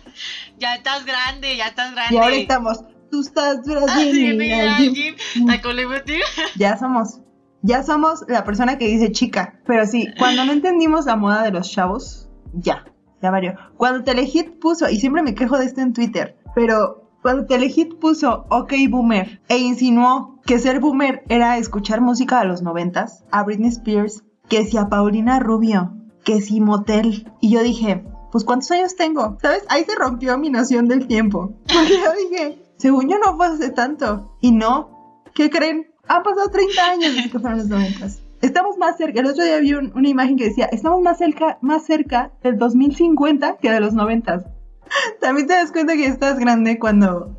Ya 0.58 0.74
estás 0.74 1.04
grande, 1.04 1.54
ya 1.58 1.66
estás 1.66 1.92
grande. 1.92 2.14
y 2.14 2.18
ahora 2.18 2.34
estamos, 2.34 2.80
tú 3.10 3.20
estás 3.20 3.58
Así, 3.58 3.70
Brasil, 3.70 4.36
mira, 4.38 4.76
Jim". 4.76 4.94
Jim, 4.94 5.14
la 5.46 5.60
colemotiva. 5.60 6.24
ya 6.56 6.78
somos, 6.78 7.20
ya 7.60 7.82
somos 7.82 8.24
la 8.26 8.42
persona 8.44 8.78
que 8.78 8.86
dice 8.86 9.12
chica. 9.12 9.60
Pero 9.66 9.84
sí, 9.86 10.08
cuando 10.18 10.46
no 10.46 10.52
entendimos 10.52 11.04
la 11.04 11.16
moda 11.16 11.42
de 11.42 11.50
los 11.50 11.70
chavos, 11.70 12.30
ya, 12.54 12.86
ya 13.20 13.30
varió. 13.30 13.54
Cuando 13.76 14.02
Telehit 14.02 14.58
puso, 14.58 14.88
y 14.88 14.98
siempre 14.98 15.22
me 15.22 15.34
quejo 15.34 15.58
de 15.58 15.66
esto 15.66 15.82
en 15.82 15.92
Twitter, 15.92 16.38
pero 16.54 17.05
cuando 17.26 17.46
Telehit 17.46 17.98
puso 17.98 18.44
OK 18.50 18.72
Boomer 18.88 19.40
e 19.48 19.58
insinuó 19.58 20.38
que 20.46 20.60
ser 20.60 20.78
boomer 20.78 21.24
era 21.28 21.58
escuchar 21.58 22.00
música 22.00 22.38
de 22.38 22.46
los 22.46 22.62
noventas, 22.62 23.24
a 23.32 23.42
Britney 23.42 23.70
Spears, 23.70 24.22
que 24.48 24.64
si 24.64 24.76
a 24.76 24.88
Paulina 24.88 25.40
Rubio, 25.40 25.92
que 26.22 26.40
si 26.40 26.60
Motel, 26.60 27.28
y 27.40 27.50
yo 27.50 27.64
dije, 27.64 28.04
pues 28.30 28.44
¿cuántos 28.44 28.70
años 28.70 28.94
tengo? 28.94 29.38
¿Sabes? 29.42 29.64
Ahí 29.68 29.82
se 29.82 29.96
rompió 29.96 30.38
mi 30.38 30.50
noción 30.50 30.86
del 30.86 31.08
tiempo. 31.08 31.54
Porque 31.66 31.94
yo 31.94 32.12
dije, 32.30 32.62
según 32.76 33.08
yo 33.08 33.18
no 33.18 33.36
fue 33.36 33.48
hace 33.48 33.70
tanto. 33.70 34.36
Y 34.40 34.52
no, 34.52 35.20
¿qué 35.34 35.50
creen? 35.50 35.88
Han 36.06 36.22
pasado 36.22 36.48
30 36.48 36.84
años 36.90 37.16
desde 37.16 37.28
que 37.28 37.40
fueron 37.40 37.58
los 37.58 37.66
noventas. 37.66 38.22
Estamos 38.40 38.78
más 38.78 38.98
cerca, 38.98 39.18
el 39.18 39.26
otro 39.26 39.42
día 39.42 39.58
vi 39.58 39.72
un- 39.74 39.90
una 39.96 40.08
imagen 40.08 40.36
que 40.36 40.44
decía, 40.44 40.66
estamos 40.66 41.02
más 41.02 41.18
cerca, 41.18 41.58
más 41.60 41.84
cerca 41.86 42.30
del 42.44 42.56
2050 42.56 43.56
que 43.56 43.72
de 43.72 43.80
los 43.80 43.94
noventas. 43.94 44.44
También 45.20 45.46
te 45.46 45.54
das 45.54 45.72
cuenta 45.72 45.94
que 45.94 46.06
estás 46.06 46.38
grande 46.38 46.78
cuando, 46.78 47.36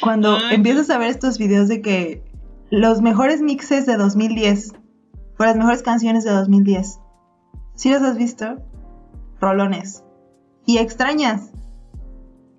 cuando 0.00 0.36
Ay. 0.36 0.56
empiezas 0.56 0.90
a 0.90 0.98
ver 0.98 1.10
estos 1.10 1.38
videos 1.38 1.68
de 1.68 1.80
que 1.80 2.22
los 2.70 3.00
mejores 3.02 3.40
mixes 3.40 3.86
de 3.86 3.96
2010 3.96 4.72
o 5.38 5.44
las 5.44 5.56
mejores 5.56 5.82
canciones 5.82 6.24
de 6.24 6.30
2010. 6.30 7.00
¿Sí 7.74 7.90
los 7.90 8.02
has 8.02 8.16
visto? 8.16 8.56
Rolones. 9.40 10.04
Y 10.66 10.78
extrañas. 10.78 11.52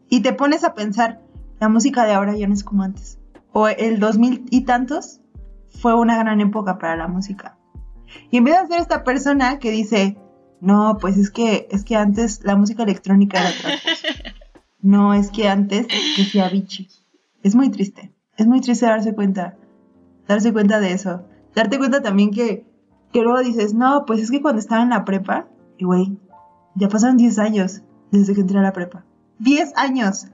Y 0.10 0.22
te 0.22 0.34
pones 0.34 0.64
a 0.64 0.74
pensar, 0.74 1.22
la 1.60 1.70
música 1.70 2.06
de 2.06 2.14
ahora 2.14 2.36
ya 2.36 2.48
no 2.48 2.54
es 2.54 2.64
como 2.64 2.84
antes. 2.84 3.20
O 3.52 3.68
el 3.68 4.00
2000 4.00 4.46
y 4.52 4.62
tantos 4.62 5.22
fue 5.70 5.96
una 5.96 6.18
gran 6.18 6.42
época 6.42 6.78
para 6.78 6.96
la 6.96 7.08
música. 7.08 7.58
Y 8.30 8.38
en 8.38 8.44
vez 8.44 8.62
de 8.62 8.68
ser 8.68 8.82
esta 8.82 9.04
persona 9.04 9.60
que 9.60 9.72
dice, 9.72 10.18
no, 10.66 10.98
pues 11.00 11.18
es 11.18 11.30
que, 11.32 11.68
es 11.72 11.84
que 11.84 11.96
antes 11.96 12.42
la 12.44 12.56
música 12.56 12.84
electrónica 12.84 13.40
era 13.40 13.50
otra 13.50 13.72
cosa. 13.72 14.34
No, 14.82 15.14
es 15.14 15.32
que 15.32 15.48
antes 15.48 15.88
decía 16.18 16.46
Avicii. 16.48 16.90
Es 17.44 17.56
muy 17.56 17.70
triste. 17.72 18.12
Es 18.38 18.46
muy 18.48 18.62
triste 18.62 18.86
darse 18.86 19.14
cuenta. 19.14 19.56
Darse 20.28 20.52
cuenta 20.54 20.80
de 20.80 20.92
eso. 20.92 21.26
darte 21.56 21.78
cuenta 21.78 22.02
también 22.02 22.32
que, 22.32 22.66
que 23.14 23.22
luego 23.22 23.40
dices, 23.40 23.74
no, 23.74 24.06
pues 24.06 24.20
es 24.20 24.30
que 24.32 24.42
cuando 24.42 24.60
estaba 24.60 24.84
en 24.84 24.90
la 24.90 25.06
prepa, 25.06 25.48
y 25.78 25.86
güey, 25.86 26.18
ya 26.76 26.90
pasaron 26.90 27.18
10 27.18 27.40
años 27.40 27.82
desde 28.12 28.34
que 28.34 28.42
entré 28.42 28.60
a 28.60 28.62
la 28.62 28.74
prepa. 28.74 29.06
10 29.40 29.74
años. 29.78 30.26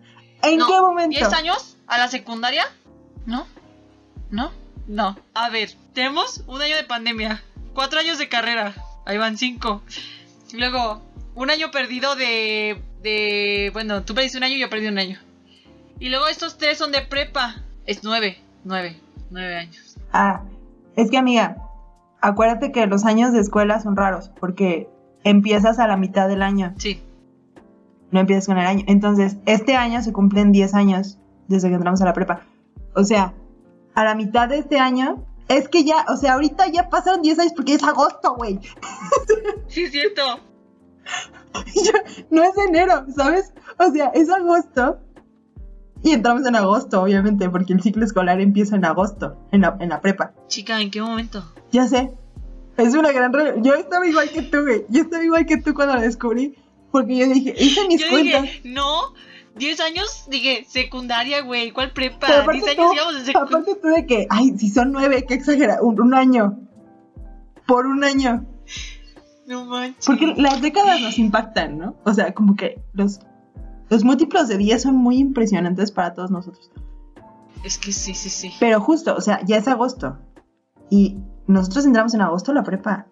¿En 0.44 0.58
No, 0.58 0.68
qué 0.68 0.82
momento? 0.82 1.20
¿10 1.20 1.34
años 1.34 1.78
a 1.88 1.98
la 1.98 2.08
secundaria? 2.08 2.64
¿No? 3.26 3.46
¿No? 4.32 4.52
No. 4.88 5.16
A 5.34 5.50
ver, 5.50 5.70
tenemos 5.94 6.44
un 6.48 6.62
año 6.62 6.76
de 6.76 6.84
pandemia, 6.84 7.42
cuatro 7.74 8.00
años 8.00 8.18
de 8.18 8.28
carrera, 8.30 8.74
ahí 9.06 9.18
van 9.18 9.38
cinco. 9.38 9.82
Luego, 10.54 11.02
un 11.36 11.50
año 11.50 11.72
perdido 11.72 12.16
de, 12.16 12.82
de... 13.04 13.70
Bueno, 13.74 14.04
tú 14.04 14.14
perdiste 14.14 14.38
un 14.38 14.44
año 14.44 14.56
y 14.56 14.60
yo 14.60 14.70
perdí 14.70 14.88
un 14.88 15.00
año. 15.00 15.20
Y 16.00 16.10
luego 16.10 16.28
estos 16.28 16.58
tres 16.58 16.78
son 16.78 16.92
de 16.92 17.02
prepa. 17.02 17.56
Es 17.86 18.04
nueve, 18.04 18.38
nueve, 18.64 19.00
nueve 19.30 19.56
años. 19.58 19.98
Ah, 20.14 20.42
es 20.96 21.10
que 21.10 21.18
amiga, 21.18 21.58
acuérdate 22.22 22.72
que 22.72 22.86
los 22.88 23.06
años 23.06 23.34
de 23.34 23.40
escuela 23.40 23.80
son 23.80 23.96
raros, 23.96 24.30
porque 24.40 24.90
empiezas 25.24 25.80
a 25.80 25.88
la 25.88 25.98
mitad 25.98 26.28
del 26.28 26.42
año, 26.42 26.74
Sí. 26.78 27.02
no 28.12 28.20
empiezas 28.20 28.48
con 28.48 28.58
el 28.58 28.66
año. 28.66 28.84
Entonces, 28.88 29.38
este 29.46 29.76
año 29.76 30.02
se 30.02 30.12
cumplen 30.12 30.52
10 30.52 30.74
años 30.74 31.18
desde 31.48 31.70
que 31.70 31.76
entramos 31.76 32.02
a 32.02 32.06
la 32.06 32.14
prepa. 32.14 32.42
O 32.96 33.04
sea, 33.04 33.34
a 33.96 34.04
la 34.04 34.16
mitad 34.16 34.50
de 34.50 34.58
este 34.58 34.80
año, 34.80 35.24
es 35.58 35.68
que 35.70 35.84
ya, 35.84 36.06
o 36.10 36.18
sea, 36.18 36.34
ahorita 36.34 36.68
ya 36.68 36.90
pasaron 36.90 37.22
10 37.22 37.40
años 37.40 37.54
porque 37.56 37.74
es 37.76 37.84
agosto, 37.84 38.36
güey. 38.36 38.60
Sí, 39.68 39.84
es 39.84 39.92
cierto. 39.92 40.22
Ya, 41.76 41.92
no 42.30 42.44
es 42.44 42.52
enero, 42.70 43.06
¿sabes? 43.16 43.54
O 43.78 43.92
sea, 43.92 44.08
es 44.14 44.30
agosto. 44.30 45.00
Y 46.04 46.12
entramos 46.12 46.46
en 46.46 46.56
agosto, 46.56 47.02
obviamente, 47.04 47.50
porque 47.50 47.74
el 47.74 47.82
ciclo 47.82 48.06
escolar 48.06 48.40
empieza 48.40 48.76
en 48.78 48.86
agosto, 48.86 49.38
en 49.52 49.62
la, 49.62 49.76
en 49.82 49.90
la 49.90 50.00
prepa. 50.02 50.34
Chica, 50.48 50.80
¿en 50.82 50.90
qué 50.90 51.02
momento? 51.02 51.44
Ya 51.72 51.88
sé. 51.88 52.12
Es 52.78 52.96
una 52.96 53.12
gran... 53.12 53.34
re- 53.34 53.56
Yo 53.62 53.76
estaba 53.76 54.08
igual 54.08 54.30
que 54.32 54.42
tú, 54.44 54.62
güey. 54.62 54.86
Yo 54.90 55.02
estaba 55.02 55.24
igual 55.24 55.46
que 55.46 55.58
tú 55.58 55.74
cuando 55.74 55.96
lo 55.96 56.02
descubrí. 56.02 56.56
Porque 56.92 57.18
yo 57.18 57.28
dije, 57.28 57.54
hice 57.58 57.86
mis 57.88 58.02
Yo 58.02 58.10
cuentas. 58.10 58.42
dije, 58.44 58.62
no, 58.66 59.14
10 59.62 59.80
años, 59.80 60.26
dije, 60.28 60.66
secundaria, 60.68 61.44
güey, 61.44 61.72
¿cuál 61.72 61.94
prepa? 61.94 62.26
Pero 62.26 62.52
10 62.52 62.64
aparte 62.64 62.82
años 62.82 62.96
tú, 63.08 63.14
de 63.14 63.26
secundaria. 63.26 63.58
aparte 63.60 63.76
tú 63.80 63.88
de 63.90 64.06
que, 64.08 64.28
ay, 64.32 64.58
si 64.58 64.70
son 64.70 64.92
nueve, 64.92 65.24
qué 65.28 65.36
exagera, 65.36 65.78
un, 65.84 66.02
un 66.02 66.16
año. 66.16 66.58
Por 67.68 67.86
un 67.86 68.04
año. 68.04 68.44
No 69.46 69.66
manches. 69.66 70.08
Porque 70.08 70.34
las 70.36 70.64
décadas 70.64 71.00
nos 71.00 71.20
impactan, 71.20 71.78
¿no? 71.78 71.96
O 72.06 72.14
sea, 72.14 72.34
como 72.34 72.56
que 72.56 72.82
los, 72.94 73.20
los 73.92 74.04
múltiplos 74.04 74.48
de 74.48 74.58
10 74.58 74.82
son 74.82 74.96
muy 74.96 75.20
impresionantes 75.20 75.92
para 75.92 76.16
todos 76.16 76.32
nosotros. 76.32 76.72
Es 77.64 77.78
que 77.78 77.92
sí, 77.92 78.16
sí, 78.16 78.30
sí. 78.30 78.52
Pero 78.60 78.82
justo, 78.82 79.14
o 79.16 79.22
sea, 79.22 79.42
ya 79.46 79.58
es 79.58 79.68
agosto. 79.68 80.18
Y 80.90 81.20
nosotros 81.46 81.86
entramos 81.86 82.16
en 82.16 82.22
agosto 82.22 82.50
a 82.50 82.56
la 82.56 82.64
prepa. 82.64 83.06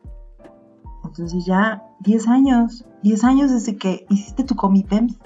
Entonces 1.03 1.45
ya 1.45 1.83
10 1.99 2.27
años. 2.27 2.85
10 3.03 3.23
años 3.23 3.51
desde 3.51 3.77
que 3.77 4.07
hiciste 4.09 4.43
tu 4.43 4.55
comipems, 4.55 5.19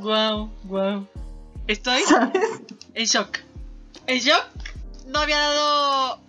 Wow, 0.00 0.50
wow. 0.64 1.06
Estoy 1.66 2.02
¿sabes? 2.02 2.42
en 2.94 3.06
shock. 3.06 3.38
En 4.06 4.18
shock. 4.18 4.44
No 5.06 5.20
había 5.20 5.38
dado 5.38 6.20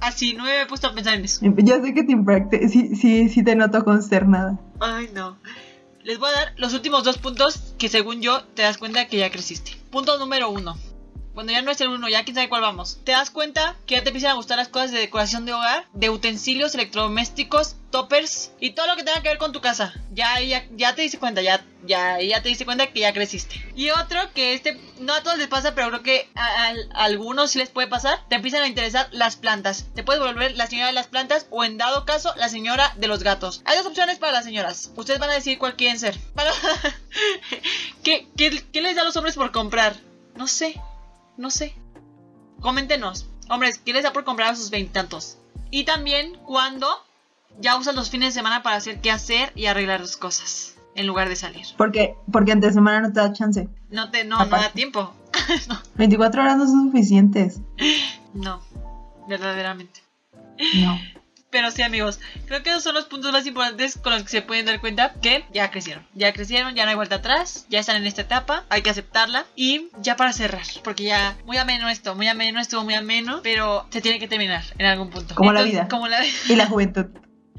así, 0.00 0.34
no 0.34 0.44
me 0.44 0.52
había 0.52 0.66
puesto 0.66 0.88
a 0.88 0.94
pensar 0.94 1.14
en 1.14 1.24
eso. 1.24 1.40
Ya 1.58 1.80
sé 1.80 1.94
que 1.94 2.02
te 2.02 2.12
impacte. 2.12 2.68
Sí, 2.68 2.96
sí, 2.96 3.28
sí 3.28 3.44
te 3.44 3.54
noto 3.54 3.84
consternada. 3.84 4.58
Ay, 4.80 5.10
no. 5.12 5.36
Les 6.02 6.18
voy 6.18 6.30
a 6.30 6.32
dar 6.32 6.54
los 6.56 6.72
últimos 6.72 7.04
dos 7.04 7.18
puntos 7.18 7.74
que 7.78 7.88
según 7.88 8.22
yo 8.22 8.42
te 8.42 8.62
das 8.62 8.78
cuenta 8.78 9.06
que 9.06 9.18
ya 9.18 9.30
creciste. 9.30 9.72
Punto 9.90 10.18
número 10.18 10.50
uno. 10.50 10.76
Bueno, 11.34 11.52
ya 11.52 11.62
no 11.62 11.70
es 11.70 11.80
el 11.80 11.88
uno, 11.88 12.08
ya 12.08 12.24
quién 12.24 12.34
sabe 12.34 12.48
cuál 12.48 12.62
vamos. 12.62 12.98
Te 13.04 13.12
das 13.12 13.30
cuenta 13.30 13.76
que 13.86 13.96
ya 13.96 14.02
te 14.02 14.08
empiezan 14.08 14.32
a 14.32 14.34
gustar 14.34 14.58
las 14.58 14.68
cosas 14.68 14.90
de 14.90 14.98
decoración 14.98 15.44
de 15.44 15.52
hogar, 15.52 15.86
de 15.92 16.10
utensilios 16.10 16.74
electrodomésticos, 16.74 17.76
toppers 17.90 18.52
y 18.60 18.70
todo 18.70 18.86
lo 18.86 18.96
que 18.96 19.04
tenga 19.04 19.22
que 19.22 19.28
ver 19.28 19.38
con 19.38 19.52
tu 19.52 19.60
casa. 19.60 19.92
Ya, 20.12 20.40
ya, 20.40 20.66
ya 20.72 20.94
te 20.94 21.02
diste 21.02 21.18
cuenta, 21.18 21.42
ya, 21.42 21.64
ya, 21.84 22.20
ya 22.20 22.42
te 22.42 22.48
diste 22.48 22.64
cuenta 22.64 22.86
que 22.92 23.00
ya 23.00 23.12
creciste. 23.12 23.62
Y 23.74 23.90
otro 23.90 24.20
que 24.34 24.54
este, 24.54 24.78
no 24.98 25.12
a 25.14 25.22
todos 25.22 25.38
les 25.38 25.48
pasa, 25.48 25.74
pero 25.74 25.88
creo 25.88 26.02
que 26.02 26.28
a, 26.34 26.72
algunos 26.94 27.50
sí 27.50 27.58
les 27.58 27.68
puede 27.70 27.88
pasar. 27.88 28.20
Te 28.28 28.36
empiezan 28.36 28.62
a 28.62 28.68
interesar 28.68 29.08
las 29.12 29.36
plantas. 29.36 29.86
Te 29.94 30.02
puedes 30.04 30.22
volver 30.22 30.56
la 30.56 30.66
señora 30.66 30.88
de 30.88 30.92
las 30.92 31.06
plantas 31.08 31.46
o 31.50 31.64
en 31.64 31.78
dado 31.78 32.04
caso 32.04 32.32
la 32.36 32.48
señora 32.48 32.92
de 32.96 33.08
los 33.08 33.22
gatos. 33.22 33.62
Hay 33.64 33.76
dos 33.76 33.86
opciones 33.86 34.18
para 34.18 34.32
las 34.32 34.44
señoras. 34.44 34.90
Ustedes 34.96 35.18
van 35.20 35.30
a 35.30 35.34
decidir 35.34 35.58
cuál 35.58 35.76
quieren 35.76 35.98
ser. 35.98 36.18
Para- 36.34 36.52
¿Qué, 38.02 38.28
qué, 38.36 38.64
qué 38.72 38.80
les 38.80 38.96
da 38.96 39.02
a 39.02 39.04
los 39.04 39.16
hombres 39.16 39.34
por 39.34 39.52
comprar? 39.52 39.96
No 40.36 40.46
sé. 40.46 40.80
No 41.36 41.50
sé. 41.50 41.74
Coméntenos. 42.60 43.26
Hombres, 43.48 43.78
¿qué 43.84 43.92
les 43.92 44.02
da 44.04 44.12
por 44.12 44.24
comprar 44.24 44.52
a 44.52 44.56
sus 44.56 44.70
veintitantos? 44.70 45.38
Y 45.70 45.84
también 45.84 46.36
cuando 46.46 46.88
ya 47.60 47.76
usas 47.76 47.94
los 47.94 48.10
fines 48.10 48.34
de 48.34 48.40
semana 48.40 48.62
para 48.62 48.76
hacer 48.76 49.00
qué 49.00 49.10
hacer 49.10 49.52
y 49.54 49.66
arreglar 49.66 50.00
tus 50.00 50.16
cosas. 50.16 50.76
En 50.96 51.06
lugar 51.06 51.28
de 51.28 51.36
salir. 51.36 51.64
Porque, 51.76 52.16
porque 52.32 52.50
entre 52.50 52.72
semana 52.72 53.00
no 53.00 53.12
te 53.12 53.20
da 53.20 53.32
chance. 53.32 53.68
No 53.90 54.10
te, 54.10 54.24
no, 54.24 54.38
no 54.38 54.46
da 54.46 54.70
tiempo. 54.70 55.14
24 55.94 56.42
horas 56.42 56.56
no 56.56 56.66
son 56.66 56.86
suficientes. 56.86 57.60
No. 58.34 58.60
Verdaderamente. 59.28 60.00
No. 60.74 60.98
Pero 61.50 61.70
sí, 61.72 61.82
amigos, 61.82 62.20
creo 62.46 62.62
que 62.62 62.70
esos 62.70 62.84
son 62.84 62.94
los 62.94 63.06
puntos 63.06 63.32
más 63.32 63.44
importantes 63.44 63.98
con 63.98 64.12
los 64.12 64.22
que 64.22 64.28
se 64.28 64.42
pueden 64.42 64.66
dar 64.66 64.80
cuenta 64.80 65.14
que 65.14 65.44
ya 65.52 65.70
crecieron. 65.70 66.06
Ya 66.14 66.32
crecieron, 66.32 66.74
ya 66.74 66.84
no 66.84 66.90
hay 66.90 66.96
vuelta 66.96 67.16
atrás, 67.16 67.66
ya 67.68 67.80
están 67.80 67.96
en 67.96 68.06
esta 68.06 68.22
etapa, 68.22 68.64
hay 68.68 68.82
que 68.82 68.90
aceptarla. 68.90 69.46
Y 69.56 69.88
ya 70.00 70.16
para 70.16 70.32
cerrar, 70.32 70.62
porque 70.84 71.04
ya 71.04 71.36
muy 71.46 71.56
ameno 71.56 71.88
esto, 71.88 72.14
muy 72.14 72.28
ameno 72.28 72.60
esto, 72.60 72.82
muy 72.84 72.94
ameno, 72.94 73.40
pero 73.42 73.86
se 73.90 74.00
tiene 74.00 74.20
que 74.20 74.28
terminar 74.28 74.62
en 74.78 74.86
algún 74.86 75.10
punto. 75.10 75.34
Como 75.34 75.52
la 75.52 75.62
vida. 75.62 75.88
Como 75.88 76.06
la 76.06 76.20
vida. 76.20 76.32
Y 76.48 76.54
la 76.54 76.66
juventud. 76.68 77.06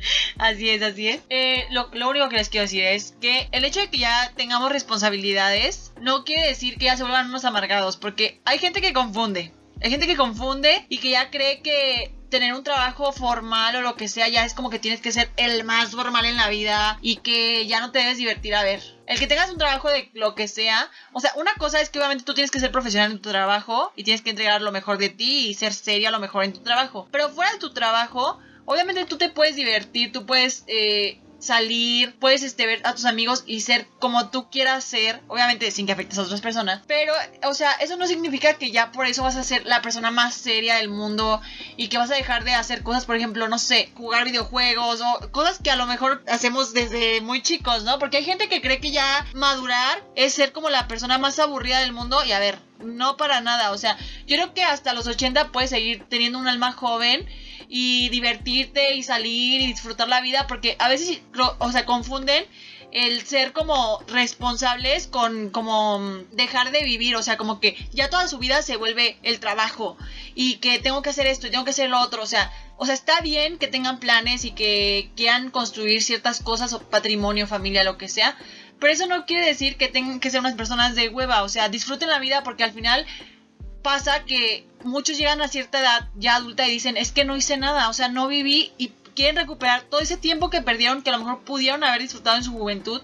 Así 0.38 0.70
es, 0.70 0.82
así 0.82 1.08
es. 1.08 1.22
Eh, 1.30 1.66
lo, 1.72 1.89
único 2.10 2.30
que 2.30 2.38
les 2.38 2.49
quiero 2.49 2.64
decir 2.64 2.84
es 2.84 3.16
que 3.22 3.47
el 3.52 3.66
hecho 3.66 3.80
de 3.80 3.89
que 3.89 3.99
ya 3.99 4.32
tengamos 4.36 4.72
responsabilidades 4.72 5.93
no 5.99 6.24
quiere 6.24 6.47
decir 6.47 6.78
que 6.78 6.86
ya 6.86 6.97
se 6.97 7.04
vuelvan 7.04 7.30
unos 7.30 7.45
amargados, 7.45 7.97
porque 7.97 8.41
hay 8.45 8.58
gente 8.58 8.82
que 8.82 8.93
confunde. 8.93 9.52
Hay 9.82 9.89
gente 9.89 10.08
que 10.08 10.16
confunde 10.16 10.86
y 10.89 10.99
que 10.99 11.12
ya 11.12 11.30
cree 11.32 11.62
que 11.62 12.14
tener 12.32 12.54
un 12.54 12.64
trabajo 12.64 13.12
formal 13.12 13.76
o 13.76 13.82
lo 13.82 13.95
que 13.95 14.08
sea 14.08 14.28
ya 14.30 14.45
es 14.45 14.54
como 14.54 14.70
que 14.70 14.80
tienes 14.80 15.02
que 15.02 15.12
ser 15.12 15.30
el 15.38 15.64
más 15.66 15.91
formal 15.91 16.26
en 16.26 16.38
la 16.38 16.49
vida 16.49 16.97
y 17.02 17.18
que 17.18 17.68
ya 17.68 17.82
no 17.82 17.91
te 17.91 17.99
debes 17.99 18.18
divertir 18.18 18.56
a 18.56 18.64
ver. 18.64 18.82
El 19.06 19.20
que 19.20 19.28
tengas 19.28 19.52
un 19.52 19.58
trabajo 19.58 19.89
de 19.89 20.10
lo 20.14 20.34
que 20.34 20.47
sea, 20.47 20.89
o 21.12 21.20
sea, 21.20 21.34
una 21.36 21.54
cosa 21.56 21.82
es 21.82 21.89
que 21.89 21.99
obviamente 21.99 22.24
tú 22.24 22.34
tienes 22.34 22.49
que 22.49 22.62
ser 22.62 22.72
profesional 22.72 23.12
en 23.12 23.22
tu 23.22 23.30
trabajo 23.30 23.91
y 23.95 24.06
tienes 24.06 24.22
que 24.22 24.30
entregar 24.30 24.62
lo 24.62 24.72
mejor 24.72 24.97
de 24.97 25.10
ti 25.10 25.49
y 25.49 25.54
ser 25.54 25.74
seria 25.74 26.10
lo 26.10 26.20
mejor 26.20 26.45
en 26.45 26.54
tu 26.54 26.62
trabajo. 26.62 27.08
Pero 27.12 27.30
fuera 27.30 27.52
de 27.52 27.60
tu 27.60 27.74
trabajo, 27.74 28.39
obviamente 28.66 29.05
tú 29.05 29.18
te 29.18 29.30
puedes 29.30 29.55
divertir, 29.55 30.12
tú 30.12 30.26
puedes 30.26 30.64
eh, 30.68 31.20
salir, 31.41 32.16
puedes 32.20 32.43
este, 32.43 32.68
ver 32.68 32.82
a 32.84 32.93
tus 32.93 33.05
amigos 33.05 33.43
y 33.47 33.62
ser 33.62 33.88
como 33.99 34.30
tú 34.30 34.49
quieras 34.49 34.84
ser, 34.84 35.22
obviamente 35.28 35.72
sin 35.72 35.88
que 35.88 35.91
afectes 35.91 36.20
a 36.20 36.22
otras 36.22 36.39
personas, 36.39 36.82
pero, 36.88 37.14
o 37.43 37.53
sea, 37.53 37.72
eso 37.74 37.97
no 37.97 38.05
significa 38.05 38.53
que 38.53 38.72
ya 38.72 38.91
por 38.91 39.07
eso 39.07 39.24
vas 39.24 39.36
a 39.36 39.43
ser 39.43 39.66
la 39.66 39.82
persona 39.82 40.12
más 40.12 40.36
seria 40.36 40.76
del 40.76 40.89
mundo 40.89 41.41
y 41.78 41.88
que 41.88 41.97
vas 41.97 42.12
a 42.12 42.16
dejar 42.16 42.43
de 42.43 42.53
hacer 42.53 42.84
cosas, 42.84 43.05
por 43.05 43.16
ejemplo, 43.16 43.47
no 43.47 43.57
sé, 43.57 43.91
jugar 43.95 44.24
videojuegos 44.24 45.01
o 45.01 45.32
cosas 45.32 45.59
que 45.62 45.72
a 45.72 45.76
lo 45.76 45.88
mejor 45.88 46.24
hacemos 46.28 46.74
desde 46.74 47.22
muy 47.22 47.41
chicos, 47.41 47.84
¿no? 47.84 47.97
Porque 47.97 48.18
hay 48.18 48.24
gente 48.24 48.47
que 48.47 48.62
cree 48.62 48.80
que 48.80 48.91
ya 48.91 49.26
madurar 49.34 50.03
es 50.16 50.34
ser 50.34 50.51
como 50.51 50.70
la 50.70 50.88
persona 50.88 51.18
más 51.18 51.39
aburrida 51.39 51.80
del 51.80 51.91
mundo 51.91 52.24
y 52.24 52.34
a 52.34 52.39
ver, 52.39 52.59
no 52.84 53.18
para 53.18 53.41
nada, 53.41 53.72
o 53.72 53.78
sea, 53.80 53.97
yo 54.28 54.36
creo 54.36 54.53
que 54.53 54.64
hasta 54.64 54.93
los 54.93 55.07
80 55.07 55.51
puedes 55.51 55.72
seguir 55.72 56.05
teniendo 56.07 56.38
un 56.38 56.47
alma 56.47 56.72
joven 56.72 57.28
y 57.74 58.10
divertirte 58.10 58.96
y 58.96 59.02
salir 59.02 59.62
y 59.62 59.68
disfrutar 59.68 60.10
la 60.10 60.20
vida 60.20 60.46
porque 60.46 60.76
a 60.78 60.90
veces 60.90 61.22
o 61.60 61.72
sea 61.72 61.86
confunden 61.86 62.44
el 62.92 63.22
ser 63.26 63.54
como 63.54 64.04
responsables 64.08 65.08
con 65.08 65.50
como 65.52 66.02
dejar 66.34 66.72
de 66.72 66.84
vivir, 66.84 67.16
o 67.16 67.24
sea, 67.24 67.38
como 67.38 67.62
que 67.62 67.78
ya 67.94 68.10
toda 68.10 68.28
su 68.28 68.38
vida 68.40 68.62
se 68.62 68.76
vuelve 68.76 69.18
el 69.24 69.40
trabajo 69.40 69.98
y 70.36 70.56
que 70.58 70.80
tengo 70.80 71.02
que 71.02 71.12
hacer 71.12 71.28
esto 71.28 71.48
y 71.48 71.52
tengo 71.52 71.64
que 71.64 71.72
hacer 71.72 71.90
lo 71.90 72.02
otro, 72.02 72.22
o 72.22 72.26
sea, 72.26 72.52
o 72.76 72.86
sea, 72.86 72.94
está 72.94 73.22
bien 73.22 73.58
que 73.58 73.68
tengan 73.68 74.02
planes 74.02 74.44
y 74.44 74.52
que 74.52 75.10
quieran 75.16 75.52
construir 75.52 76.04
ciertas 76.04 76.42
cosas 76.42 76.74
o 76.74 76.82
patrimonio, 76.82 77.48
familia, 77.48 77.86
lo 77.86 77.98
que 77.98 78.10
sea, 78.10 78.38
pero 78.80 78.92
eso 78.92 79.08
no 79.08 79.26
quiere 79.26 79.46
decir 79.46 79.78
que 79.78 79.88
tengan 79.88 80.20
que 80.20 80.30
ser 80.30 80.42
unas 80.42 80.56
personas 80.56 80.94
de 80.94 81.08
hueva, 81.08 81.44
o 81.44 81.50
sea, 81.50 81.70
disfruten 81.70 82.10
la 82.10 82.20
vida 82.20 82.44
porque 82.44 82.66
al 82.66 82.74
final 82.74 83.06
pasa 83.82 84.24
que 84.26 84.66
muchos 84.84 85.18
llegan 85.18 85.42
a 85.42 85.48
cierta 85.48 85.80
edad 85.80 86.10
ya 86.16 86.36
adulta 86.36 86.68
y 86.68 86.72
dicen, 86.72 86.98
es 86.98 87.12
que 87.12 87.26
no 87.26 87.38
hice 87.38 87.58
nada, 87.58 87.90
o 87.90 87.94
sea, 87.94 88.08
no 88.08 88.28
viví 88.28 88.72
y 88.78 88.90
quieren 89.16 89.36
recuperar 89.36 89.84
todo 89.84 90.00
ese 90.00 90.18
tiempo 90.18 90.50
que 90.50 90.62
perdieron, 90.62 91.02
que 91.02 91.10
a 91.10 91.14
lo 91.14 91.20
mejor 91.20 91.44
pudieron 91.44 91.84
haber 91.84 92.02
disfrutado 92.02 92.38
en 92.38 92.44
su 92.44 92.52
juventud. 92.52 93.02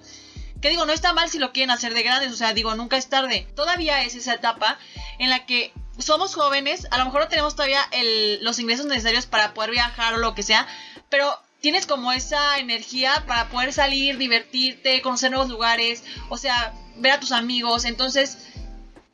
Que 0.61 0.69
digo, 0.69 0.86
no 0.86 0.93
está 0.93 1.13
mal 1.13 1.30
si 1.30 1.38
lo 1.38 1.51
quieren 1.51 1.69
hacer 1.69 1.93
de 1.93 2.01
grandes, 2.01 2.32
o 2.32 2.36
sea, 2.36 2.53
digo, 2.53 2.73
nunca 2.73 2.97
es 2.97 3.09
tarde. 3.09 3.47
Todavía 3.55 4.01
es 4.03 4.15
esa 4.15 4.34
etapa 4.34 4.80
en 5.19 5.30
la 5.30 5.45
que 5.45 5.71
somos 5.99 6.34
jóvenes, 6.34 6.88
a 6.91 6.97
lo 6.97 7.05
mejor 7.05 7.21
no 7.21 7.28
tenemos 7.28 7.55
todavía 7.55 7.82
el- 7.91 8.43
los 8.43 8.57
ingresos 8.59 8.86
necesarios 8.88 9.25
para 9.28 9.53
poder 9.53 9.71
viajar 9.71 10.13
o 10.13 10.17
lo 10.17 10.34
que 10.34 10.43
sea, 10.43 10.67
pero 11.09 11.32
tienes 11.61 11.86
como 11.86 12.11
esa 12.11 12.57
energía 12.57 13.23
para 13.28 13.49
poder 13.49 13.73
salir, 13.73 14.17
divertirte, 14.17 15.01
conocer 15.01 15.32
nuevos 15.32 15.49
lugares, 15.49 16.03
o 16.30 16.38
sea, 16.38 16.73
ver 16.97 17.13
a 17.13 17.19
tus 17.19 17.32
amigos. 17.32 17.86
Entonces, 17.86 18.38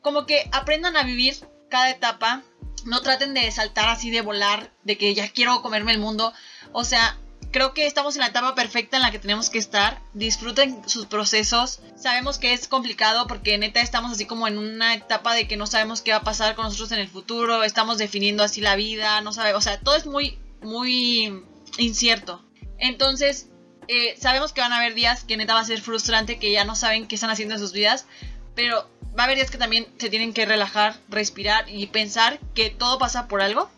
como 0.02 0.26
que 0.26 0.50
aprendan 0.52 0.96
a 0.98 1.04
vivir 1.04 1.36
cada 1.74 1.90
etapa 1.90 2.44
no 2.86 3.02
traten 3.02 3.34
de 3.34 3.52
saltar 3.52 3.90
así 3.90 4.12
de 4.12 4.22
volar, 4.22 4.72
de 4.84 4.96
que 4.96 5.16
ya 5.16 5.28
quiero 5.30 5.64
comerme 5.64 5.92
el 5.92 5.98
mundo. 5.98 6.32
O 6.72 6.84
sea, 6.84 7.18
creo 7.52 7.74
que 7.74 7.88
estamos 7.88 8.14
en 8.16 8.22
la 8.22 8.28
etapa 8.28 8.54
perfecta 8.54 8.98
en 8.98 9.02
la 9.02 9.10
que 9.10 9.18
tenemos 9.18 9.50
que 9.50 9.58
estar. 9.58 10.00
Disfruten 10.14 10.88
sus 10.88 11.08
procesos. 11.08 11.80
Sabemos 11.96 12.38
que 12.38 12.54
es 12.54 12.68
complicado 12.68 13.26
porque 13.26 13.58
neta 13.58 13.82
estamos 13.82 14.12
así 14.12 14.28
como 14.28 14.48
en 14.48 14.60
una 14.60 14.94
etapa 14.94 15.34
de 15.34 15.48
que 15.48 15.58
no 15.58 15.66
sabemos 15.66 16.04
qué 16.04 16.12
va 16.12 16.18
a 16.18 16.24
pasar 16.24 16.54
con 16.54 16.66
nosotros 16.66 16.92
en 16.92 17.00
el 17.00 17.08
futuro. 17.08 17.64
Estamos 17.64 17.98
definiendo 17.98 18.44
así 18.44 18.62
la 18.62 18.76
vida, 18.76 19.20
no 19.22 19.34
sabemos, 19.34 19.58
o 19.58 19.68
sea, 19.68 19.80
todo 19.80 19.96
es 19.96 20.06
muy, 20.06 20.38
muy 20.62 21.42
incierto. 21.80 22.46
Entonces, 22.78 23.50
eh, 23.88 24.16
sabemos 24.20 24.54
que 24.54 24.62
van 24.62 24.74
a 24.74 24.78
haber 24.78 24.94
días 24.94 25.24
que 25.24 25.38
neta 25.38 25.56
va 25.56 25.62
a 25.62 25.66
ser 25.66 25.82
frustrante, 25.82 26.38
que 26.38 26.52
ya 26.52 26.66
no 26.66 26.76
saben 26.76 27.08
qué 27.08 27.16
están 27.16 27.32
haciendo 27.32 27.56
en 27.56 27.60
sus 27.60 27.74
vidas, 27.74 28.06
pero 28.54 28.88
va 29.18 29.24
a 29.24 29.26
haber 29.26 29.38
días 29.38 29.52
que 29.52 29.58
también 29.58 29.88
se 29.98 30.10
tienen 30.10 30.34
que 30.34 30.46
relajar, 30.46 30.98
respirar 31.10 31.66
y 31.70 31.88
pensar 31.88 32.40
que 32.54 32.70
todo 32.70 32.98
pasa 32.98 33.28
por 33.28 33.42
algo, 33.42 33.70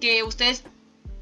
que 0.00 0.22
ustedes 0.22 0.64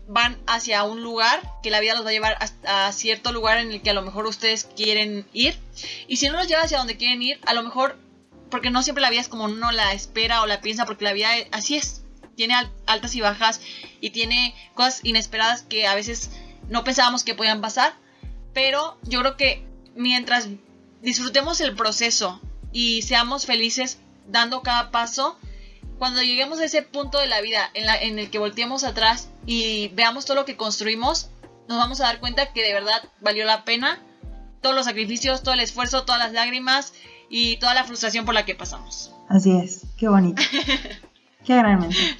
van 0.07 0.37
hacia 0.47 0.83
un 0.85 1.03
lugar, 1.03 1.41
que 1.63 1.71
la 1.71 1.81
vida 1.81 1.95
los 1.95 2.05
va 2.05 2.11
a 2.11 2.13
llevar 2.13 2.37
a, 2.65 2.87
a, 2.87 2.93
cierto 2.93 3.33
lugar 3.33 3.59
en 3.59 3.73
el 3.73 3.81
que 3.81 3.91
a 3.91 3.95
lo 3.95 4.03
mejor 4.03 4.27
ustedes 4.27 4.65
quieren 4.65 5.27
ir. 5.33 5.59
Y 6.09 6.17
si 6.17 6.29
no 6.29 6.35
los 6.35 6.49
lleva 6.49 6.63
hacia 6.63 6.79
donde 6.79 6.97
quieren 6.97 7.23
ir, 7.23 7.41
a 7.47 7.55
lo 7.55 7.63
mejor, 7.63 7.99
porque 8.51 8.71
no 8.71 8.83
siempre 8.83 9.03
la 9.03 9.11
vida 9.11 9.21
es 9.21 9.29
como 9.29 9.45
uno 9.45 9.73
la 9.73 9.93
espera 9.93 10.43
o 10.43 10.47
la 10.47 10.61
piensa, 10.61 10.85
porque 10.85 11.05
la 11.05 11.13
vida 11.13 11.31
así 11.53 11.77
es. 11.77 12.03
Tiene 12.37 12.55
altas 12.87 13.15
y 13.15 13.21
bajas 13.21 13.61
y 14.01 14.11
tiene 14.11 14.57
cosas 14.75 15.01
inesperadas 15.05 15.63
que 15.63 15.87
a 15.87 15.95
veces 15.95 16.31
no 16.69 16.83
pensábamos 16.83 17.23
que 17.23 17.35
podían 17.35 17.61
pasar. 17.61 17.95
Pero 18.53 18.99
yo 19.03 19.21
creo 19.21 19.37
que 19.37 19.65
mientras 19.95 20.49
disfrutemos 21.01 21.61
el 21.61 21.77
proceso 21.77 22.41
y 22.75 23.01
seamos 23.03 23.47
felices 23.47 23.99
dando 24.29 24.61
cada 24.61 24.91
paso, 24.91 25.39
cuando 25.99 26.22
lleguemos 26.22 26.59
a 26.61 26.64
ese 26.64 26.83
punto 26.83 27.18
de 27.18 27.29
la 27.29 27.41
vida 27.41 27.70
en, 27.72 27.87
la, 27.87 27.97
en 27.97 28.18
el 28.18 28.29
que 28.29 28.39
volteemos 28.39 28.85
atrás 28.85 29.31
y 29.47 29.89
veamos 29.95 30.27
todo 30.27 30.35
lo 30.35 30.45
que 30.45 30.57
construimos, 30.57 31.31
nos 31.68 31.79
vamos 31.79 32.01
a 32.01 32.05
dar 32.05 32.20
cuenta 32.20 32.53
que 32.53 32.62
de 32.62 32.75
verdad 32.75 33.09
valió 33.22 33.47
la 33.47 33.64
pena 33.64 34.03
todos 34.61 34.75
los 34.75 34.87
sacrificios, 34.87 35.43
todo 35.43 35.55
el 35.55 35.61
esfuerzo, 35.61 36.05
todas 36.05 36.18
las 36.18 36.33
lágrimas 36.33 36.95
y 37.31 37.59
toda 37.59 37.75
la 37.75 37.85
frustración 37.85 38.25
por 38.25 38.35
la 38.35 38.45
que 38.45 38.55
pasamos. 38.55 39.12
Así 39.29 39.53
es, 39.53 39.87
qué 39.97 40.09
bonito. 40.09 40.43
qué 41.45 41.57
gran 41.57 41.81
mensaje. 41.81 42.16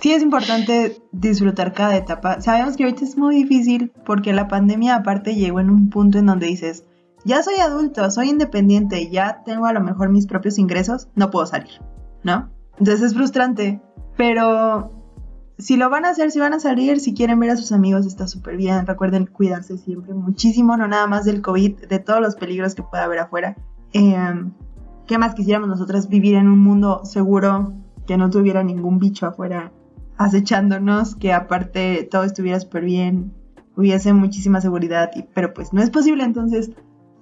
Sí 0.00 0.12
es 0.12 0.22
importante 0.22 0.96
disfrutar 1.12 1.74
cada 1.74 1.96
etapa. 1.96 2.40
Sabemos 2.40 2.76
que 2.76 2.84
ahorita 2.84 3.04
es 3.04 3.16
muy 3.16 3.36
difícil 3.36 3.92
porque 4.06 4.32
la 4.32 4.48
pandemia 4.48 4.94
aparte 4.94 5.34
llegó 5.34 5.60
en 5.60 5.70
un 5.70 5.90
punto 5.90 6.18
en 6.18 6.26
donde 6.26 6.46
dices, 6.46 6.84
ya 7.24 7.42
soy 7.42 7.56
adulto, 7.56 8.10
soy 8.10 8.30
independiente, 8.30 9.10
ya 9.10 9.42
tengo 9.44 9.66
a 9.66 9.72
lo 9.72 9.80
mejor 9.80 10.10
mis 10.10 10.26
propios 10.26 10.58
ingresos, 10.58 11.08
no 11.14 11.30
puedo 11.30 11.46
salir, 11.46 11.80
¿no? 12.22 12.50
Entonces 12.78 13.02
es 13.02 13.14
frustrante, 13.14 13.80
pero 14.16 14.92
si 15.58 15.76
lo 15.76 15.90
van 15.90 16.04
a 16.04 16.10
hacer, 16.10 16.30
si 16.30 16.38
van 16.38 16.54
a 16.54 16.60
salir, 16.60 17.00
si 17.00 17.14
quieren 17.14 17.40
ver 17.40 17.50
a 17.50 17.56
sus 17.56 17.72
amigos, 17.72 18.06
está 18.06 18.28
súper 18.28 18.56
bien. 18.56 18.86
Recuerden 18.86 19.26
cuidarse 19.26 19.76
siempre 19.76 20.14
muchísimo, 20.14 20.76
no 20.76 20.86
nada 20.86 21.06
más 21.06 21.24
del 21.24 21.42
COVID, 21.42 21.86
de 21.88 21.98
todos 21.98 22.20
los 22.20 22.36
peligros 22.36 22.74
que 22.74 22.82
pueda 22.84 23.04
haber 23.04 23.18
afuera. 23.18 23.56
Eh, 23.92 24.16
¿Qué 25.06 25.18
más 25.18 25.34
quisiéramos 25.34 25.68
nosotras 25.68 26.08
vivir 26.08 26.36
en 26.36 26.48
un 26.48 26.58
mundo 26.58 27.04
seguro, 27.04 27.72
que 28.06 28.16
no 28.16 28.30
tuviera 28.30 28.62
ningún 28.62 28.98
bicho 28.98 29.26
afuera 29.26 29.72
acechándonos, 30.16 31.14
que 31.16 31.32
aparte 31.32 32.06
todo 32.10 32.24
estuviera 32.24 32.60
súper 32.60 32.84
bien, 32.84 33.32
hubiese 33.76 34.12
muchísima 34.12 34.60
seguridad, 34.60 35.10
pero 35.34 35.54
pues 35.54 35.72
no 35.72 35.80
es 35.80 35.90
posible, 35.90 36.24
entonces 36.24 36.70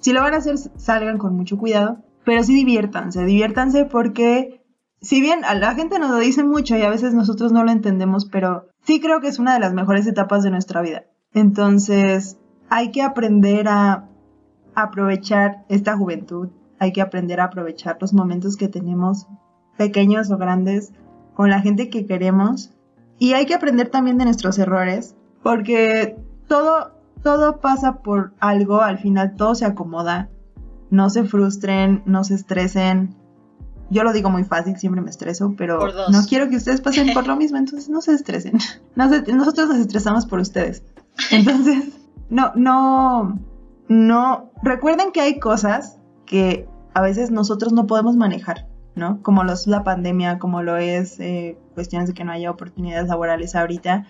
si 0.01 0.12
lo 0.12 0.22
van 0.22 0.34
a 0.34 0.38
hacer, 0.38 0.57
salgan 0.59 1.18
con 1.18 1.34
mucho 1.36 1.59
cuidado, 1.59 1.99
pero 2.24 2.42
sí 2.42 2.55
diviértanse, 2.55 3.24
diviértanse 3.24 3.84
porque 3.84 4.62
si 5.01 5.20
bien 5.20 5.44
a 5.44 5.55
la 5.55 5.74
gente 5.74 5.99
nos 5.99 6.11
lo 6.11 6.18
dice 6.18 6.42
mucho 6.42 6.76
y 6.76 6.82
a 6.82 6.90
veces 6.90 7.14
nosotros 7.14 7.53
no 7.53 7.64
lo 7.64 7.70
entendemos, 7.70 8.26
pero 8.26 8.66
sí 8.82 9.01
creo 9.01 9.20
que 9.20 9.28
es 9.28 9.38
una 9.38 9.55
de 9.55 9.61
las 9.61 9.74
mejores 9.74 10.07
etapas 10.07 10.42
de 10.42 10.51
nuestra 10.51 10.80
vida. 10.80 11.05
Entonces, 11.32 12.38
hay 12.68 12.90
que 12.90 13.03
aprender 13.03 13.68
a 13.68 14.09
aprovechar 14.74 15.64
esta 15.68 15.97
juventud, 15.97 16.49
hay 16.78 16.92
que 16.92 17.03
aprender 17.03 17.40
a 17.40 17.44
aprovechar 17.44 17.99
los 18.01 18.12
momentos 18.12 18.57
que 18.57 18.68
tenemos, 18.68 19.26
pequeños 19.76 20.30
o 20.30 20.38
grandes, 20.38 20.92
con 21.34 21.51
la 21.51 21.61
gente 21.61 21.90
que 21.90 22.07
queremos. 22.07 22.72
Y 23.18 23.34
hay 23.34 23.47
que 23.47 23.55
aprender 23.55 23.88
también 23.88 24.18
de 24.18 24.24
nuestros 24.24 24.59
errores, 24.59 25.14
porque 25.42 26.18
todo, 26.49 26.92
todo 27.23 27.61
pasa 27.61 28.03
por 28.03 28.35
algo, 28.41 28.83
al 28.83 28.99
final 28.99 29.35
todo 29.37 29.55
se 29.55 29.64
acomoda. 29.64 30.29
No 30.91 31.11
se 31.11 31.25
frustren, 31.25 32.03
no 32.07 32.23
se 32.23 32.35
estresen, 32.35 33.17
yo 33.91 34.03
lo 34.03 34.12
digo 34.12 34.31
muy 34.31 34.45
fácil, 34.45 34.77
siempre 34.77 35.01
me 35.01 35.11
estreso, 35.11 35.55
pero 35.57 35.79
no 36.11 36.23
quiero 36.29 36.49
que 36.49 36.57
ustedes 36.57 36.81
pasen 36.81 37.12
por 37.12 37.27
lo 37.27 37.37
mismo, 37.37 37.59
entonces 37.59 37.89
no 37.89 38.01
se 38.01 38.12
estresen. 38.12 38.59
nosotros 38.95 39.69
nos 39.69 39.79
estresamos 39.79 40.27
por 40.27 40.41
ustedes. 40.41 40.83
Entonces, 41.31 41.93
no, 42.29 42.53
no, 42.57 43.39
no. 43.89 44.51
Recuerden 44.62 45.12
que 45.12 45.21
hay 45.21 45.39
cosas 45.39 45.99
que 46.25 46.69
a 46.95 47.01
veces 47.01 47.31
nosotros 47.31 47.73
no 47.73 47.87
podemos 47.87 48.17
manejar, 48.17 48.67
¿no? 48.97 49.23
Como 49.23 49.45
lo 49.45 49.53
es 49.53 49.67
la 49.67 49.85
pandemia, 49.85 50.39
como 50.39 50.62
lo 50.62 50.77
es 50.77 51.21
eh, 51.21 51.57
cuestiones 51.75 52.09
de 52.09 52.14
que 52.14 52.25
no 52.25 52.33
haya 52.33 52.51
oportunidades 52.51 53.09
laborales 53.09 53.55
ahorita. 53.55 54.07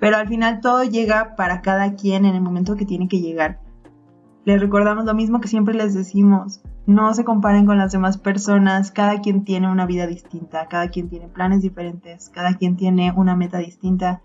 Pero 0.00 0.16
al 0.16 0.28
final 0.28 0.60
todo 0.60 0.84
llega 0.84 1.36
para 1.36 1.62
cada 1.62 1.94
quien 1.94 2.24
en 2.24 2.34
el 2.34 2.42
momento 2.42 2.76
que 2.76 2.86
tiene 2.86 3.08
que 3.08 3.20
llegar. 3.20 3.60
Les 4.44 4.60
recordamos 4.60 5.06
lo 5.06 5.14
mismo 5.14 5.40
que 5.40 5.48
siempre 5.48 5.74
les 5.74 5.94
decimos. 5.94 6.60
No 6.86 7.14
se 7.14 7.24
comparen 7.24 7.64
con 7.64 7.78
las 7.78 7.92
demás 7.92 8.18
personas. 8.18 8.90
Cada 8.90 9.20
quien 9.20 9.44
tiene 9.44 9.70
una 9.70 9.86
vida 9.86 10.06
distinta. 10.06 10.68
Cada 10.68 10.88
quien 10.88 11.08
tiene 11.08 11.28
planes 11.28 11.62
diferentes. 11.62 12.28
Cada 12.28 12.54
quien 12.54 12.76
tiene 12.76 13.12
una 13.16 13.36
meta 13.36 13.58
distinta. 13.58 14.20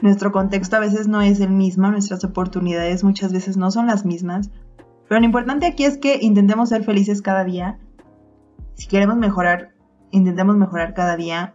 Nuestro 0.00 0.32
contexto 0.32 0.76
a 0.76 0.80
veces 0.80 1.06
no 1.06 1.22
es 1.22 1.38
el 1.38 1.50
mismo. 1.50 1.88
Nuestras 1.88 2.24
oportunidades 2.24 3.04
muchas 3.04 3.32
veces 3.32 3.56
no 3.56 3.70
son 3.70 3.86
las 3.86 4.04
mismas. 4.04 4.50
Pero 5.08 5.20
lo 5.20 5.26
importante 5.26 5.66
aquí 5.66 5.84
es 5.84 5.98
que 5.98 6.18
intentemos 6.20 6.70
ser 6.70 6.82
felices 6.82 7.22
cada 7.22 7.44
día. 7.44 7.78
Si 8.74 8.88
queremos 8.88 9.16
mejorar, 9.16 9.70
intentemos 10.10 10.56
mejorar 10.56 10.94
cada 10.94 11.16
día. 11.16 11.54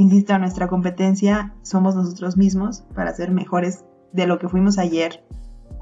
Insisto, 0.00 0.38
nuestra 0.38 0.66
competencia 0.66 1.52
somos 1.60 1.94
nosotros 1.94 2.38
mismos 2.38 2.86
para 2.94 3.12
ser 3.12 3.32
mejores 3.32 3.84
de 4.14 4.26
lo 4.26 4.38
que 4.38 4.48
fuimos 4.48 4.78
ayer. 4.78 5.22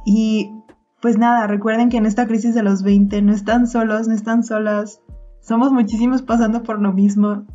Y 0.05 0.53
pues 1.01 1.17
nada, 1.17 1.47
recuerden 1.47 1.89
que 1.89 1.99
en 1.99 2.05
esta 2.05 2.27
crisis 2.27 2.53
de 2.53 2.65
los 2.65 2.83
20 2.83 3.23
no 3.23 3.33
están 3.33 3.69
solos, 3.69 4.09
no 4.09 4.15
están 4.15 4.43
solas. 4.43 5.01
Somos 5.39 5.71
muchísimos 5.71 6.23
pasando 6.23 6.65
por 6.65 6.83
lo 6.83 6.93
mismo 6.93 7.47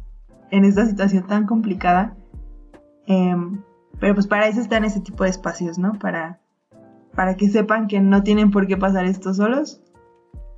en 0.52 0.64
esta 0.64 0.86
situación 0.86 1.28
tan 1.28 1.48
complicada. 1.48 2.16
Em, 3.08 3.62
pero 4.00 4.14
pues 4.14 4.28
para 4.28 4.48
eso 4.48 4.62
están 4.62 4.86
ese 4.86 5.02
tipo 5.02 5.26
de 5.26 5.32
espacios, 5.32 5.78
¿no? 5.78 5.92
Para, 6.00 6.40
para 7.14 7.36
que 7.36 7.50
sepan 7.50 7.88
que 7.88 8.00
no 8.00 8.24
tienen 8.24 8.52
por 8.52 8.68
qué 8.68 8.78
pasar 8.78 9.04
esto 9.04 9.34
solos 9.34 9.82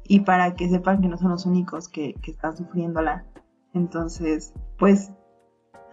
y 0.04 0.20
para 0.20 0.54
que 0.54 0.70
sepan 0.70 1.02
que 1.02 1.08
no 1.08 1.18
son 1.18 1.32
los 1.32 1.48
únicos 1.48 1.90
que, 1.90 2.14
que 2.22 2.30
están 2.30 2.56
sufriéndola. 2.56 3.26
Entonces, 3.74 4.54
pues 4.78 5.12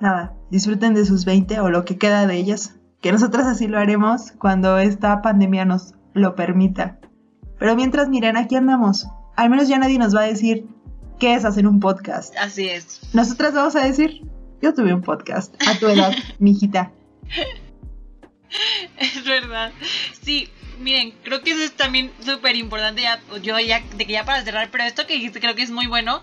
nada, 0.03 0.35
disfruten 0.51 0.95
de 0.95 1.07
sus 1.07 1.25
20 1.25 1.61
o 1.61 1.71
lo 1.71 1.85
que 1.85 1.97
queda 1.97 2.27
de 2.27 2.37
ellos, 2.37 2.73
que 3.01 3.13
nosotras 3.13 3.47
así 3.47 3.69
lo 3.69 3.79
haremos 3.79 4.33
cuando 4.33 4.79
esta 4.79 5.23
pandemia 5.23 5.65
nos 5.65 5.95
lo 6.13 6.35
permita. 6.35 6.99
Pero 7.59 7.77
mientras, 7.77 8.09
miren, 8.09 8.37
aquí 8.37 8.57
andamos. 8.57 9.07
Al 9.37 9.49
menos 9.49 9.69
ya 9.69 9.79
nadie 9.79 9.99
nos 9.99 10.15
va 10.15 10.23
a 10.23 10.27
decir 10.27 10.67
qué 11.19 11.35
es 11.35 11.45
hacer 11.45 11.67
un 11.67 11.81
podcast. 11.81 12.37
Así 12.37 12.69
es. 12.69 13.01
Nosotras 13.15 13.55
vamos 13.55 13.77
a 13.77 13.85
decir, 13.85 14.23
yo 14.61 14.75
tuve 14.75 14.93
un 14.93 15.03
podcast 15.03 15.55
a 15.67 15.79
tu 15.79 15.87
edad, 15.87 16.13
mijita. 16.39 16.93
Es 18.99 19.25
verdad. 19.25 19.73
Sí, 20.21 20.49
miren, 20.81 21.15
creo 21.23 21.43
que 21.43 21.53
eso 21.53 21.63
es 21.63 21.73
también 21.73 22.11
súper 22.21 22.57
importante. 22.57 23.03
Ya, 23.03 23.21
yo 23.43 23.59
ya, 23.59 23.81
de 23.97 24.07
que 24.07 24.13
ya 24.13 24.25
para 24.25 24.43
cerrar, 24.45 24.71
pero 24.71 24.85
esto 24.85 25.07
que 25.07 25.15
dijiste 25.15 25.41
creo 25.41 25.55
que 25.55 25.63
es 25.63 25.71
muy 25.71 25.87
bueno. 25.87 26.21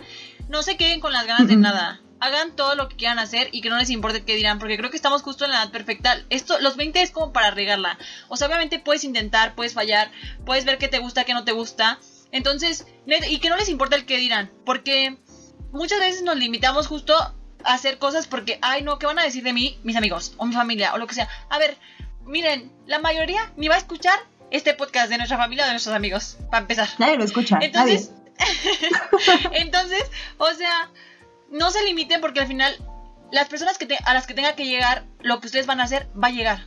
No 0.50 0.62
se 0.64 0.78
queden 0.78 1.00
con 1.00 1.14
las 1.14 1.26
ganas 1.26 1.48
de 1.48 1.56
nada 1.56 2.02
hagan 2.20 2.56
todo 2.56 2.76
lo 2.76 2.90
que 2.90 2.96
quieran 2.96 3.20
hacer 3.20 3.50
y 3.52 3.62
que 3.62 3.70
no 3.70 3.78
les 3.78 3.90
importe 3.90 4.24
qué 4.24 4.36
dirán, 4.36 4.60
porque 4.60 4.78
creo 4.78 4.90
que 4.90 4.98
estamos 4.98 5.22
justo 5.22 5.46
en 5.46 5.52
la 5.52 5.64
edad 5.64 5.72
perfecta. 5.72 6.22
Esto, 6.30 6.60
los 6.60 6.76
20 6.76 7.02
es 7.02 7.12
como 7.12 7.32
para 7.34 7.52
regarla. 7.52 7.98
O 8.28 8.38
sea, 8.38 8.48
obviamente 8.48 8.80
puedes 8.80 9.04
intentar, 9.04 9.56
puedes 9.56 9.74
fallar, 9.74 10.12
puedes 10.46 10.66
ver 10.66 10.78
qué 10.78 10.88
te 10.88 11.00
gusta, 11.00 11.24
qué 11.24 11.34
no 11.34 11.44
te 11.44 11.52
gusta. 11.52 12.00
Entonces, 12.32 12.86
y 13.28 13.40
que 13.40 13.50
no 13.50 13.56
les 13.56 13.70
importa 13.70 13.96
el 13.96 14.06
qué 14.06 14.18
dirán, 14.18 14.52
porque 14.66 15.18
muchas 15.72 16.00
veces 16.00 16.22
nos 16.24 16.38
limitamos 16.38 16.88
justo 16.88 17.16
a 17.16 17.34
hacer 17.64 17.98
cosas 17.98 18.28
porque, 18.28 18.60
ay, 18.62 18.84
no, 18.84 19.00
¿qué 19.00 19.06
van 19.06 19.20
a 19.20 19.24
decir 19.24 19.44
de 19.44 19.54
mí 19.54 19.80
mis 19.84 19.96
amigos 19.96 20.34
o 20.38 20.46
mi 20.46 20.54
familia 20.54 20.94
o 20.94 20.98
lo 20.98 21.08
que 21.08 21.16
sea? 21.16 21.28
A 21.50 21.58
ver, 21.58 21.78
miren, 22.26 22.72
la 22.86 23.00
mayoría 23.00 23.52
ni 23.58 23.68
va 23.68 23.76
a 23.76 23.80
escuchar 23.80 24.20
este 24.52 24.74
podcast 24.74 25.10
de 25.10 25.18
nuestra 25.18 25.38
familia 25.38 25.64
o 25.66 25.68
de 25.68 25.74
nuestros 25.74 25.96
amigos, 25.96 26.38
para 26.50 26.62
empezar. 26.62 26.88
Nadie 26.98 27.18
lo 27.18 27.24
escucha. 27.24 27.60
Entonces, 27.62 28.12
entonces, 29.54 30.04
o 30.38 30.54
sea, 30.54 30.90
no 31.52 31.72
se 31.72 31.84
limiten 31.84 32.22
porque 32.22 32.40
al 32.40 32.48
final 32.48 32.76
las 33.32 33.48
personas 33.48 33.78
que 33.78 33.88
a 34.04 34.14
las 34.14 34.28
que 34.28 34.34
tenga 34.34 34.56
que 34.56 34.66
llegar 34.66 35.06
lo 35.22 35.40
que 35.40 35.48
ustedes 35.48 35.66
van 35.66 35.80
a 35.80 35.84
hacer 35.84 36.08
va 36.22 36.28
a 36.28 36.32
llegar. 36.32 36.66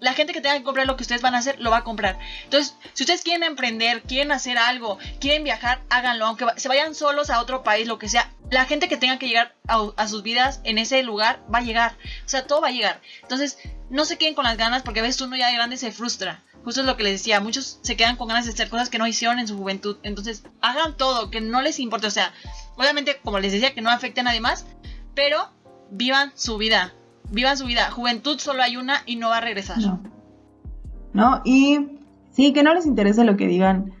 La 0.00 0.12
gente 0.12 0.32
que 0.34 0.40
tenga 0.40 0.58
que 0.58 0.64
comprar 0.64 0.86
lo 0.86 0.96
que 0.96 1.02
ustedes 1.02 1.22
van 1.22 1.34
a 1.34 1.38
hacer 1.38 1.58
lo 1.60 1.70
va 1.70 1.78
a 1.78 1.84
comprar. 1.84 2.18
Entonces, 2.44 2.76
si 2.92 3.04
ustedes 3.04 3.22
quieren 3.22 3.42
emprender, 3.42 4.02
quieren 4.02 4.32
hacer 4.32 4.58
algo, 4.58 4.98
quieren 5.18 5.44
viajar, 5.44 5.80
háganlo. 5.88 6.26
Aunque 6.26 6.46
se 6.56 6.68
vayan 6.68 6.94
solos 6.94 7.30
a 7.30 7.40
otro 7.40 7.62
país, 7.62 7.86
lo 7.86 7.98
que 7.98 8.08
sea, 8.08 8.30
la 8.50 8.66
gente 8.66 8.88
que 8.88 8.98
tenga 8.98 9.18
que 9.18 9.28
llegar 9.28 9.54
a, 9.66 9.82
a 9.96 10.08
sus 10.08 10.22
vidas 10.22 10.60
en 10.64 10.76
ese 10.76 11.02
lugar 11.02 11.40
va 11.52 11.58
a 11.58 11.62
llegar. 11.62 11.96
O 12.26 12.28
sea, 12.28 12.46
todo 12.46 12.60
va 12.60 12.68
a 12.68 12.72
llegar. 12.72 13.00
Entonces, 13.22 13.56
no 13.88 14.04
se 14.04 14.18
queden 14.18 14.34
con 14.34 14.44
las 14.44 14.58
ganas 14.58 14.82
porque 14.82 15.00
a 15.00 15.04
veces 15.04 15.22
uno 15.22 15.36
ya 15.36 15.48
de 15.48 15.54
grande 15.54 15.78
se 15.78 15.92
frustra. 15.92 16.42
Justo 16.64 16.80
es 16.80 16.86
lo 16.86 16.96
que 16.96 17.02
les 17.02 17.20
decía, 17.20 17.40
muchos 17.40 17.78
se 17.82 17.96
quedan 17.96 18.16
con 18.16 18.28
ganas 18.28 18.46
de 18.46 18.52
hacer 18.52 18.70
cosas 18.70 18.88
que 18.88 18.98
no 18.98 19.06
hicieron 19.06 19.38
en 19.38 19.46
su 19.46 19.56
juventud. 19.56 19.98
Entonces, 20.02 20.42
hagan 20.60 20.96
todo, 20.96 21.30
que 21.30 21.40
no 21.40 21.62
les 21.62 21.78
importe. 21.78 22.06
O 22.06 22.10
sea, 22.10 22.32
obviamente, 22.76 23.16
como 23.22 23.38
les 23.38 23.52
decía, 23.52 23.74
que 23.74 23.82
no 23.82 23.90
afecte 23.90 24.20
a 24.20 24.24
nadie 24.24 24.40
más, 24.40 24.66
pero 25.14 25.38
vivan 25.90 26.32
su 26.34 26.58
vida. 26.58 26.92
Vivan 27.30 27.56
su 27.56 27.66
vida. 27.66 27.90
Juventud 27.90 28.38
solo 28.38 28.62
hay 28.62 28.76
una 28.76 29.02
y 29.06 29.16
no 29.16 29.28
va 29.28 29.38
a 29.38 29.40
regresar. 29.40 29.78
No. 29.78 30.00
¿No? 31.12 31.42
Y 31.44 32.00
sí, 32.32 32.52
que 32.52 32.62
no 32.62 32.74
les 32.74 32.86
interese 32.86 33.24
lo 33.24 33.36
que 33.36 33.46
digan 33.46 33.92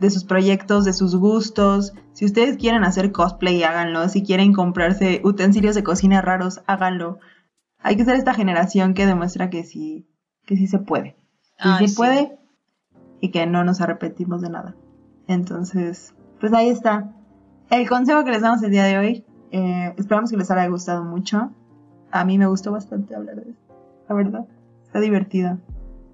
de 0.00 0.10
sus 0.10 0.24
proyectos, 0.24 0.84
de 0.84 0.92
sus 0.92 1.16
gustos. 1.16 1.92
Si 2.12 2.24
ustedes 2.24 2.56
quieren 2.56 2.84
hacer 2.84 3.12
cosplay, 3.12 3.62
háganlo. 3.62 4.08
Si 4.08 4.22
quieren 4.22 4.52
comprarse 4.52 5.20
utensilios 5.24 5.74
de 5.74 5.84
cocina 5.84 6.20
raros, 6.20 6.60
háganlo. 6.66 7.18
Hay 7.78 7.96
que 7.96 8.04
ser 8.04 8.16
esta 8.16 8.34
generación 8.34 8.94
que 8.94 9.06
demuestra 9.06 9.48
que 9.48 9.64
sí, 9.64 10.08
que 10.44 10.56
sí 10.56 10.66
se 10.66 10.78
puede. 10.78 11.16
Que 11.58 11.68
Ay, 11.68 11.78
sí 11.78 11.88
sí. 11.88 11.96
puede 11.96 12.38
y 13.20 13.30
que 13.30 13.46
no 13.46 13.64
nos 13.64 13.80
arrepentimos 13.80 14.42
de 14.42 14.50
nada. 14.50 14.74
Entonces, 15.28 16.14
pues 16.40 16.52
ahí 16.52 16.68
está. 16.68 17.15
El 17.70 17.88
consejo 17.88 18.24
que 18.24 18.30
les 18.30 18.42
damos 18.42 18.62
el 18.62 18.70
día 18.70 18.84
de 18.84 18.98
hoy. 18.98 19.24
eh, 19.50 19.94
esperamos 19.96 20.30
que 20.30 20.36
les 20.36 20.50
haya 20.50 20.66
gustado 20.68 21.04
mucho. 21.04 21.50
A 22.10 22.24
mí 22.24 22.38
me 22.38 22.46
gustó 22.46 22.72
bastante 22.72 23.14
hablar 23.14 23.36
de 23.36 23.50
esto, 23.50 23.74
la 24.08 24.14
verdad. 24.14 24.46
Está 24.84 25.00
divertido. 25.00 25.58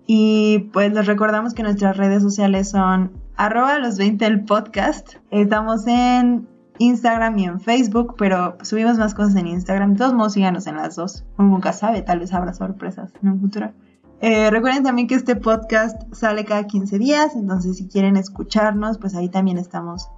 Y 0.07 0.71
pues 0.73 0.93
les 0.93 1.07
recordamos 1.07 1.55
que 1.55 1.63
nuestras 1.63 1.97
redes 1.97 2.23
sociales 2.23 2.71
son 2.71 3.13
arroba 3.37 3.79
los 3.79 3.99
20 3.99 4.25
el 4.27 4.45
podcast. 4.45 5.17
Estamos 5.31 5.87
en 5.87 6.49
Instagram 6.79 7.39
y 7.39 7.45
en 7.45 7.61
Facebook, 7.61 8.15
pero 8.19 8.57
subimos 8.63 8.99
más 8.99 9.15
cosas 9.15 9.37
en 9.37 9.47
Instagram. 9.47 9.93
De 9.93 9.99
todos 9.99 10.15
modos, 10.15 10.33
síganos 10.33 10.67
en 10.67 10.77
las 10.77 10.97
dos. 10.97 11.25
Uno 11.39 11.51
nunca 11.51 11.73
sabe, 11.73 12.03
tal 12.03 12.19
vez 12.21 12.33
habrá 12.33 12.53
sorpresas 12.55 13.13
en 13.23 13.29
un 13.31 13.41
futuro. 13.41 13.73
Eh, 14.21 14.51
recuerden 14.51 14.83
también 14.85 15.09
que 15.09 15.15
este 15.17 15.37
podcast 15.37 16.01
sale 16.13 16.45
cada 16.45 16.65
15 16.65 16.99
días, 16.99 17.35
entonces 17.35 17.77
si 17.77 17.89
quieren 17.89 18.17
escucharnos, 18.17 18.99
pues 18.99 19.15
ahí 19.17 19.29
también 19.29 19.59
estamos 19.59 20.09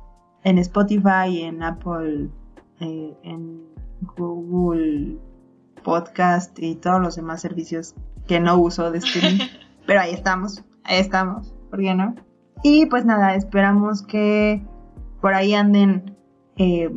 en 0.45 0.59
Spotify, 0.59 1.41
en 1.43 1.63
Apple, 1.63 2.29
eh, 2.81 3.17
en 3.23 3.63
Google 4.17 5.19
Podcast 5.83 6.59
y 6.59 6.77
todos 6.77 7.01
los 7.01 7.17
demás 7.17 7.41
servicios 7.41 7.95
que 8.27 8.41
no 8.41 8.59
uso 8.59 8.91
de 8.91 8.99
streaming. 8.99 9.47
Pero 9.87 10.01
ahí 10.01 10.13
estamos, 10.13 10.63
ahí 10.85 10.99
estamos, 10.99 11.55
¿por 11.71 11.81
qué 11.81 11.95
no? 11.95 12.15
Y 12.63 12.87
pues 12.87 13.05
nada, 13.05 13.35
esperamos 13.35 14.03
que 14.03 14.63
por 15.21 15.35
ahí 15.35 15.55
anden 15.55 16.17
eh, 16.57 16.91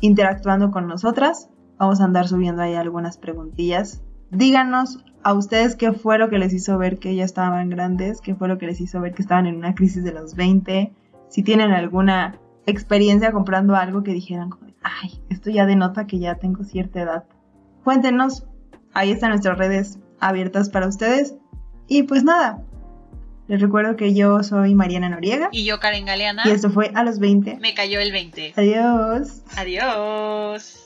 interactuando 0.00 0.70
con 0.70 0.86
nosotras. 0.86 1.50
Vamos 1.78 2.00
a 2.00 2.04
andar 2.04 2.28
subiendo 2.28 2.62
ahí 2.62 2.74
algunas 2.74 3.18
preguntillas. 3.18 4.02
Díganos 4.30 5.04
a 5.22 5.34
ustedes 5.34 5.76
qué 5.76 5.92
fue 5.92 6.18
lo 6.18 6.28
que 6.30 6.38
les 6.38 6.52
hizo 6.52 6.78
ver 6.78 6.98
que 6.98 7.14
ya 7.14 7.24
estaban 7.24 7.68
grandes, 7.68 8.20
qué 8.20 8.34
fue 8.34 8.48
lo 8.48 8.58
que 8.58 8.66
les 8.66 8.80
hizo 8.80 9.00
ver 9.00 9.14
que 9.14 9.22
estaban 9.22 9.46
en 9.46 9.56
una 9.56 9.74
crisis 9.74 10.04
de 10.04 10.12
los 10.12 10.34
20. 10.34 10.92
Si 11.28 11.42
tienen 11.42 11.72
alguna 11.72 12.38
experiencia 12.66 13.32
comprando 13.32 13.74
algo 13.76 14.02
que 14.02 14.12
dijeran, 14.12 14.50
ay, 14.82 15.20
esto 15.28 15.50
ya 15.50 15.66
denota 15.66 16.06
que 16.06 16.18
ya 16.18 16.36
tengo 16.36 16.64
cierta 16.64 17.00
edad. 17.00 17.24
Cuéntenos, 17.84 18.46
ahí 18.92 19.10
están 19.10 19.30
nuestras 19.30 19.58
redes 19.58 19.98
abiertas 20.20 20.68
para 20.68 20.86
ustedes. 20.86 21.34
Y 21.88 22.04
pues 22.04 22.22
nada, 22.24 22.62
les 23.48 23.60
recuerdo 23.60 23.96
que 23.96 24.14
yo 24.14 24.42
soy 24.44 24.76
Mariana 24.76 25.08
Noriega 25.08 25.48
Y 25.50 25.64
yo, 25.64 25.80
Karen 25.80 26.04
Galeana, 26.04 26.44
y 26.46 26.50
esto 26.50 26.70
fue 26.70 26.92
a 26.94 27.02
los 27.02 27.18
20. 27.18 27.56
me 27.60 27.74
cayó 27.74 27.98
el 27.98 28.12
20. 28.12 28.54
Adiós. 28.56 29.42
Adiós. 29.56 30.79